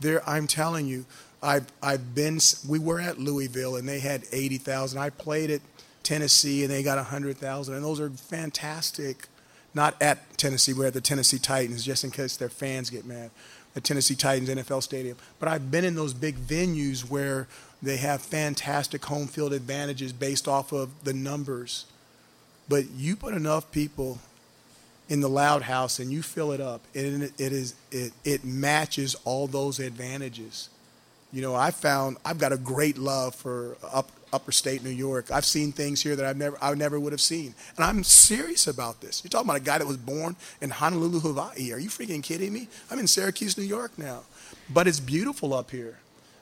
There, 0.00 0.28
I'm 0.28 0.46
telling 0.46 0.86
you, 0.86 1.04
I've 1.42 1.66
I've 1.82 2.14
been. 2.14 2.38
We 2.68 2.78
were 2.78 3.00
at 3.00 3.18
Louisville 3.18 3.76
and 3.76 3.88
they 3.88 4.00
had 4.00 4.24
eighty 4.32 4.58
thousand. 4.58 4.98
I 4.98 5.10
played 5.10 5.50
at 5.50 5.62
Tennessee 6.02 6.62
and 6.62 6.70
they 6.70 6.82
got 6.82 7.04
hundred 7.06 7.38
thousand, 7.38 7.74
and 7.74 7.84
those 7.84 8.00
are 8.00 8.10
fantastic. 8.10 9.26
Not 9.72 9.94
at 10.02 10.36
Tennessee, 10.36 10.72
we're 10.72 10.86
at 10.86 10.94
the 10.94 11.00
Tennessee 11.00 11.38
Titans, 11.38 11.84
just 11.84 12.02
in 12.02 12.10
case 12.10 12.36
their 12.36 12.48
fans 12.48 12.90
get 12.90 13.06
mad. 13.06 13.30
The 13.74 13.80
Tennessee 13.80 14.16
Titans 14.16 14.48
NFL 14.48 14.82
Stadium. 14.82 15.16
But 15.38 15.48
I've 15.48 15.70
been 15.70 15.84
in 15.84 15.94
those 15.94 16.12
big 16.12 16.36
venues 16.36 17.08
where 17.08 17.46
they 17.80 17.98
have 17.98 18.20
fantastic 18.20 19.04
home 19.04 19.28
field 19.28 19.52
advantages 19.52 20.12
based 20.12 20.48
off 20.48 20.72
of 20.72 21.04
the 21.04 21.12
numbers. 21.12 21.86
But 22.68 22.90
you 22.90 23.14
put 23.14 23.32
enough 23.32 23.70
people 23.70 24.18
in 25.08 25.20
the 25.20 25.28
loud 25.28 25.62
house 25.62 26.00
and 26.00 26.10
you 26.10 26.22
fill 26.22 26.52
it 26.52 26.60
up 26.60 26.80
and 26.94 27.24
it 27.24 27.32
is 27.38 27.74
it, 27.90 28.12
it 28.24 28.44
matches 28.44 29.16
all 29.24 29.48
those 29.48 29.80
advantages 29.80 30.68
you 31.32 31.42
know 31.42 31.54
i 31.54 31.70
found 31.70 32.16
i've 32.24 32.38
got 32.38 32.52
a 32.52 32.56
great 32.56 32.98
love 32.98 33.34
for 33.34 33.76
up, 33.92 34.10
upper 34.32 34.52
state 34.52 34.84
new 34.84 34.90
york. 34.90 35.30
I've 35.30 35.44
seen 35.44 35.72
things 35.72 36.02
here 36.02 36.16
that 36.16 36.26
i've 36.26 36.36
never 36.36 36.56
i 36.62 36.72
never 36.74 36.98
would 37.00 37.12
have 37.12 37.20
seen. 37.20 37.54
And 37.76 37.84
i'm 37.84 38.04
serious 38.04 38.66
about 38.66 39.00
this. 39.00 39.22
You're 39.22 39.30
talking 39.30 39.48
about 39.48 39.60
a 39.60 39.64
guy 39.64 39.78
that 39.78 39.86
was 39.86 39.96
born 39.96 40.36
in 40.60 40.70
honolulu 40.70 41.20
hawaii. 41.20 41.72
Are 41.72 41.78
you 41.78 41.88
freaking 41.88 42.22
kidding 42.22 42.52
me? 42.52 42.68
I'm 42.90 42.98
in 42.98 43.06
syracuse 43.06 43.56
new 43.58 43.64
york 43.64 43.92
now. 43.98 44.22
But 44.72 44.86
it's 44.86 45.00
beautiful 45.00 45.52
up 45.52 45.70
here. 45.70 45.98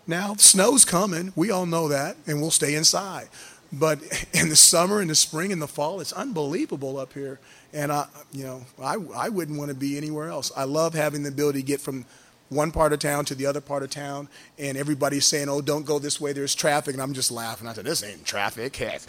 Now 0.07 0.35
snow's 0.35 0.85
coming. 0.85 1.33
We 1.37 1.51
all 1.51 1.67
know 1.67 1.89
that 1.89 2.17
and 2.27 2.41
we'll 2.41 2.51
stay 2.51 2.75
inside. 2.75 3.29
But 3.73 4.01
in 4.33 4.49
the 4.49 4.57
summer 4.57 5.01
in 5.01 5.09
the 5.09 5.15
spring 5.15 5.51
in 5.51 5.59
the 5.59 5.69
fall 5.69 6.01
it's 6.01 6.13
unbelievable 6.13 6.99
up 6.99 7.13
here. 7.13 7.39
And 7.73 7.93
I, 7.93 8.07
you 8.33 8.45
know, 8.45 8.65
I, 8.83 8.97
I 9.15 9.29
wouldn't 9.29 9.59
want 9.59 9.71
to 9.71 9.75
be 9.75 9.97
anywhere 9.99 10.29
else. 10.29 10.51
I 10.57 10.65
love 10.65 10.95
having 10.95 11.23
the 11.23 11.29
ability 11.29 11.61
to 11.61 11.67
get 11.67 11.81
from 11.81 12.07
one 12.49 12.71
part 12.71 12.93
of 12.93 12.99
town 12.99 13.25
to 13.27 13.35
the 13.35 13.47
other 13.47 13.61
part 13.61 13.83
of 13.83 13.91
town, 13.91 14.29
and 14.59 14.77
everybody's 14.77 15.27
saying, 15.27 15.49
"Oh, 15.49 15.61
don't 15.61 15.85
go 15.85 15.99
this 15.99 16.21
way. 16.21 16.33
There's 16.33 16.55
traffic," 16.55 16.95
and 16.95 17.03
I'm 17.03 17.13
just 17.13 17.31
laughing. 17.31 17.69
I 17.69 17.75
said, 17.75 17.85
"This 17.85 18.03
ain't 18.03 18.25
traffic. 18.25 18.77
Heck. 18.77 19.03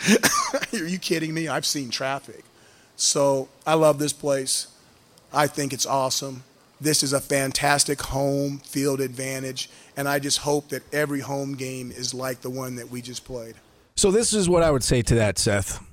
Are 0.73 0.85
you 0.85 0.99
kidding 0.99 1.33
me? 1.33 1.47
I've 1.47 1.65
seen 1.65 1.89
traffic." 1.89 2.43
So 2.95 3.47
I 3.65 3.75
love 3.75 3.97
this 3.97 4.13
place. 4.13 4.67
I 5.31 5.47
think 5.47 5.73
it's 5.73 5.85
awesome. 5.85 6.43
This 6.81 7.03
is 7.03 7.13
a 7.13 7.19
fantastic 7.19 8.01
home 8.01 8.59
field 8.59 9.01
advantage, 9.01 9.69
and 9.97 10.07
I 10.07 10.19
just 10.19 10.39
hope 10.39 10.69
that 10.69 10.83
every 10.93 11.19
home 11.19 11.55
game 11.55 11.91
is 11.91 12.13
like 12.13 12.41
the 12.41 12.49
one 12.49 12.75
that 12.75 12.89
we 12.89 13.01
just 13.01 13.25
played. 13.25 13.55
So 13.95 14.11
this 14.11 14.33
is 14.33 14.47
what 14.47 14.63
I 14.63 14.71
would 14.71 14.83
say 14.83 15.01
to 15.01 15.15
that, 15.15 15.37
Seth. 15.37 15.83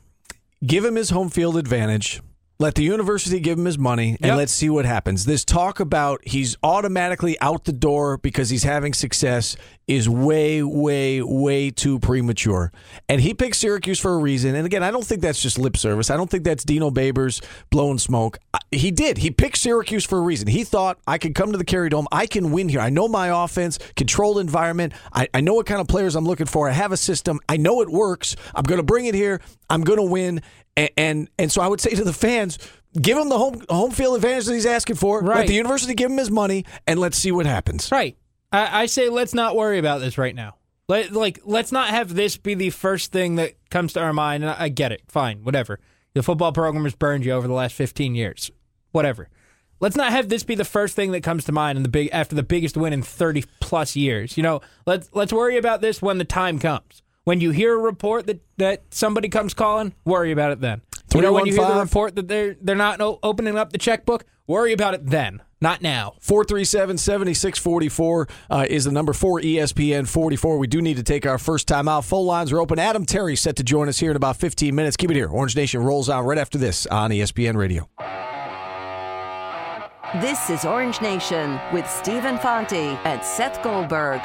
Give 0.65 0.85
him 0.85 0.95
his 0.95 1.11
home 1.11 1.29
field 1.29 1.57
advantage. 1.57 2.23
Let 2.59 2.75
the 2.75 2.83
university 2.83 3.39
give 3.39 3.59
him 3.59 3.67
his 3.67 3.79
money 3.79 4.17
and 4.21 4.29
Yep. 4.31 4.37
let's 4.39 4.53
see 4.53 4.71
what 4.71 4.87
happens. 4.87 5.27
This 5.27 5.45
talk 5.45 5.79
about 5.79 6.21
he's 6.27 6.57
automatically 6.63 7.39
out 7.41 7.65
the 7.65 7.73
door 7.73 8.17
because 8.17 8.49
he's 8.49 8.63
having 8.65 8.95
success 8.95 9.57
is 9.87 10.09
way, 10.09 10.63
way, 10.65 11.23
way 11.23 11.71
too 11.71 12.01
premature. 12.01 12.73
And 13.09 13.21
he 13.21 13.35
picked 13.35 13.55
Syracuse 13.55 14.01
for 14.01 14.15
a 14.15 14.19
reason. 14.19 14.57
And 14.57 14.67
again, 14.67 14.83
I 14.83 14.91
don't 14.91 15.05
think 15.05 15.23
that's 15.23 15.41
just 15.41 15.59
lip 15.61 15.77
service. 15.77 16.11
I 16.11 16.17
don't 16.17 16.29
think 16.29 16.43
that's 16.43 16.65
Dino 16.65 16.91
Babers 16.91 17.41
blowing 17.71 17.99
smoke. 17.99 18.39
He 18.73 18.91
did. 18.91 19.19
He 19.19 19.31
picked 19.31 19.59
Syracuse 19.59 20.05
for 20.05 20.19
a 20.19 20.23
reason. 20.23 20.49
He 20.49 20.65
thought 20.65 20.99
I 21.07 21.19
could 21.19 21.37
come 21.37 21.53
to 21.53 21.59
the 21.59 21.65
Carrier 21.65 21.89
Dome. 21.89 22.09
I 22.11 22.27
can 22.27 22.51
win 22.51 22.69
here. 22.69 22.81
I 22.81 22.91
know 22.91 23.07
my 23.07 23.45
offense, 23.45 23.79
controlled 23.95 24.39
environment. 24.41 24.93
I, 25.13 25.29
I 25.33 25.41
know 25.41 25.55
what 25.55 25.67
kind 25.67 25.81
of 25.81 25.87
players 25.87 26.17
I'm 26.17 26.25
looking 26.27 26.47
for. 26.47 26.69
I 26.69 26.73
have 26.73 26.91
a 26.91 26.97
system. 26.97 27.39
I 27.49 27.57
know 27.57 27.81
it 27.81 27.89
works. 27.89 28.35
I'm 28.57 28.65
going 28.65 28.81
to 28.81 28.85
bring 28.85 29.07
it 29.07 29.15
here. 29.15 29.41
I'm 29.71 29.83
going 29.83 29.99
to 29.99 30.03
win. 30.11 30.43
And, 30.77 30.91
and 30.97 31.31
and 31.39 31.53
so 31.53 31.63
I 31.63 31.69
would 31.69 31.81
say 31.81 31.91
to 31.95 32.03
the 32.05 32.13
fans, 32.13 32.59
give 33.01 33.17
him 33.17 33.29
the 33.29 33.39
home 33.39 33.63
home 33.71 33.93
field 33.93 34.17
advantage 34.17 34.47
that 34.47 34.55
he's 34.55 34.67
asking 34.67 34.97
for. 34.97 35.23
Let 35.23 35.29
Right. 35.37 35.47
the 35.47 35.55
university 35.55 35.95
give 35.95 36.11
him 36.11 36.19
his 36.19 36.31
money, 36.31 36.65
and 36.89 36.99
let's 36.99 37.17
see 37.17 37.31
what 37.33 37.47
happens. 37.47 37.91
Right. 37.93 38.17
I, 38.53 38.83
I 38.83 38.87
say 38.87 39.09
let's 39.09 39.35
not 39.35 39.57
worry 39.57 39.79
about 39.79 40.01
this 40.01 40.19
right 40.19 40.35
now. 40.35 40.57
Let, 40.89 41.13
like, 41.13 41.41
let's 41.45 41.73
not 41.73 41.89
have 41.89 42.15
this 42.15 42.37
be 42.37 42.55
the 42.55 42.71
first 42.71 43.11
thing 43.11 43.37
that 43.37 43.55
comes 43.71 43.95
to 43.95 44.01
our 44.01 44.13
mind. 44.13 44.45
And 44.45 44.53
I, 44.53 44.65
I 44.65 44.69
get 44.69 44.93
it. 44.93 45.03
Fine, 45.09 45.43
whatever. 45.43 45.81
The 46.15 46.23
football 46.23 46.53
program 46.53 46.85
has 46.85 46.95
burned 46.95 47.25
you 47.25 47.33
over 47.33 47.49
the 47.49 47.55
last 47.55 47.75
15 47.75 48.15
years. 48.15 48.51
Whatever. 48.93 49.29
Let's 49.81 49.97
not 49.97 50.13
have 50.13 50.29
this 50.29 50.43
be 50.43 50.55
the 50.55 50.65
first 50.65 50.97
thing 50.97 51.13
that 51.13 51.23
comes 51.23 51.45
to 51.45 51.53
mind 51.53 51.77
in 51.77 51.83
the 51.83 51.89
big 51.91 52.09
after 52.13 52.35
the 52.35 52.43
biggest 52.43 52.77
win 52.77 52.93
in 52.93 53.03
30 53.03 53.45
plus 53.61 53.95
years. 53.95 54.37
You 54.37 54.43
know, 54.43 54.63
let's 54.87 55.11
let's 55.13 55.33
worry 55.33 55.59
about 55.59 55.83
this 55.83 56.01
when 56.01 56.17
the 56.17 56.25
time 56.25 56.59
comes. 56.59 57.03
When 57.25 57.41
you 57.41 57.51
hear 57.51 57.75
a 57.75 57.79
report 57.79 58.27
that, 58.29 58.41
that 58.57 58.85
somebody 58.95 59.29
comes 59.29 59.53
calling, 59.53 59.93
worry 60.05 60.33
about 60.33 60.53
it 60.53 60.61
then. 60.61 60.81
You 61.15 61.21
know, 61.21 61.33
when 61.33 61.47
you 61.47 61.53
hear 61.53 61.67
the 61.67 61.81
report 61.81 62.15
that 62.17 62.29
they're 62.29 62.57
they're 62.61 62.75
not 62.75 63.01
opening 63.01 63.59
up 63.59 63.73
the 63.73 63.79
checkbook, 63.79 64.25
worry 64.47 64.73
about 64.73 64.95
it 64.95 65.05
then, 65.05 65.43
not 65.61 65.83
now. 65.83 66.15
437 66.21 66.99
7644 66.99 68.29
uh, 68.51 68.67
is 68.69 68.85
the 68.85 68.93
number 68.93 69.13
for 69.13 69.41
ESPN 69.41 70.07
44. 70.07 70.59
We 70.59 70.67
do 70.67 70.83
need 70.83 70.97
to 70.97 71.03
take 71.03 71.27
our 71.27 71.39
first 71.39 71.69
time 71.69 71.89
out. 71.89 72.05
Phone 72.05 72.27
lines 72.27 72.53
are 72.53 72.61
open. 72.61 72.79
Adam 72.79 73.05
Terry 73.05 73.37
set 73.37 73.57
to 73.57 73.65
join 73.65 73.89
us 73.89 73.99
here 73.99 74.11
in 74.11 74.17
about 74.17 74.37
15 74.37 74.75
minutes. 74.75 74.97
Keep 74.97 75.11
it 75.11 75.15
here. 75.15 75.29
Orange 75.29 75.57
Nation 75.57 75.83
rolls 75.83 76.09
out 76.11 76.23
right 76.23 76.39
after 76.39 76.59
this 76.59 76.87
on 76.87 77.11
ESPN 77.11 77.57
Radio. 77.57 77.89
This 80.21 80.51
is 80.51 80.65
Orange 80.65 81.01
Nation 81.01 81.61
with 81.73 81.91
Stephen 81.91 82.39
Fonte 82.39 82.73
and 82.73 83.23
Seth 83.23 83.63
Goldberg. 83.63 84.23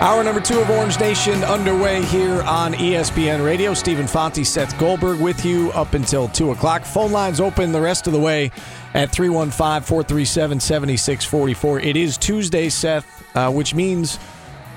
Hour 0.00 0.24
number 0.24 0.40
two 0.40 0.58
of 0.58 0.70
Orange 0.70 0.98
Nation 0.98 1.44
underway 1.44 2.02
here 2.06 2.40
on 2.44 2.72
ESPN 2.72 3.44
Radio. 3.44 3.74
Stephen 3.74 4.06
Fonte, 4.06 4.46
Seth 4.46 4.78
Goldberg 4.78 5.20
with 5.20 5.44
you 5.44 5.70
up 5.72 5.92
until 5.92 6.26
2 6.26 6.52
o'clock. 6.52 6.86
Phone 6.86 7.12
lines 7.12 7.38
open 7.38 7.70
the 7.70 7.82
rest 7.82 8.06
of 8.06 8.14
the 8.14 8.18
way 8.18 8.50
at 8.94 9.12
315 9.12 9.82
437 9.82 10.58
7644. 10.58 11.80
It 11.80 11.98
is 11.98 12.16
Tuesday, 12.16 12.70
Seth, 12.70 13.36
uh, 13.36 13.52
which 13.52 13.74
means 13.74 14.18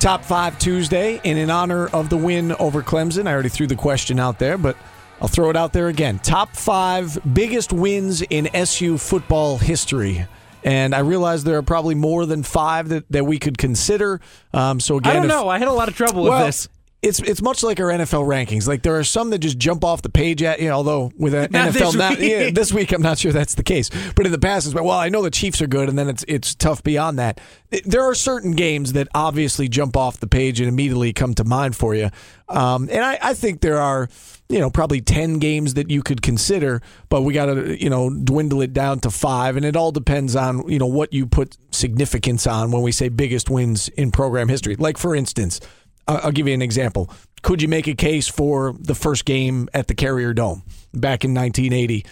Top 0.01 0.25
5 0.25 0.59
Tuesday. 0.59 1.21
And 1.23 1.39
in 1.39 1.49
honor 1.49 1.87
of 1.87 2.09
the 2.09 2.17
win 2.17 2.51
over 2.59 2.83
Clemson, 2.83 3.25
I 3.25 3.31
already 3.31 3.47
threw 3.47 3.65
the 3.65 3.77
question 3.77 4.19
out 4.19 4.39
there, 4.39 4.57
but 4.57 4.75
I'll 5.21 5.29
throw 5.29 5.49
it 5.49 5.55
out 5.55 5.71
there 5.71 5.87
again. 5.87 6.19
Top 6.19 6.53
five 6.53 7.17
biggest 7.33 7.71
wins 7.71 8.21
in 8.23 8.53
SU 8.53 8.97
football 8.97 9.57
history. 9.57 10.27
And 10.63 10.95
I 10.95 10.99
realize 10.99 11.43
there 11.43 11.57
are 11.57 11.61
probably 11.63 11.95
more 11.95 12.25
than 12.25 12.43
five 12.43 12.89
that, 12.89 13.05
that 13.11 13.25
we 13.25 13.37
could 13.39 13.57
consider. 13.57 14.21
Um, 14.53 14.79
so 14.79 14.97
again, 14.97 15.11
I 15.11 15.15
don't 15.15 15.25
if- 15.25 15.29
know. 15.29 15.49
I 15.49 15.59
had 15.59 15.67
a 15.67 15.73
lot 15.73 15.87
of 15.89 15.95
trouble 15.95 16.23
with 16.23 16.39
this. 16.45 16.69
It's 17.03 17.19
it's 17.19 17.41
much 17.41 17.63
like 17.63 17.81
our 17.81 17.87
NFL 17.87 18.25
rankings. 18.25 18.65
Like 18.65 18.81
there 18.81 18.97
are 18.97 19.03
some 19.03 19.29
that 19.31 19.39
just 19.39 19.57
jump 19.57 19.83
off 19.83 20.01
the 20.01 20.09
page 20.09 20.41
at 20.41 20.61
you. 20.61 20.69
Know, 20.69 20.75
although 20.75 21.11
with 21.17 21.33
Not 21.33 21.51
NFL 21.51 21.73
this 21.73 21.95
now- 21.95 22.09
week. 22.11 22.19
yeah, 22.21 22.49
this 22.51 22.71
week, 22.71 22.93
I'm 22.93 23.01
not 23.01 23.17
sure 23.17 23.33
that's 23.33 23.55
the 23.55 23.63
case. 23.63 23.89
But 24.15 24.25
in 24.25 24.31
the 24.31 24.39
past, 24.39 24.65
it's 24.65 24.73
been, 24.73 24.85
well, 24.85 24.97
I 24.97 25.09
know 25.09 25.21
the 25.21 25.29
Chiefs 25.29 25.61
are 25.61 25.67
good, 25.67 25.89
and 25.89 25.99
then 25.99 26.07
it's 26.07 26.23
it's 26.29 26.55
tough 26.55 26.81
beyond 26.81 27.19
that. 27.19 27.41
There 27.83 28.03
are 28.03 28.15
certain 28.15 28.51
games 28.53 28.93
that 28.93 29.09
obviously 29.13 29.67
jump 29.67 29.97
off 29.97 30.21
the 30.21 30.27
page 30.27 30.61
and 30.61 30.69
immediately 30.69 31.11
come 31.11 31.33
to 31.33 31.43
mind 31.43 31.75
for 31.75 31.93
you. 31.93 32.09
Um, 32.47 32.87
and 32.89 33.03
I, 33.03 33.17
I 33.21 33.33
think 33.33 33.59
there 33.61 33.79
are, 33.81 34.07
you 34.47 34.59
know, 34.59 34.69
probably 34.69 35.01
ten 35.01 35.39
games 35.39 35.73
that 35.73 35.89
you 35.89 36.03
could 36.03 36.21
consider, 36.21 36.81
but 37.09 37.23
we 37.23 37.33
got 37.33 37.47
to 37.47 37.81
you 37.83 37.89
know 37.89 38.09
dwindle 38.11 38.61
it 38.61 38.71
down 38.71 39.01
to 39.01 39.11
five, 39.11 39.57
and 39.57 39.65
it 39.65 39.75
all 39.75 39.91
depends 39.91 40.37
on 40.37 40.69
you 40.69 40.79
know 40.79 40.87
what 40.87 41.11
you 41.11 41.25
put 41.25 41.57
significance 41.71 42.47
on 42.47 42.71
when 42.71 42.81
we 42.81 42.93
say 42.93 43.09
biggest 43.09 43.49
wins 43.49 43.89
in 43.89 44.09
program 44.11 44.47
history. 44.47 44.77
Like 44.77 44.97
for 44.97 45.13
instance. 45.17 45.59
I'll 46.07 46.31
give 46.31 46.47
you 46.47 46.53
an 46.53 46.61
example. 46.61 47.09
Could 47.41 47.61
you 47.61 47.67
make 47.67 47.87
a 47.87 47.93
case 47.95 48.27
for 48.27 48.73
the 48.79 48.95
first 48.95 49.25
game 49.25 49.67
at 49.73 49.87
the 49.87 49.93
Carrier 49.95 50.33
Dome 50.33 50.63
back 50.93 51.25
in 51.25 51.33
1980, 51.33 52.05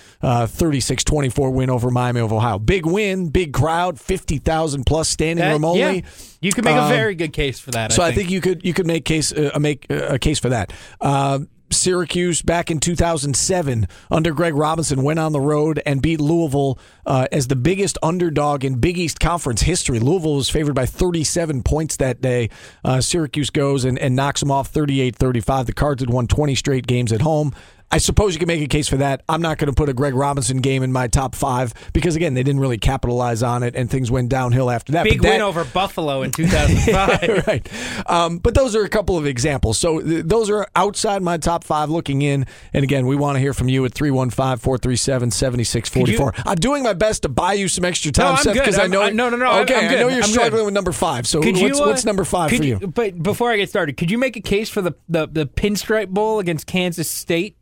36 0.47 1.03
24 1.05 1.51
win 1.51 1.69
over 1.69 1.89
Miami 1.89 2.19
of 2.19 2.33
Ohio? 2.33 2.59
Big 2.59 2.85
win, 2.85 3.29
big 3.29 3.53
crowd, 3.53 3.99
50,000 3.99 4.85
plus 4.85 5.07
standing 5.07 5.43
That- 5.45 5.53
room 5.53 5.63
only. 5.65 5.79
yeah, 5.79 6.01
you 6.41 6.51
could 6.51 6.65
make 6.65 6.75
a 6.75 6.81
Um, 6.83 6.89
very 6.89 7.15
good 7.15 7.31
case 7.33 7.59
for 7.59 7.71
that. 7.71 7.93
So 7.93 8.03
I 8.03 8.11
think. 8.13 8.29
you 8.29 8.41
could 8.41 8.61
you 8.65 8.73
could 8.73 8.85
make 8.87 9.05
case 9.05 9.31
uh, 9.31 9.57
make 9.59 9.85
uh, 9.89 10.07
a 10.15 10.19
case 10.19 10.39
for 10.39 10.49
that. 10.49 10.73
Uh, 10.99 11.39
Syracuse 11.71 12.41
back 12.41 12.69
in 12.69 12.79
2007 12.79 13.87
under 14.09 14.33
Greg 14.33 14.53
Robinson 14.53 15.03
went 15.03 15.19
on 15.19 15.31
the 15.31 15.39
road 15.39 15.81
and 15.85 16.01
beat 16.01 16.19
Louisville 16.19 16.77
uh, 17.05 17.27
as 17.31 17.47
the 17.47 17.55
biggest 17.55 17.97
underdog 18.03 18.63
in 18.63 18.75
Big 18.75 18.97
East 18.97 19.19
Conference 19.19 19.61
history. 19.61 19.99
Louisville 19.99 20.35
was 20.35 20.49
favored 20.49 20.75
by 20.75 20.85
37 20.85 21.63
points 21.63 21.97
that 21.97 22.21
day. 22.21 22.49
Uh, 22.83 23.01
Syracuse 23.01 23.49
goes 23.49 23.85
and, 23.85 23.97
and 23.99 24.15
knocks 24.15 24.41
them 24.41 24.51
off 24.51 24.71
38-35. 24.71 25.65
The 25.65 25.73
Cards 25.73 26.01
had 26.01 26.09
won 26.09 26.27
20 26.27 26.55
straight 26.55 26.87
games 26.87 27.11
at 27.11 27.21
home. 27.21 27.53
I 27.91 27.97
suppose 27.97 28.33
you 28.33 28.39
can 28.39 28.47
make 28.47 28.61
a 28.61 28.67
case 28.67 28.87
for 28.87 28.97
that. 28.97 29.21
I'm 29.27 29.41
not 29.41 29.57
going 29.57 29.67
to 29.67 29.73
put 29.75 29.89
a 29.89 29.93
Greg 29.93 30.15
Robinson 30.15 30.57
game 30.57 30.81
in 30.83 30.91
my 30.91 31.07
top 31.07 31.35
five 31.35 31.73
because 31.93 32.15
again 32.15 32.33
they 32.33 32.43
didn't 32.43 32.61
really 32.61 32.77
capitalize 32.77 33.43
on 33.43 33.63
it 33.63 33.75
and 33.75 33.89
things 33.89 34.09
went 34.09 34.29
downhill 34.29 34.69
after 34.71 34.93
that. 34.93 35.03
big 35.03 35.17
But 35.17 35.23
that- 35.27 35.31
win 35.33 35.41
over 35.41 35.63
Buffalo 35.65 36.21
in 36.21 36.31
2005. 36.75 37.45
right. 37.47 38.09
Um, 38.09 38.37
but 38.37 38.53
those 38.55 38.75
are 38.75 38.83
a 38.83 38.89
couple 38.89 39.17
of 39.17 39.25
examples. 39.25 39.77
So 39.77 39.99
th- 40.01 40.25
those 40.25 40.49
are 40.49 40.67
outside 40.75 41.21
my 41.21 41.37
top 41.37 41.63
five 41.63 41.89
looking 41.89 42.21
in. 42.21 42.45
And 42.73 42.83
again, 42.83 43.05
we 43.07 43.15
want 43.15 43.35
to 43.35 43.39
hear 43.39 43.53
from 43.53 43.67
you 43.69 43.83
at 43.85 43.93
315 43.93 44.57
437 44.57 45.31
7644. 45.31 46.33
I'm 46.45 46.55
doing 46.55 46.83
my 46.83 46.93
best 46.93 47.23
to 47.23 47.29
buy 47.29 47.53
you 47.53 47.67
some 47.67 47.85
extra 47.85 48.11
time, 48.11 48.35
No, 48.35 48.41
Seth, 48.41 48.53
because 48.53 48.79
I 48.79 48.87
know. 48.87 49.01
I- 49.03 49.09
no, 49.09 49.29
no, 49.29 49.37
no, 49.37 49.59
Okay, 49.61 49.75
I'm 49.75 49.91
I 49.91 49.95
know 49.95 50.07
you're 50.07 50.23
I'm 50.23 50.29
struggling 50.29 50.61
good. 50.61 50.65
with 50.65 50.73
number 50.73 50.91
five. 50.91 51.27
So 51.27 51.41
Could 51.41 51.57
what's, 51.57 51.77
you, 51.77 51.83
uh, 51.83 51.87
what's 51.87 52.05
number 52.05 52.23
five 52.23 52.49
for 52.51 52.63
you? 52.63 52.79
But 52.79 53.21
before 53.21 53.51
I 53.51 53.57
get 53.57 53.69
started, 53.69 53.97
could 53.97 54.09
you 54.11 54.17
make 54.17 54.35
a 54.37 54.41
case 54.41 54.69
for 54.69 54.81
the 54.81 54.93
the, 55.09 55.27
the 55.27 55.45
Pinstripe 55.45 56.07
Bowl 56.09 56.39
against 56.39 56.67
Kansas 56.67 57.09
State? 57.09 57.57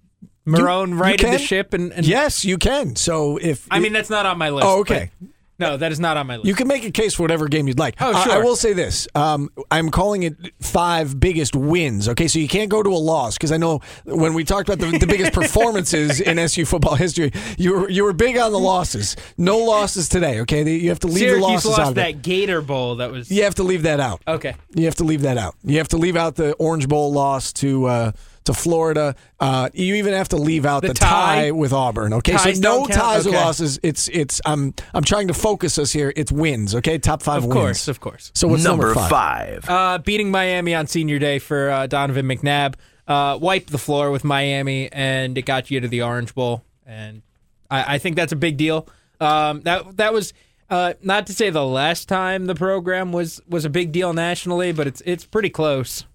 Marrone 0.49 0.89
You 0.89 0.95
righted 0.95 1.31
the 1.33 1.37
ship, 1.39 1.73
and, 1.73 1.91
and 1.93 2.05
yes, 2.05 2.43
you 2.45 2.57
can. 2.57 2.95
So 2.95 3.37
if 3.37 3.67
I 3.71 3.79
mean 3.79 3.93
that's 3.93 4.09
not 4.09 4.25
on 4.25 4.37
my 4.37 4.49
list. 4.49 4.65
Oh, 4.67 4.79
okay. 4.81 5.11
No, 5.61 5.75
that 5.75 5.91
is 5.91 5.99
not 5.99 6.15
on 6.15 6.25
my 6.25 6.37
list. 6.37 6.47
You 6.47 6.53
can 6.55 6.69
make 6.69 6.85
a 6.85 6.91
case 6.91 7.15
for 7.15 7.23
whatever 7.23 7.49
game 7.49 7.67
you'd 7.67 7.77
like. 7.79 7.95
Oh, 7.99 8.13
I- 8.13 8.35
I, 8.35 8.39
will 8.39 8.55
say 8.55 8.71
this: 8.71 9.09
um, 9.13 9.49
I'm 9.69 9.89
calling 9.91 10.23
it 10.23 10.37
five 10.61 11.19
biggest 11.19 11.53
wins. 11.53 12.07
Okay, 12.07 12.29
so 12.29 12.39
you 12.39 12.47
can't 12.47 12.69
go 12.69 12.81
to 12.81 12.89
a 12.89 12.91
loss 12.91 13.37
because 13.37 13.51
I 13.51 13.57
know 13.57 13.81
when 14.05 14.33
we 14.33 14.45
talked 14.45 14.69
about 14.69 14.79
the, 14.79 14.97
the 14.97 15.05
biggest 15.05 15.33
performances 15.63 16.21
in 16.21 16.39
SU 16.39 16.63
football 16.63 16.95
history, 16.95 17.33
you 17.57 17.73
were 17.73 17.89
you 17.89 18.05
were 18.05 18.13
big 18.13 18.37
on 18.37 18.53
the 18.53 18.57
losses. 18.59 19.17
No 19.37 19.57
losses 19.57 20.07
today. 20.07 20.39
Okay, 20.41 20.63
you 20.77 20.87
have 20.89 20.99
to 20.99 21.07
leave 21.07 21.15
the 21.15 21.25
Syracuse 21.27 21.41
losses 21.41 21.71
out 21.73 21.77
lost 21.77 21.91
of 21.91 21.97
it. 21.97 22.01
that 22.01 22.21
Gator 22.21 22.61
Bowl. 22.61 22.95
That 22.95 23.11
was 23.11 23.29
You 23.29 23.43
have 23.43 23.55
to 23.55 23.63
leave 23.63 23.83
that 23.83 23.99
out. 23.99 24.21
okay. 24.25 24.55
You 24.75 24.85
have 24.85 24.95
to 24.95 25.03
leave 25.03 25.23
that 25.23 25.37
out. 25.37 25.55
You 25.65 25.79
have 25.79 25.89
to 25.89 25.97
leave 25.97 26.15
out 26.15 26.35
the 26.35 26.53
Orange 26.53 26.87
Bowl 26.87 27.11
loss 27.11 27.51
to 27.53 27.85
uh, 27.85 28.11
to 28.51 28.53
Florida. 28.59 29.15
Uh, 29.39 29.69
you 29.73 29.95
even 29.95 30.13
have 30.13 30.29
to 30.29 30.37
leave 30.37 30.65
out 30.65 30.81
the, 30.81 30.89
The 30.89 30.93
tie. 30.95 31.07
tie? 31.45 31.51
with 31.51 31.71
Auburn. 31.71 32.13
Okay, 32.13 32.33
Ties 32.33 32.55
so 32.55 32.61
no 32.61 32.69
don't 32.79 32.87
count? 32.89 32.99
ties 33.01 33.27
or 33.27 33.31
losses. 33.31 33.79
It's 33.83 34.07
it's. 34.09 34.41
I'm 34.45 34.73
I'm 34.93 35.03
trying 35.03 35.27
to 35.29 35.33
focus 35.33 35.77
us 35.77 35.91
here. 35.91 36.11
It's 36.15 36.31
wins. 36.31 36.75
Okay, 36.75 36.97
top 36.97 37.21
five 37.21 37.37
Of 37.39 37.45
wins. 37.45 37.53
course, 37.53 37.87
of 37.87 37.99
course. 37.99 38.31
So 38.33 38.47
what's 38.47 38.63
number, 38.63 38.87
Number 38.87 38.99
five? 39.09 39.63
five. 39.63 39.69
Uh, 39.69 39.97
beating 39.99 40.31
Miami 40.31 40.75
on 40.75 40.87
senior 40.87 41.19
day 41.19 41.39
for 41.39 41.69
uh, 41.69 41.87
Donovan 41.87 42.25
McNabb 42.27 42.75
uh, 43.07 43.37
wiped 43.41 43.71
the 43.71 43.77
floor 43.77 44.11
with 44.11 44.23
Miami, 44.23 44.91
and 44.91 45.37
it 45.37 45.43
got 45.43 45.71
you 45.71 45.79
to 45.79 45.87
the 45.87 46.01
Orange 46.01 46.33
Bowl, 46.35 46.63
and 46.85 47.21
I, 47.71 47.95
I 47.95 47.97
think 47.99 48.15
that's 48.15 48.31
a 48.31 48.35
big 48.37 48.57
deal. 48.57 48.87
Um, 49.21 49.61
that 49.61 49.97
that 49.97 50.13
was 50.13 50.33
uh, 50.69 50.93
not 51.01 51.27
to 51.27 51.33
say 51.33 51.49
the 51.49 51.65
last 51.65 52.07
time 52.07 52.45
the 52.45 52.55
program 52.55 53.11
was 53.11 53.41
was 53.47 53.65
a 53.65 53.69
big 53.69 53.91
deal 53.91 54.13
nationally, 54.13 54.71
but 54.71 54.87
it's 54.87 55.01
it's 55.05 55.25
pretty 55.25 55.49
close. 55.49 56.05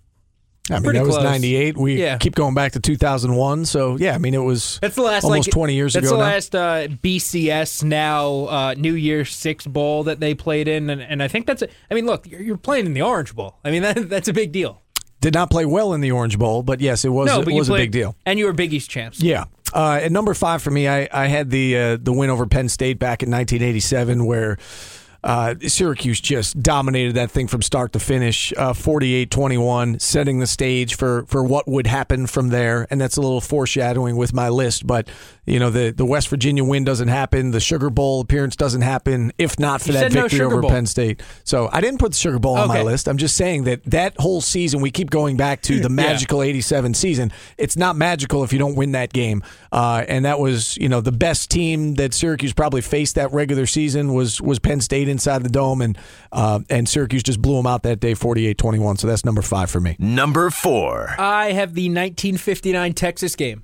I 0.70 0.74
mean, 0.74 0.82
pretty 0.84 0.98
that 1.00 1.06
was 1.06 1.18
'98. 1.18 1.76
We 1.76 2.00
Yeah. 2.00 2.16
keep 2.16 2.34
going 2.34 2.54
back 2.54 2.72
to 2.72 2.80
2001. 2.80 3.66
So 3.66 3.96
yeah, 3.98 4.14
I 4.14 4.18
mean, 4.18 4.32
it 4.34 4.38
was 4.38 4.78
That's 4.80 4.96
the 4.96 5.02
last 5.02 5.24
almost 5.24 5.48
like, 5.48 5.52
20 5.52 5.74
years 5.74 5.92
that's 5.92 6.06
ago. 6.06 6.16
That's 6.18 6.48
the 6.48 6.58
now. 6.58 6.64
last 6.64 6.90
uh, 6.90 6.94
BCS 7.02 7.82
now 7.84 8.28
uh, 8.46 8.74
New 8.76 8.94
Year's 8.94 9.30
Six 9.34 9.66
bowl 9.66 10.04
that 10.04 10.20
they 10.20 10.34
played 10.34 10.66
in, 10.68 10.88
and, 10.90 11.02
and 11.02 11.22
I 11.22 11.28
think 11.28 11.46
that's. 11.46 11.62
A, 11.62 11.68
I 11.90 11.94
mean, 11.94 12.06
look, 12.06 12.26
you're, 12.26 12.40
you're 12.40 12.56
playing 12.56 12.86
in 12.86 12.94
the 12.94 13.02
Orange 13.02 13.34
Bowl. 13.34 13.56
I 13.64 13.70
mean, 13.70 13.82
that, 13.82 14.08
that's 14.08 14.28
a 14.28 14.32
big 14.32 14.52
deal. 14.52 14.80
Did 15.20 15.34
not 15.34 15.50
play 15.50 15.64
well 15.64 15.94
in 15.94 16.00
the 16.02 16.10
Orange 16.10 16.38
Bowl, 16.38 16.62
but 16.62 16.80
yes, 16.80 17.04
it 17.04 17.08
was 17.08 17.26
no, 17.28 17.40
it 17.40 17.44
but 17.44 17.54
you 17.54 17.62
a 17.62 17.64
played, 17.64 17.78
big 17.84 17.92
deal. 17.92 18.16
and 18.26 18.38
you 18.38 18.44
were 18.46 18.52
Big 18.52 18.72
East 18.74 18.90
champs. 18.90 19.22
Yeah. 19.22 19.44
Uh, 19.72 19.98
at 20.02 20.12
number 20.12 20.34
five 20.34 20.62
for 20.62 20.70
me, 20.70 20.86
I, 20.86 21.08
I 21.12 21.26
had 21.26 21.50
the 21.50 21.76
uh, 21.76 21.96
the 22.00 22.12
win 22.12 22.30
over 22.30 22.46
Penn 22.46 22.68
State 22.68 22.98
back 22.98 23.22
in 23.22 23.30
1987, 23.30 24.24
where 24.26 24.56
uh, 25.24 25.54
Syracuse 25.66 26.20
just 26.20 26.62
dominated 26.62 27.14
that 27.14 27.30
thing 27.30 27.48
from 27.48 27.62
start 27.62 27.94
to 27.94 27.98
finish, 27.98 28.52
uh, 28.58 28.74
48-21, 28.74 29.98
setting 29.98 30.38
the 30.38 30.46
stage 30.46 30.96
for, 30.96 31.24
for 31.26 31.42
what 31.42 31.66
would 31.66 31.86
happen 31.86 32.26
from 32.26 32.50
there. 32.50 32.86
And 32.90 33.00
that's 33.00 33.16
a 33.16 33.22
little 33.22 33.40
foreshadowing 33.40 34.16
with 34.16 34.34
my 34.34 34.50
list. 34.50 34.86
But, 34.86 35.08
you 35.46 35.58
know, 35.58 35.70
the, 35.70 35.92
the 35.92 36.04
West 36.04 36.28
Virginia 36.28 36.62
win 36.62 36.84
doesn't 36.84 37.08
happen. 37.08 37.52
The 37.52 37.60
Sugar 37.60 37.88
Bowl 37.88 38.20
appearance 38.20 38.54
doesn't 38.54 38.82
happen 38.82 39.32
if 39.38 39.58
not 39.58 39.80
for 39.80 39.88
You 39.88 39.92
that 39.94 40.12
said 40.12 40.14
no 40.14 40.22
victory 40.22 40.42
over 40.42 40.60
Bowl. 40.60 40.70
Penn 40.70 40.84
State. 40.84 41.22
So 41.42 41.70
I 41.72 41.80
didn't 41.80 42.00
put 42.00 42.12
the 42.12 42.18
Sugar 42.18 42.38
Bowl 42.38 42.56
on 42.56 42.68
my 42.68 42.82
list. 42.82 43.08
I'm 43.08 43.16
just 43.16 43.34
saying 43.34 43.64
that 43.64 43.82
that 43.84 44.20
whole 44.20 44.42
season, 44.42 44.82
we 44.82 44.90
keep 44.90 45.08
going 45.08 45.38
back 45.38 45.62
to 45.62 45.80
the 45.80 45.88
magical 45.88 46.42
87 46.42 46.92
season. 46.92 47.32
It's 47.56 47.78
not 47.78 47.96
magical 47.96 48.44
if 48.44 48.52
you 48.52 48.58
don't 48.58 48.74
win 48.74 48.92
that 48.92 49.10
game. 49.14 49.42
Uh, 49.72 50.04
and 50.06 50.26
that 50.26 50.38
was, 50.38 50.76
you 50.76 50.90
know, 50.90 51.00
the 51.00 51.12
best 51.12 51.50
team 51.50 51.94
that 51.94 52.12
Syracuse 52.12 52.52
probably 52.52 52.82
faced 52.82 53.14
that 53.14 53.32
regular 53.32 53.64
season 53.64 54.12
was 54.12 54.38
was 54.42 54.58
Penn 54.58 54.82
State 54.82 55.08
inside 55.14 55.42
the 55.42 55.48
dome. 55.48 55.80
And, 55.80 55.96
uh, 56.30 56.60
and 56.68 56.86
Syracuse 56.88 57.22
just 57.22 57.40
blew 57.40 57.56
them 57.56 57.66
out 57.66 57.82
that 57.84 58.00
day 58.00 58.12
48 58.14 58.58
21. 58.58 58.96
So 58.98 59.06
that's 59.06 59.24
number 59.24 59.40
five 59.42 59.70
for 59.70 59.80
me. 59.80 59.96
Number 59.98 60.50
four. 60.50 61.14
I 61.18 61.52
have 61.52 61.74
the 61.74 61.88
1959 61.88 62.92
Texas 62.92 63.34
game. 63.34 63.62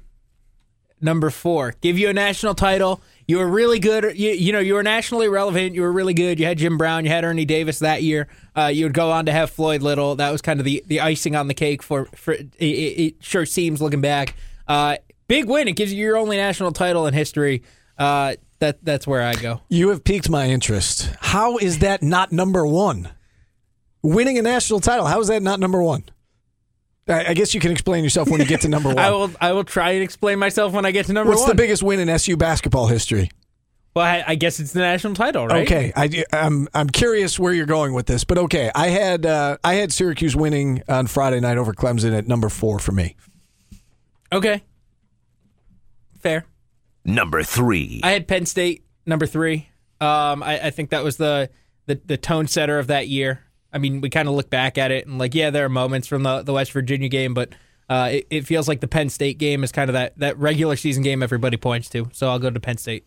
number 1.01 1.31
four. 1.31 1.75
Give 1.81 1.99
you 1.99 2.09
a 2.09 2.13
national 2.13 2.55
title. 2.55 3.01
You 3.27 3.39
were 3.39 3.49
really 3.49 3.79
good. 3.79 4.19
You, 4.19 4.31
you 4.31 4.53
know, 4.53 4.59
you 4.59 4.75
were 4.75 4.83
nationally 4.83 5.29
relevant. 5.29 5.75
You 5.75 5.83
were 5.83 5.93
really 5.93 6.15
good. 6.15 6.41
You 6.41 6.47
had 6.47 6.59
Jim 6.59 6.77
Brown. 6.77 7.05
You 7.05 7.11
had 7.11 7.25
Ernie 7.25 7.45
Davis 7.45 7.79
that 7.79 8.03
year. 8.03 8.27
Uh, 8.57 8.67
you 8.67 8.85
would 8.85 8.93
go 8.95 9.11
on 9.11 9.27
to 9.27 9.33
have 9.33 9.51
Floyd 9.51 9.83
Little. 9.83 10.17
That 10.17 10.31
was 10.31 10.43
kind 10.43 10.59
of 10.61 10.65
the, 10.65 10.83
the 10.89 11.01
icing 11.01 11.37
on 11.37 11.47
the 11.49 11.55
cake 11.55 11.83
for 11.83 12.07
for 12.07 12.33
it, 12.35 12.49
it, 12.59 12.65
it 12.65 13.15
sure 13.21 13.47
seems 13.47 13.81
looking 13.81 14.01
back. 14.01 14.35
Uh, 14.67 14.97
big 15.29 15.47
win. 15.47 15.69
It 15.69 15.77
gives 15.77 15.93
you 15.93 16.05
your 16.05 16.17
only 16.17 16.37
national 16.37 16.73
title 16.73 17.07
in 17.07 17.15
history. 17.15 17.63
Uh, 17.97 18.35
that 18.61 18.85
that's 18.85 19.07
where 19.07 19.23
I 19.23 19.35
go. 19.35 19.61
You 19.69 19.89
have 19.91 20.05
piqued 20.05 20.31
my 20.31 20.47
interest. 20.47 21.11
How 21.21 21.59
is 21.59 21.81
that 21.81 22.03
not 22.03 22.33
number 22.33 22.67
one? 22.67 23.09
Winning 24.03 24.39
a 24.39 24.43
national 24.43 24.81
title. 24.81 25.07
How 25.07 25.21
is 25.21 25.29
that 25.29 25.43
not 25.43 25.61
number 25.61 25.83
one? 25.83 26.05
I 27.09 27.27
I 27.29 27.35
guess 27.35 27.55
you 27.55 27.61
can 27.61 27.73
explain 27.73 28.05
yourself 28.05 28.31
when 28.31 28.41
you 28.41 28.47
get 28.47 28.63
to 28.63 28.69
number 28.77 28.89
one. 28.89 28.99
I 28.99 29.11
will 29.11 29.31
I 29.41 29.53
will 29.53 29.65
try 29.65 29.91
and 29.93 30.03
explain 30.03 30.39
myself 30.39 30.73
when 30.73 30.87
I 30.87 30.93
get 30.93 31.07
to 31.07 31.13
number 31.13 31.31
What's 31.31 31.41
one. 31.41 31.49
What's 31.49 31.57
the 31.57 31.63
biggest 31.63 31.83
win 31.83 32.01
in 32.01 32.09
SU 32.09 32.37
basketball 32.37 32.87
history? 32.87 33.31
well, 33.95 34.05
I, 34.05 34.25
I 34.27 34.35
guess 34.37 34.61
it's 34.61 34.73
the 34.73 34.81
national 34.81 35.15
title, 35.15 35.49
right? 35.49 35.67
Okay, 35.67 35.93
I, 35.97 36.25
am 36.33 36.69
I'm 36.73 36.89
curious 36.89 37.39
where 37.41 37.53
you're 37.53 37.67
going 37.67 37.93
with 37.93 38.07
this, 38.07 38.23
but 38.23 38.39
okay, 38.39 38.71
I 38.75 38.89
had 38.89 39.27
uh, 39.27 39.59
I 39.65 39.75
had 39.75 39.93
Syracuse 39.93 40.37
winning 40.37 40.83
on 40.89 41.07
Friday 41.09 41.41
night 41.41 41.59
over 41.59 41.73
Clemson 41.73 42.17
at 42.17 42.29
number 42.29 42.49
four 42.49 42.79
for 42.79 42.93
me. 42.93 43.17
Okay. 44.33 44.63
Fair. 46.21 46.45
Number 47.05 47.43
three. 47.43 48.01
I 48.03 48.11
had 48.11 48.29
Penn 48.29 48.47
State 48.47 48.85
number 49.07 49.27
three. 49.27 49.69
Um, 50.01 50.43
I, 50.43 50.67
I 50.67 50.71
think 50.71 50.91
that 50.91 51.05
was 51.05 51.17
the, 51.17 51.51
the 51.87 52.01
the 52.05 52.17
tone 52.17 52.47
setter 52.47 52.79
of 52.79 52.87
that 52.89 53.09
year. 53.09 53.45
I 53.73 53.79
mean, 53.79 54.01
we 54.01 54.11
kind 54.11 54.29
of 54.29 54.35
look 54.35 54.51
back 54.51 54.79
at 54.79 54.91
it 54.91 55.07
and 55.07 55.19
like, 55.19 55.35
yeah, 55.35 55.51
there 55.51 55.65
are 55.65 55.69
moments 55.71 56.09
from 56.09 56.23
the, 56.23 56.43
the 56.43 56.53
West 56.53 56.73
Virginia 56.73 57.09
game, 57.09 57.35
but 57.35 57.51
uh, 57.89 58.09
it, 58.13 58.27
it 58.31 58.47
feels 58.47 58.67
like 58.69 58.81
the 58.81 58.89
Penn 58.89 59.11
State 59.11 59.39
game 59.39 59.63
is 59.63 59.73
kind 59.73 59.89
of 59.89 59.95
that, 59.95 60.19
that 60.19 60.39
regular 60.39 60.77
season 60.77 61.03
game 61.03 61.23
everybody 61.23 61.57
points 61.57 61.89
to. 61.91 62.09
So 62.13 62.29
I'll 62.29 62.39
go 62.39 62.51
to 62.51 62.61
Penn 62.61 62.79
State. 62.79 63.07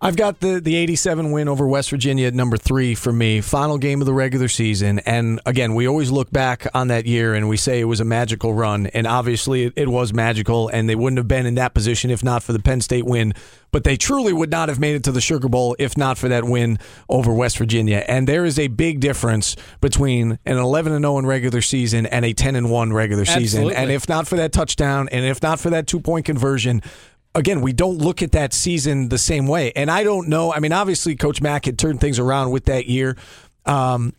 I've 0.00 0.14
got 0.14 0.38
the 0.38 0.60
the 0.60 0.76
87 0.76 1.32
win 1.32 1.48
over 1.48 1.66
West 1.66 1.90
Virginia 1.90 2.28
at 2.28 2.34
number 2.34 2.56
three 2.56 2.94
for 2.94 3.12
me. 3.12 3.40
Final 3.40 3.78
game 3.78 4.00
of 4.00 4.06
the 4.06 4.12
regular 4.12 4.46
season, 4.46 5.00
and 5.00 5.40
again, 5.44 5.74
we 5.74 5.88
always 5.88 6.12
look 6.12 6.30
back 6.30 6.68
on 6.72 6.86
that 6.88 7.04
year 7.06 7.34
and 7.34 7.48
we 7.48 7.56
say 7.56 7.80
it 7.80 7.84
was 7.84 7.98
a 7.98 8.04
magical 8.04 8.54
run, 8.54 8.86
and 8.88 9.08
obviously 9.08 9.64
it, 9.64 9.72
it 9.74 9.88
was 9.88 10.12
magical, 10.12 10.68
and 10.68 10.88
they 10.88 10.94
wouldn't 10.94 11.18
have 11.18 11.26
been 11.26 11.46
in 11.46 11.56
that 11.56 11.74
position 11.74 12.10
if 12.10 12.22
not 12.22 12.44
for 12.44 12.52
the 12.52 12.60
Penn 12.60 12.80
State 12.80 13.06
win. 13.06 13.34
But 13.70 13.84
they 13.84 13.96
truly 13.96 14.32
would 14.32 14.50
not 14.50 14.68
have 14.68 14.78
made 14.78 14.94
it 14.94 15.04
to 15.04 15.12
the 15.12 15.20
Sugar 15.20 15.48
Bowl 15.48 15.76
if 15.78 15.98
not 15.98 16.16
for 16.16 16.28
that 16.28 16.44
win 16.44 16.78
over 17.08 17.34
West 17.34 17.58
Virginia. 17.58 18.02
And 18.08 18.26
there 18.26 18.46
is 18.46 18.58
a 18.58 18.68
big 18.68 19.00
difference 19.00 19.56
between 19.80 20.38
an 20.46 20.56
11 20.56 20.92
and 20.92 21.02
0 21.02 21.18
in 21.18 21.26
regular 21.26 21.60
season 21.60 22.06
and 22.06 22.24
a 22.24 22.32
10 22.32 22.56
and 22.56 22.70
1 22.70 22.92
regular 22.94 23.26
season. 23.26 23.42
Absolutely. 23.42 23.74
And 23.74 23.90
if 23.90 24.08
not 24.08 24.26
for 24.26 24.36
that 24.36 24.52
touchdown, 24.52 25.08
and 25.10 25.26
if 25.26 25.42
not 25.42 25.60
for 25.60 25.70
that 25.70 25.86
two 25.86 26.00
point 26.00 26.24
conversion, 26.24 26.82
again, 27.38 27.60
we 27.62 27.72
don't 27.72 27.98
look 27.98 28.22
at 28.22 28.32
that 28.32 28.52
season 28.52 29.08
the 29.08 29.18
same 29.18 29.46
way. 29.46 29.72
And 29.74 29.90
I 29.90 30.02
don't 30.02 30.28
know. 30.28 30.52
I 30.52 30.58
mean, 30.60 30.72
obviously, 30.72 31.16
Coach 31.16 31.40
Mack 31.40 31.64
had 31.64 31.78
turned 31.78 32.00
things 32.00 32.18
around 32.18 32.50
with 32.50 32.64
that 32.66 32.86
year. 32.86 33.16
Um, 33.64 34.12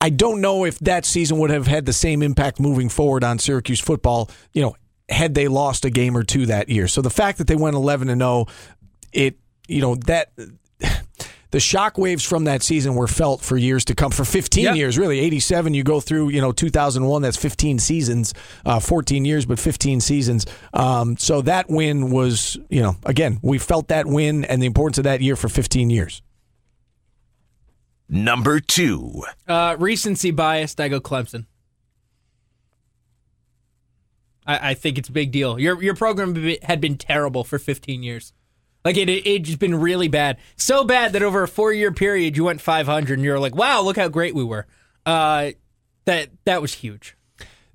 I- 0.00 0.10
don't 0.10 0.40
know 0.40 0.64
if 0.64 0.78
that 0.80 1.04
season 1.04 1.38
would 1.38 1.50
have 1.50 1.66
had 1.66 1.86
the 1.86 1.92
same 1.92 2.22
impact 2.22 2.60
moving 2.60 2.88
forward 2.88 3.24
on 3.24 3.38
Syracuse 3.38 3.80
football. 3.80 4.30
You 4.52 4.62
know, 4.62 4.76
had 5.08 5.34
they 5.34 5.48
lost 5.48 5.84
a 5.84 5.90
game 5.90 6.16
or 6.16 6.22
two 6.22 6.46
that 6.46 6.68
year. 6.68 6.88
So 6.88 7.02
the 7.02 7.10
fact 7.10 7.38
that 7.38 7.46
they 7.46 7.56
went 7.56 7.76
eleven 7.76 8.08
and 8.08 8.20
zero, 8.20 8.46
it 9.12 9.38
you 9.66 9.80
know 9.80 9.96
that. 10.06 10.32
The 11.50 11.58
shockwaves 11.58 12.24
from 12.24 12.44
that 12.44 12.62
season 12.62 12.94
were 12.94 13.08
felt 13.08 13.40
for 13.40 13.56
years 13.56 13.84
to 13.86 13.94
come. 13.94 14.12
For 14.12 14.24
15 14.24 14.64
Yep. 14.64 14.76
years, 14.76 14.98
really. 14.98 15.18
87, 15.18 15.74
you 15.74 15.82
go 15.82 16.00
through, 16.00 16.28
you 16.28 16.40
know, 16.40 16.52
2001, 16.52 17.22
that's 17.22 17.36
15 17.36 17.78
seasons, 17.80 18.32
uh, 18.64 18.78
14 18.78 19.24
years, 19.24 19.46
but 19.46 19.58
15 19.58 20.00
seasons. 20.00 20.46
Um, 20.72 21.16
so 21.16 21.42
that 21.42 21.68
win 21.68 22.10
was, 22.12 22.56
you 22.68 22.80
know, 22.82 22.96
again, 23.04 23.40
we 23.42 23.58
felt 23.58 23.88
that 23.88 24.06
win 24.06 24.44
and 24.44 24.62
the 24.62 24.66
importance 24.66 24.98
of 24.98 25.04
that 25.04 25.20
year 25.22 25.34
for 25.34 25.48
15 25.48 25.90
years. 25.90 26.22
Number 28.08 28.60
two. 28.60 29.22
Uh, 29.46 29.76
recency 29.78 30.30
biased, 30.30 30.80
I 30.80 30.88
go 30.88 31.00
Clemson. 31.00 31.46
I, 34.46 34.70
I 34.70 34.74
think 34.74 34.98
it's 34.98 35.08
a 35.08 35.12
big 35.12 35.30
deal. 35.32 35.58
Your 35.58 35.80
your 35.82 35.94
program 35.94 36.34
had 36.62 36.80
been 36.80 36.96
terrible 36.96 37.44
for 37.44 37.58
15 37.58 38.02
years. 38.02 38.32
Like 38.84 38.96
it, 38.96 39.08
it, 39.08 39.42
just 39.42 39.58
been 39.58 39.78
really 39.78 40.08
bad. 40.08 40.38
So 40.56 40.84
bad 40.84 41.12
that 41.12 41.22
over 41.22 41.42
a 41.42 41.48
four 41.48 41.72
year 41.72 41.92
period 41.92 42.36
you 42.36 42.44
went 42.44 42.60
500 42.60 43.14
and 43.14 43.24
you're 43.24 43.38
like, 43.38 43.54
wow, 43.54 43.82
look 43.82 43.96
how 43.96 44.08
great 44.08 44.34
we 44.34 44.44
were. 44.44 44.66
Uh, 45.04 45.50
that 46.06 46.30
that 46.44 46.62
was 46.62 46.74
huge. 46.74 47.16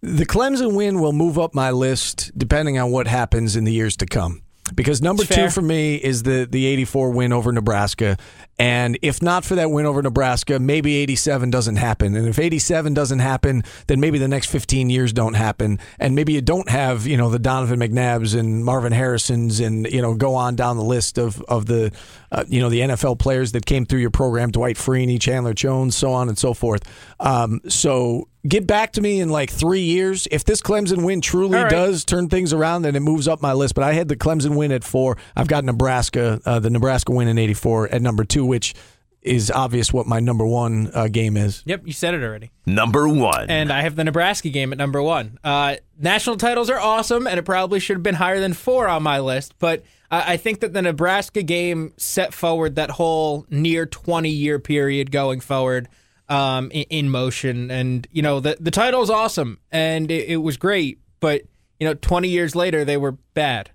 The 0.01 0.25
Clemson 0.25 0.75
win 0.75 0.99
will 0.99 1.13
move 1.13 1.39
up 1.39 1.55
my 1.55 1.71
list 1.71 2.31
depending 2.37 2.77
on 2.77 2.91
what 2.91 3.07
happens 3.07 3.55
in 3.55 3.63
the 3.63 3.71
years 3.71 3.97
to 3.97 4.05
come. 4.05 4.41
Because 4.73 4.99
number 4.99 5.23
two 5.23 5.49
for 5.49 5.61
me 5.61 5.95
is 5.95 6.23
the 6.23 6.47
the 6.49 6.65
84 6.65 7.11
win 7.11 7.33
over 7.33 7.51
Nebraska. 7.51 8.17
And 8.57 8.97
if 9.01 9.21
not 9.21 9.43
for 9.43 9.55
that 9.55 9.69
win 9.69 9.85
over 9.85 10.01
Nebraska, 10.01 10.59
maybe 10.59 10.95
87 10.95 11.49
doesn't 11.49 11.75
happen. 11.75 12.15
And 12.15 12.27
if 12.27 12.39
87 12.39 12.93
doesn't 12.93 13.19
happen, 13.19 13.63
then 13.87 13.99
maybe 13.99 14.17
the 14.17 14.27
next 14.27 14.49
15 14.49 14.89
years 14.89 15.11
don't 15.11 15.33
happen. 15.33 15.79
And 15.99 16.15
maybe 16.15 16.33
you 16.33 16.41
don't 16.41 16.69
have, 16.69 17.05
you 17.05 17.17
know, 17.17 17.29
the 17.29 17.39
Donovan 17.39 17.79
McNabbs 17.79 18.37
and 18.37 18.63
Marvin 18.63 18.93
Harrisons 18.93 19.59
and, 19.59 19.85
you 19.87 20.01
know, 20.01 20.13
go 20.15 20.35
on 20.35 20.55
down 20.55 20.77
the 20.77 20.83
list 20.83 21.17
of, 21.17 21.41
of 21.43 21.65
the, 21.65 21.91
uh, 22.31 22.45
you 22.47 22.61
know, 22.61 22.69
the 22.69 22.79
NFL 22.79 23.19
players 23.19 23.51
that 23.51 23.65
came 23.65 23.85
through 23.85 23.99
your 23.99 24.11
program, 24.11 24.51
Dwight 24.51 24.77
Freeney, 24.77 25.19
Chandler 25.19 25.53
Jones, 25.53 25.97
so 25.97 26.13
on 26.13 26.29
and 26.29 26.37
so 26.37 26.53
forth. 26.53 26.83
Um, 27.19 27.59
so 27.67 28.27
get 28.47 28.67
back 28.67 28.93
to 28.93 29.01
me 29.01 29.19
in 29.19 29.29
like 29.29 29.49
three 29.49 29.81
years. 29.81 30.27
If 30.31 30.45
this 30.45 30.61
Clemson 30.61 31.03
win 31.03 31.21
truly 31.21 31.57
right. 31.57 31.69
does 31.69 32.05
turn 32.05 32.29
things 32.29 32.53
around, 32.53 32.83
then 32.83 32.95
it 32.95 32.99
moves 32.99 33.27
up 33.27 33.41
my 33.41 33.53
list. 33.53 33.75
But 33.75 33.83
I 33.83 33.93
had 33.93 34.07
the 34.07 34.15
Clemson 34.15 34.55
win 34.55 34.71
at 34.71 34.83
four. 34.83 35.17
I've 35.35 35.47
got 35.47 35.63
Nebraska, 35.63 36.39
uh, 36.45 36.59
the 36.59 36.69
Nebraska 36.69 37.11
win 37.11 37.27
in 37.27 37.37
'84 37.37 37.89
at 37.89 38.01
number 38.01 38.23
two, 38.23 38.44
which 38.45 38.73
is 39.21 39.49
obvious 39.49 39.91
what 39.91 40.05
my 40.05 40.19
number 40.19 40.45
one 40.45 40.91
uh, 40.93 41.07
game 41.07 41.35
is. 41.35 41.63
Yep, 41.65 41.81
you 41.85 41.93
said 41.93 42.13
it 42.13 42.21
already. 42.21 42.51
Number 42.65 43.07
one. 43.07 43.49
And 43.49 43.73
I 43.73 43.81
have 43.81 43.95
the 43.95 44.03
Nebraska 44.03 44.49
game 44.49 44.71
at 44.71 44.77
number 44.77 45.01
one. 45.01 45.39
Uh, 45.43 45.77
national 45.99 46.37
titles 46.37 46.69
are 46.69 46.79
awesome, 46.79 47.25
and 47.25 47.39
it 47.39 47.43
probably 47.43 47.79
should 47.79 47.97
have 47.97 48.03
been 48.03 48.15
higher 48.15 48.39
than 48.39 48.53
four 48.53 48.87
on 48.87 49.01
my 49.01 49.19
list. 49.19 49.55
But 49.57 49.83
I 50.11 50.33
I 50.33 50.37
think 50.37 50.59
that 50.59 50.73
the 50.73 50.81
Nebraska 50.81 51.41
game 51.41 51.93
set 51.97 52.33
forward 52.33 52.75
that 52.75 52.91
whole 52.91 53.45
near 53.49 53.85
20 53.85 54.29
year 54.29 54.59
period 54.59 55.11
going 55.11 55.39
forward 55.39 55.89
um, 56.29 56.71
in, 56.71 56.83
in 56.89 57.09
motion. 57.09 57.71
And, 57.71 58.07
you 58.11 58.21
know, 58.21 58.39
the, 58.39 58.57
the 58.59 58.71
title 58.71 59.01
is 59.01 59.09
awesome, 59.09 59.59
and 59.71 60.09
it, 60.11 60.29
it 60.29 60.37
was 60.37 60.57
great. 60.57 60.99
But, 61.19 61.43
you 61.79 61.87
know, 61.87 61.93
20 61.93 62.27
years 62.27 62.55
later, 62.55 62.85
they 62.85 62.97
were 62.97 63.13
bad. 63.33 63.71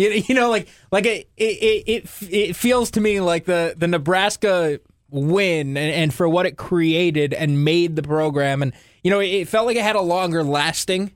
You, 0.00 0.22
you 0.28 0.34
know, 0.34 0.48
like 0.48 0.68
like 0.90 1.04
it 1.04 1.28
it, 1.36 1.84
it 1.86 2.08
it 2.30 2.56
feels 2.56 2.90
to 2.92 3.00
me 3.00 3.20
like 3.20 3.44
the 3.44 3.74
the 3.76 3.86
Nebraska 3.86 4.80
win 5.10 5.76
and, 5.76 5.92
and 5.92 6.14
for 6.14 6.28
what 6.28 6.46
it 6.46 6.56
created 6.56 7.34
and 7.34 7.64
made 7.64 7.96
the 7.96 8.02
program, 8.02 8.62
and 8.62 8.72
you 9.04 9.10
know, 9.10 9.20
it, 9.20 9.28
it 9.28 9.48
felt 9.48 9.66
like 9.66 9.76
it 9.76 9.82
had 9.82 9.96
a 9.96 10.00
longer 10.00 10.42
lasting 10.42 11.12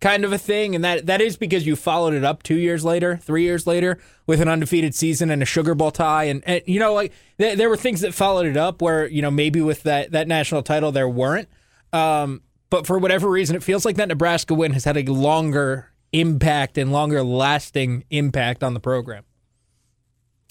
kind 0.00 0.24
of 0.24 0.32
a 0.32 0.38
thing, 0.38 0.74
and 0.74 0.84
that 0.84 1.06
that 1.06 1.20
is 1.20 1.36
because 1.36 1.66
you 1.66 1.76
followed 1.76 2.14
it 2.14 2.24
up 2.24 2.42
two 2.42 2.56
years 2.56 2.84
later, 2.84 3.18
three 3.18 3.42
years 3.42 3.66
later, 3.66 3.98
with 4.26 4.40
an 4.40 4.48
undefeated 4.48 4.94
season 4.94 5.30
and 5.30 5.42
a 5.42 5.46
Sugar 5.46 5.74
Bowl 5.74 5.90
tie, 5.90 6.24
and, 6.24 6.42
and 6.46 6.62
you 6.66 6.80
know, 6.80 6.94
like 6.94 7.12
there, 7.36 7.54
there 7.54 7.68
were 7.68 7.76
things 7.76 8.00
that 8.00 8.14
followed 8.14 8.46
it 8.46 8.56
up 8.56 8.80
where 8.80 9.06
you 9.06 9.22
know 9.22 9.30
maybe 9.30 9.60
with 9.60 9.82
that 9.82 10.12
that 10.12 10.26
national 10.26 10.62
title 10.62 10.90
there 10.90 11.08
weren't. 11.08 11.48
Um, 11.92 12.42
but 12.70 12.86
for 12.86 12.98
whatever 12.98 13.28
reason, 13.28 13.54
it 13.54 13.62
feels 13.62 13.84
like 13.84 13.96
that 13.96 14.08
Nebraska 14.08 14.54
win 14.54 14.72
has 14.72 14.84
had 14.84 14.96
a 14.96 15.04
longer 15.04 15.91
impact 16.12 16.78
and 16.78 16.92
longer 16.92 17.22
lasting 17.22 18.04
impact 18.10 18.62
on 18.62 18.74
the 18.74 18.80
program. 18.80 19.24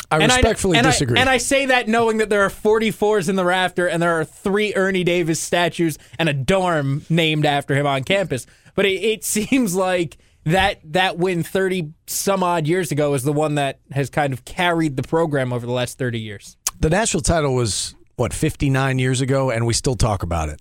I 0.10 0.17
And 0.17 0.32
respectfully 0.32 0.78
and 0.78 0.86
disagree. 0.86 1.17
and 1.19 1.30
I 1.30 1.38
say 1.38 1.67
that 1.67 1.88
knowing 1.88 2.17
that 2.17 2.30
there 2.30 2.41
are 2.41 2.50
44s 2.50 3.30
in 3.30 3.38
the 3.38 3.45
rafter 3.45 3.88
and 3.88 4.02
there 4.04 4.19
are 4.19 4.26
three 4.26 4.74
Ernie 4.76 5.06
Davis 5.06 5.39
statues 5.39 5.97
and 6.19 6.28
a 6.28 6.34
dorm 6.34 7.06
named 7.10 7.45
after 7.45 7.76
him 7.76 7.88
on 7.88 8.04
campus. 8.04 8.45
But 8.76 8.86
it, 8.86 9.02
it 9.04 9.24
seems 9.36 9.74
like 9.74 10.17
that 10.43 10.80
that 10.91 11.17
win 11.17 11.43
30 11.43 11.93
some 12.08 12.43
odd 12.43 12.67
years 12.67 12.91
ago 12.91 13.13
is 13.13 13.24
the 13.24 13.32
one 13.32 13.56
that 13.56 13.80
has 13.91 14.10
kind 14.10 14.34
of 14.34 14.43
carried 14.43 14.97
the 14.97 15.04
program 15.04 15.54
over 15.54 15.65
the 15.65 15.71
last 15.71 15.97
30 15.97 16.19
years. 16.19 16.58
the 16.80 16.89
national 16.89 17.21
title 17.21 17.54
was 17.56 17.95
what 18.17 18.34
59 18.34 19.00
years 19.00 19.21
ago, 19.21 19.50
and 19.50 19.65
we 19.65 19.74
still 19.74 19.95
talk 19.95 20.24
about 20.24 20.50
it. 20.50 20.60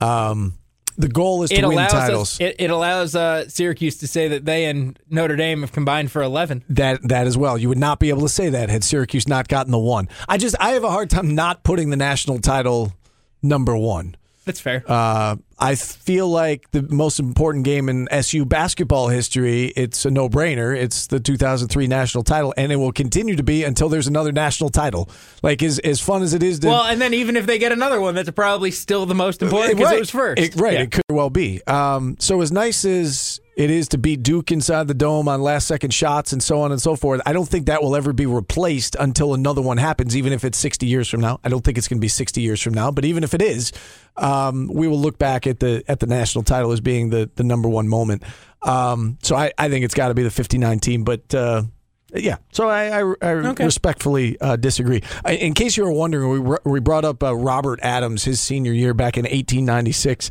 Um, 0.00 0.57
the 0.98 1.08
goal 1.08 1.44
is 1.44 1.50
to 1.50 1.66
win 1.66 1.88
titles. 1.88 2.34
us, 2.34 2.40
it, 2.40 2.56
it 2.58 2.70
allows 2.70 3.14
uh, 3.14 3.48
Syracuse 3.48 3.96
to 3.98 4.08
say 4.08 4.28
that 4.28 4.44
they 4.44 4.66
and 4.66 4.98
Notre 5.08 5.36
Dame 5.36 5.60
have 5.60 5.72
combined 5.72 6.10
for 6.10 6.20
11. 6.22 6.64
that 6.70 7.00
that 7.08 7.26
as 7.26 7.38
well. 7.38 7.56
You 7.56 7.68
would 7.68 7.78
not 7.78 8.00
be 8.00 8.08
able 8.10 8.22
to 8.22 8.28
say 8.28 8.50
that 8.50 8.68
had 8.68 8.84
Syracuse 8.84 9.28
not 9.28 9.48
gotten 9.48 9.70
the 9.70 9.78
one. 9.78 10.08
I 10.28 10.36
just 10.36 10.56
I 10.60 10.70
have 10.70 10.84
a 10.84 10.90
hard 10.90 11.08
time 11.08 11.34
not 11.34 11.62
putting 11.62 11.90
the 11.90 11.96
national 11.96 12.40
title 12.40 12.92
number 13.42 13.76
one. 13.76 14.16
That's 14.48 14.60
fair. 14.60 14.82
Uh, 14.88 15.36
I 15.58 15.74
feel 15.74 16.26
like 16.26 16.70
the 16.70 16.80
most 16.80 17.20
important 17.20 17.66
game 17.66 17.90
in 17.90 18.08
SU 18.10 18.46
basketball 18.46 19.08
history. 19.08 19.66
It's 19.76 20.06
a 20.06 20.10
no 20.10 20.30
brainer. 20.30 20.74
It's 20.74 21.06
the 21.08 21.20
2003 21.20 21.86
national 21.86 22.24
title, 22.24 22.54
and 22.56 22.72
it 22.72 22.76
will 22.76 22.92
continue 22.92 23.36
to 23.36 23.42
be 23.42 23.62
until 23.64 23.90
there's 23.90 24.06
another 24.06 24.32
national 24.32 24.70
title. 24.70 25.10
Like 25.42 25.62
as 25.62 25.78
as 25.80 26.00
fun 26.00 26.22
as 26.22 26.32
it 26.32 26.42
is 26.42 26.60
to 26.60 26.68
well, 26.68 26.84
and 26.84 26.98
then 26.98 27.12
even 27.12 27.36
if 27.36 27.44
they 27.44 27.58
get 27.58 27.72
another 27.72 28.00
one, 28.00 28.14
that's 28.14 28.30
probably 28.30 28.70
still 28.70 29.04
the 29.04 29.14
most 29.14 29.42
important 29.42 29.76
because 29.76 29.90
right. 29.90 29.96
it 29.96 30.00
was 30.00 30.10
first. 30.10 30.40
It- 30.40 30.56
right, 30.56 30.72
Yeah. 30.72 30.80
it 30.82 30.92
could 30.92 31.02
well 31.10 31.28
be. 31.28 31.60
Um, 31.66 32.16
so 32.18 32.40
as 32.40 32.50
nice 32.50 32.86
as 32.86 33.27
it 33.58 33.70
is 33.70 33.88
to 33.88 33.98
beat 33.98 34.22
Duke 34.22 34.52
inside 34.52 34.86
the 34.86 34.94
dome 34.94 35.26
on 35.26 35.42
last 35.42 35.66
second 35.66 35.92
shots 35.92 36.32
and 36.32 36.40
so 36.40 36.60
on 36.60 36.70
and 36.70 36.80
so 36.80 36.94
forth. 36.94 37.20
I 37.26 37.32
don't 37.32 37.48
think 37.48 37.66
that 37.66 37.82
will 37.82 37.96
ever 37.96 38.12
be 38.12 38.24
replaced 38.24 38.94
until 38.98 39.34
another 39.34 39.60
one 39.60 39.78
happens, 39.78 40.16
even 40.16 40.32
if 40.32 40.44
it's 40.44 40.56
60 40.56 40.86
years 40.86 41.08
from 41.08 41.20
now. 41.20 41.40
I 41.42 41.48
don't 41.48 41.64
think 41.64 41.76
it's 41.76 41.88
going 41.88 41.98
to 41.98 42.00
be 42.00 42.08
60 42.08 42.40
years 42.40 42.62
from 42.62 42.72
now, 42.74 42.92
but 42.92 43.04
even 43.04 43.24
if 43.24 43.34
it 43.34 43.42
is, 43.42 43.72
um, 44.16 44.70
we 44.72 44.86
will 44.86 45.00
look 45.00 45.18
back 45.18 45.46
at 45.48 45.58
the 45.58 45.82
at 45.88 45.98
the 45.98 46.06
national 46.06 46.44
title 46.44 46.70
as 46.70 46.80
being 46.80 47.10
the, 47.10 47.28
the 47.34 47.42
number 47.44 47.68
one 47.68 47.88
moment. 47.88 48.22
Um, 48.62 49.18
so 49.22 49.34
I, 49.34 49.52
I 49.58 49.68
think 49.68 49.84
it's 49.84 49.94
got 49.94 50.08
to 50.08 50.14
be 50.14 50.22
the 50.22 50.30
59 50.30 50.78
team, 50.78 51.04
but. 51.04 51.34
Uh, 51.34 51.64
yeah, 52.14 52.36
so 52.52 52.70
I, 52.70 53.02
I, 53.02 53.14
I 53.20 53.30
Okay. 53.50 53.66
respectfully 53.66 54.40
uh, 54.40 54.56
disagree. 54.56 55.02
I- 55.26 55.32
In 55.34 55.52
case 55.52 55.76
you 55.76 55.84
were 55.84 55.92
wondering, 55.92 56.42
we, 56.42 56.56
we 56.64 56.80
brought 56.80 57.04
up 57.04 57.22
uh, 57.22 57.36
Robert 57.36 57.80
Adams, 57.82 58.24
his 58.24 58.40
senior 58.40 58.72
year 58.72 58.94
back 58.94 59.18
in 59.18 59.24
1896. 59.24 60.30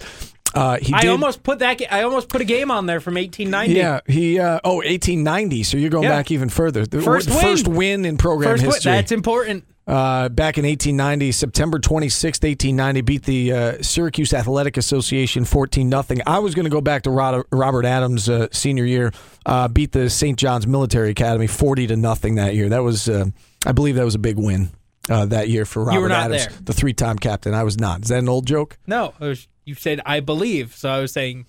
Uh, 0.53 0.77
he 0.81 0.93
I 0.93 1.01
did, 1.01 1.09
almost 1.09 1.43
put 1.43 1.59
that. 1.59 1.81
I 1.91 2.03
almost 2.03 2.29
put 2.29 2.41
a 2.41 2.45
game 2.45 2.71
on 2.71 2.85
there 2.85 2.99
from 2.99 3.15
1890. 3.15 3.73
yeah, 3.73 3.99
he 4.07 4.39
uh, 4.39 4.59
oh 4.63 4.77
1890. 4.77 5.63
So 5.63 5.77
you're 5.77 5.89
going 5.89 6.03
Yeah. 6.03 6.09
back 6.17 6.31
even 6.31 6.49
further. 6.49 6.85
The 6.85 7.01
First 7.01 7.29
win. 7.29 7.39
first 7.39 7.67
win 7.67 8.05
in 8.05 8.17
program 8.17 8.51
First, 8.51 8.63
win- 8.63 8.71
history. 8.71 8.91
that's 8.93 9.11
important. 9.11 9.65
uh, 9.87 10.27
back 10.29 10.57
in 10.57 10.65
1890, 10.65 11.31
September 11.31 11.79
26th, 11.79 12.43
1890, 12.43 13.01
beat 13.01 13.23
the 13.23 13.51
uh, 13.53 13.81
Syracuse 13.81 14.33
Athletic 14.33 14.75
Association 14.77 15.45
14 15.45 15.87
nothing. 15.87 16.19
I 16.27 16.39
was 16.39 16.55
going 16.55 16.65
to 16.65 16.69
go 16.69 16.81
back 16.81 17.03
to 17.03 17.09
Rod- 17.11 17.45
Robert 17.53 17.85
Adams' 17.85 18.27
uh, 18.27 18.47
senior 18.51 18.83
year, 18.85 19.13
uh, 19.45 19.67
beat 19.69 19.93
the 19.93 20.09
St. 20.09 20.37
John's 20.37 20.67
Military 20.67 21.11
Academy 21.11 21.47
40 21.47 21.87
to 21.87 21.95
nothing 21.95 22.35
that 22.35 22.53
year. 22.55 22.67
That 22.69 22.83
was, 22.83 23.07
uh, 23.07 23.27
I 23.65 23.71
believe, 23.71 23.95
that 23.95 24.03
was 24.05 24.15
a 24.15 24.19
big 24.19 24.37
win. 24.37 24.71
Uh, 25.09 25.25
that 25.25 25.47
year 25.49 25.63
for 25.65 25.85
Robert 25.85 26.09
not 26.09 26.25
Adams, 26.31 26.47
there. 26.47 26.55
the 26.63 26.73
three-time 26.73 27.17
captain. 27.17 27.53
I 27.53 27.63
was 27.63 27.79
not. 27.79 28.01
Is 28.03 28.09
that 28.09 28.19
an 28.19 28.27
old 28.29 28.45
joke? 28.45 28.77
No, 28.87 29.13
was, 29.19 29.47
you 29.65 29.73
said 29.75 30.01
I 30.05 30.19
believe, 30.19 30.75
so 30.75 30.89
I 30.89 30.99
was 30.99 31.11
saying 31.13 31.45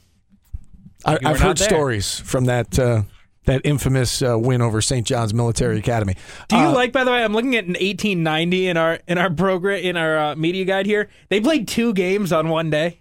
I, 1.04 1.12
You 1.12 1.18
were 1.22 1.28
I've 1.30 1.38
not 1.38 1.40
heard 1.40 1.56
there. 1.58 1.68
stories 1.68 2.20
from 2.20 2.44
that 2.44 2.78
uh, 2.78 3.02
that 3.46 3.62
infamous 3.64 4.20
uh, 4.22 4.38
win 4.38 4.60
over 4.62 4.80
St. 4.80 5.06
John's 5.06 5.32
Military 5.34 5.78
Academy. 5.78 6.14
Do 6.48 6.56
you 6.56 6.62
Uh, 6.66 6.72
like? 6.72 6.92
By 6.92 7.02
the 7.04 7.10
way, 7.10 7.24
I'm 7.24 7.32
looking 7.32 7.56
at 7.56 7.64
an 7.64 7.70
1890 7.70 8.68
in 8.68 8.76
our 8.76 8.98
in 9.08 9.18
our 9.18 9.30
program 9.30 9.80
in 9.82 9.96
our 9.96 10.18
uh, 10.18 10.36
media 10.36 10.64
guide 10.64 10.86
here. 10.86 11.08
They 11.28 11.40
played 11.40 11.66
two 11.66 11.92
games 11.94 12.32
on 12.32 12.48
one 12.50 12.70
day. 12.70 13.00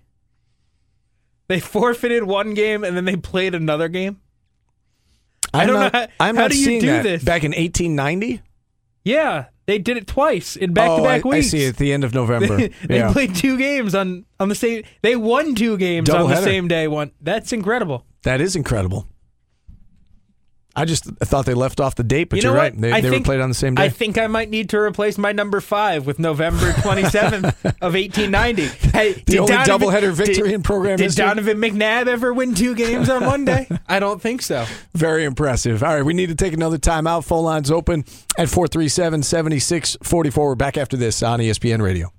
They 1.50 1.60
forfeited 1.60 2.24
one 2.24 2.54
game 2.56 2.84
and 2.84 2.98
then 2.98 3.06
they 3.06 3.16
played 3.16 3.54
another 3.56 3.88
game. 3.90 4.20
I 5.54 5.62
I'm 5.62 5.68
don't 5.68 5.80
know 5.94 6.00
how- 6.00 6.08
I'm 6.20 6.36
how 6.36 6.42
not 6.44 6.52
do 6.52 6.58
you 6.58 6.66
seeing 6.66 6.82
do 6.82 6.88
that. 6.88 7.04
this? 7.04 7.24
Back 7.24 7.44
in 7.44 7.52
1890. 7.52 8.42
Yeah, 9.06 9.46
they 9.68 9.78
did 9.78 9.98
it 9.98 10.08
twice 10.08 10.56
in 10.56 10.74
back 10.74 10.88
to 10.88 10.94
oh, 10.94 11.04
back 11.04 11.26
I, 11.26 11.30
I 11.30 11.32
weeks. 11.34 11.50
see. 11.50 11.68
At 11.68 11.78
the 11.78 11.94
end 11.94 12.04
of 12.04 12.14
November. 12.14 12.58
they 12.88 12.98
yeah. 12.98 13.12
played 13.12 13.36
two 13.36 13.58
games 13.58 13.94
on 13.94 14.26
on 14.40 14.50
the 14.50 14.56
same. 14.56 14.84
They 15.04 15.16
won 15.16 15.54
two 15.54 15.78
games 15.78 16.10
on 16.10 16.30
the 16.30 16.42
same 16.42 16.68
day. 16.68 16.88
One 16.88 17.12
that's 17.22 17.54
incredible. 17.54 18.06
That 18.24 18.42
is 18.42 18.56
incredible. 18.56 19.08
I 20.78 20.86
just 20.86 21.06
thought 21.06 21.46
they 21.48 21.56
left 21.56 21.80
off 21.80 21.96
the 21.96 22.04
date, 22.04 22.30
but 22.30 22.42
you 22.44 22.50
are 22.52 22.56
right. 22.56 22.80
They, 22.80 22.92
I 22.92 23.02
they 23.02 23.10
think, 23.10 23.26
were 23.26 23.32
played 23.32 23.42
on 23.42 23.50
the 23.50 23.56
same 23.56 23.74
day. 23.76 23.84
I 23.86 23.90
think 23.90 24.18
I 24.20 24.28
might 24.28 24.50
need 24.52 24.70
to 24.70 24.78
replace 24.78 25.18
my 25.18 25.32
number 25.32 25.60
five 25.60 26.06
with 26.06 26.20
November 26.20 26.72
27th 26.84 27.44
of 27.82 27.94
1890. 27.96 28.68
Hey, 28.98 29.14
did 29.26 29.40
only 29.40 29.54
Donovan- 29.54 29.90
doubleheader 29.90 30.12
victory 30.14 30.48
did- 30.50 30.54
in 30.54 30.64
program 30.64 30.98
Did 30.98 31.06
history? 31.06 31.26
Donovan 31.26 31.58
McNabb 31.58 32.08
ever 32.08 32.34
win 32.34 32.56
two 32.56 32.74
games 32.76 33.10
on 33.10 33.26
one 33.26 33.44
day? 33.46 33.68
I 33.88 34.00
don't 34.00 34.22
think 34.22 34.42
so. 34.42 34.66
Very 34.94 35.24
impressive. 35.24 35.84
All 35.84 35.94
right, 35.96 36.04
we 36.04 36.14
need 36.14 36.30
to 36.30 36.36
take 36.36 36.54
another 36.54 36.78
timeout. 36.78 37.24
Phone 37.26 37.44
lines 37.44 37.70
open 37.70 38.06
at 38.38 38.50
437 38.50 39.24
7644. 39.24 40.46
We're 40.48 40.56
back 40.56 40.78
after 40.78 40.96
this 40.98 41.22
on 41.22 41.40
ESPN 41.40 41.82
Radio. 41.82 42.12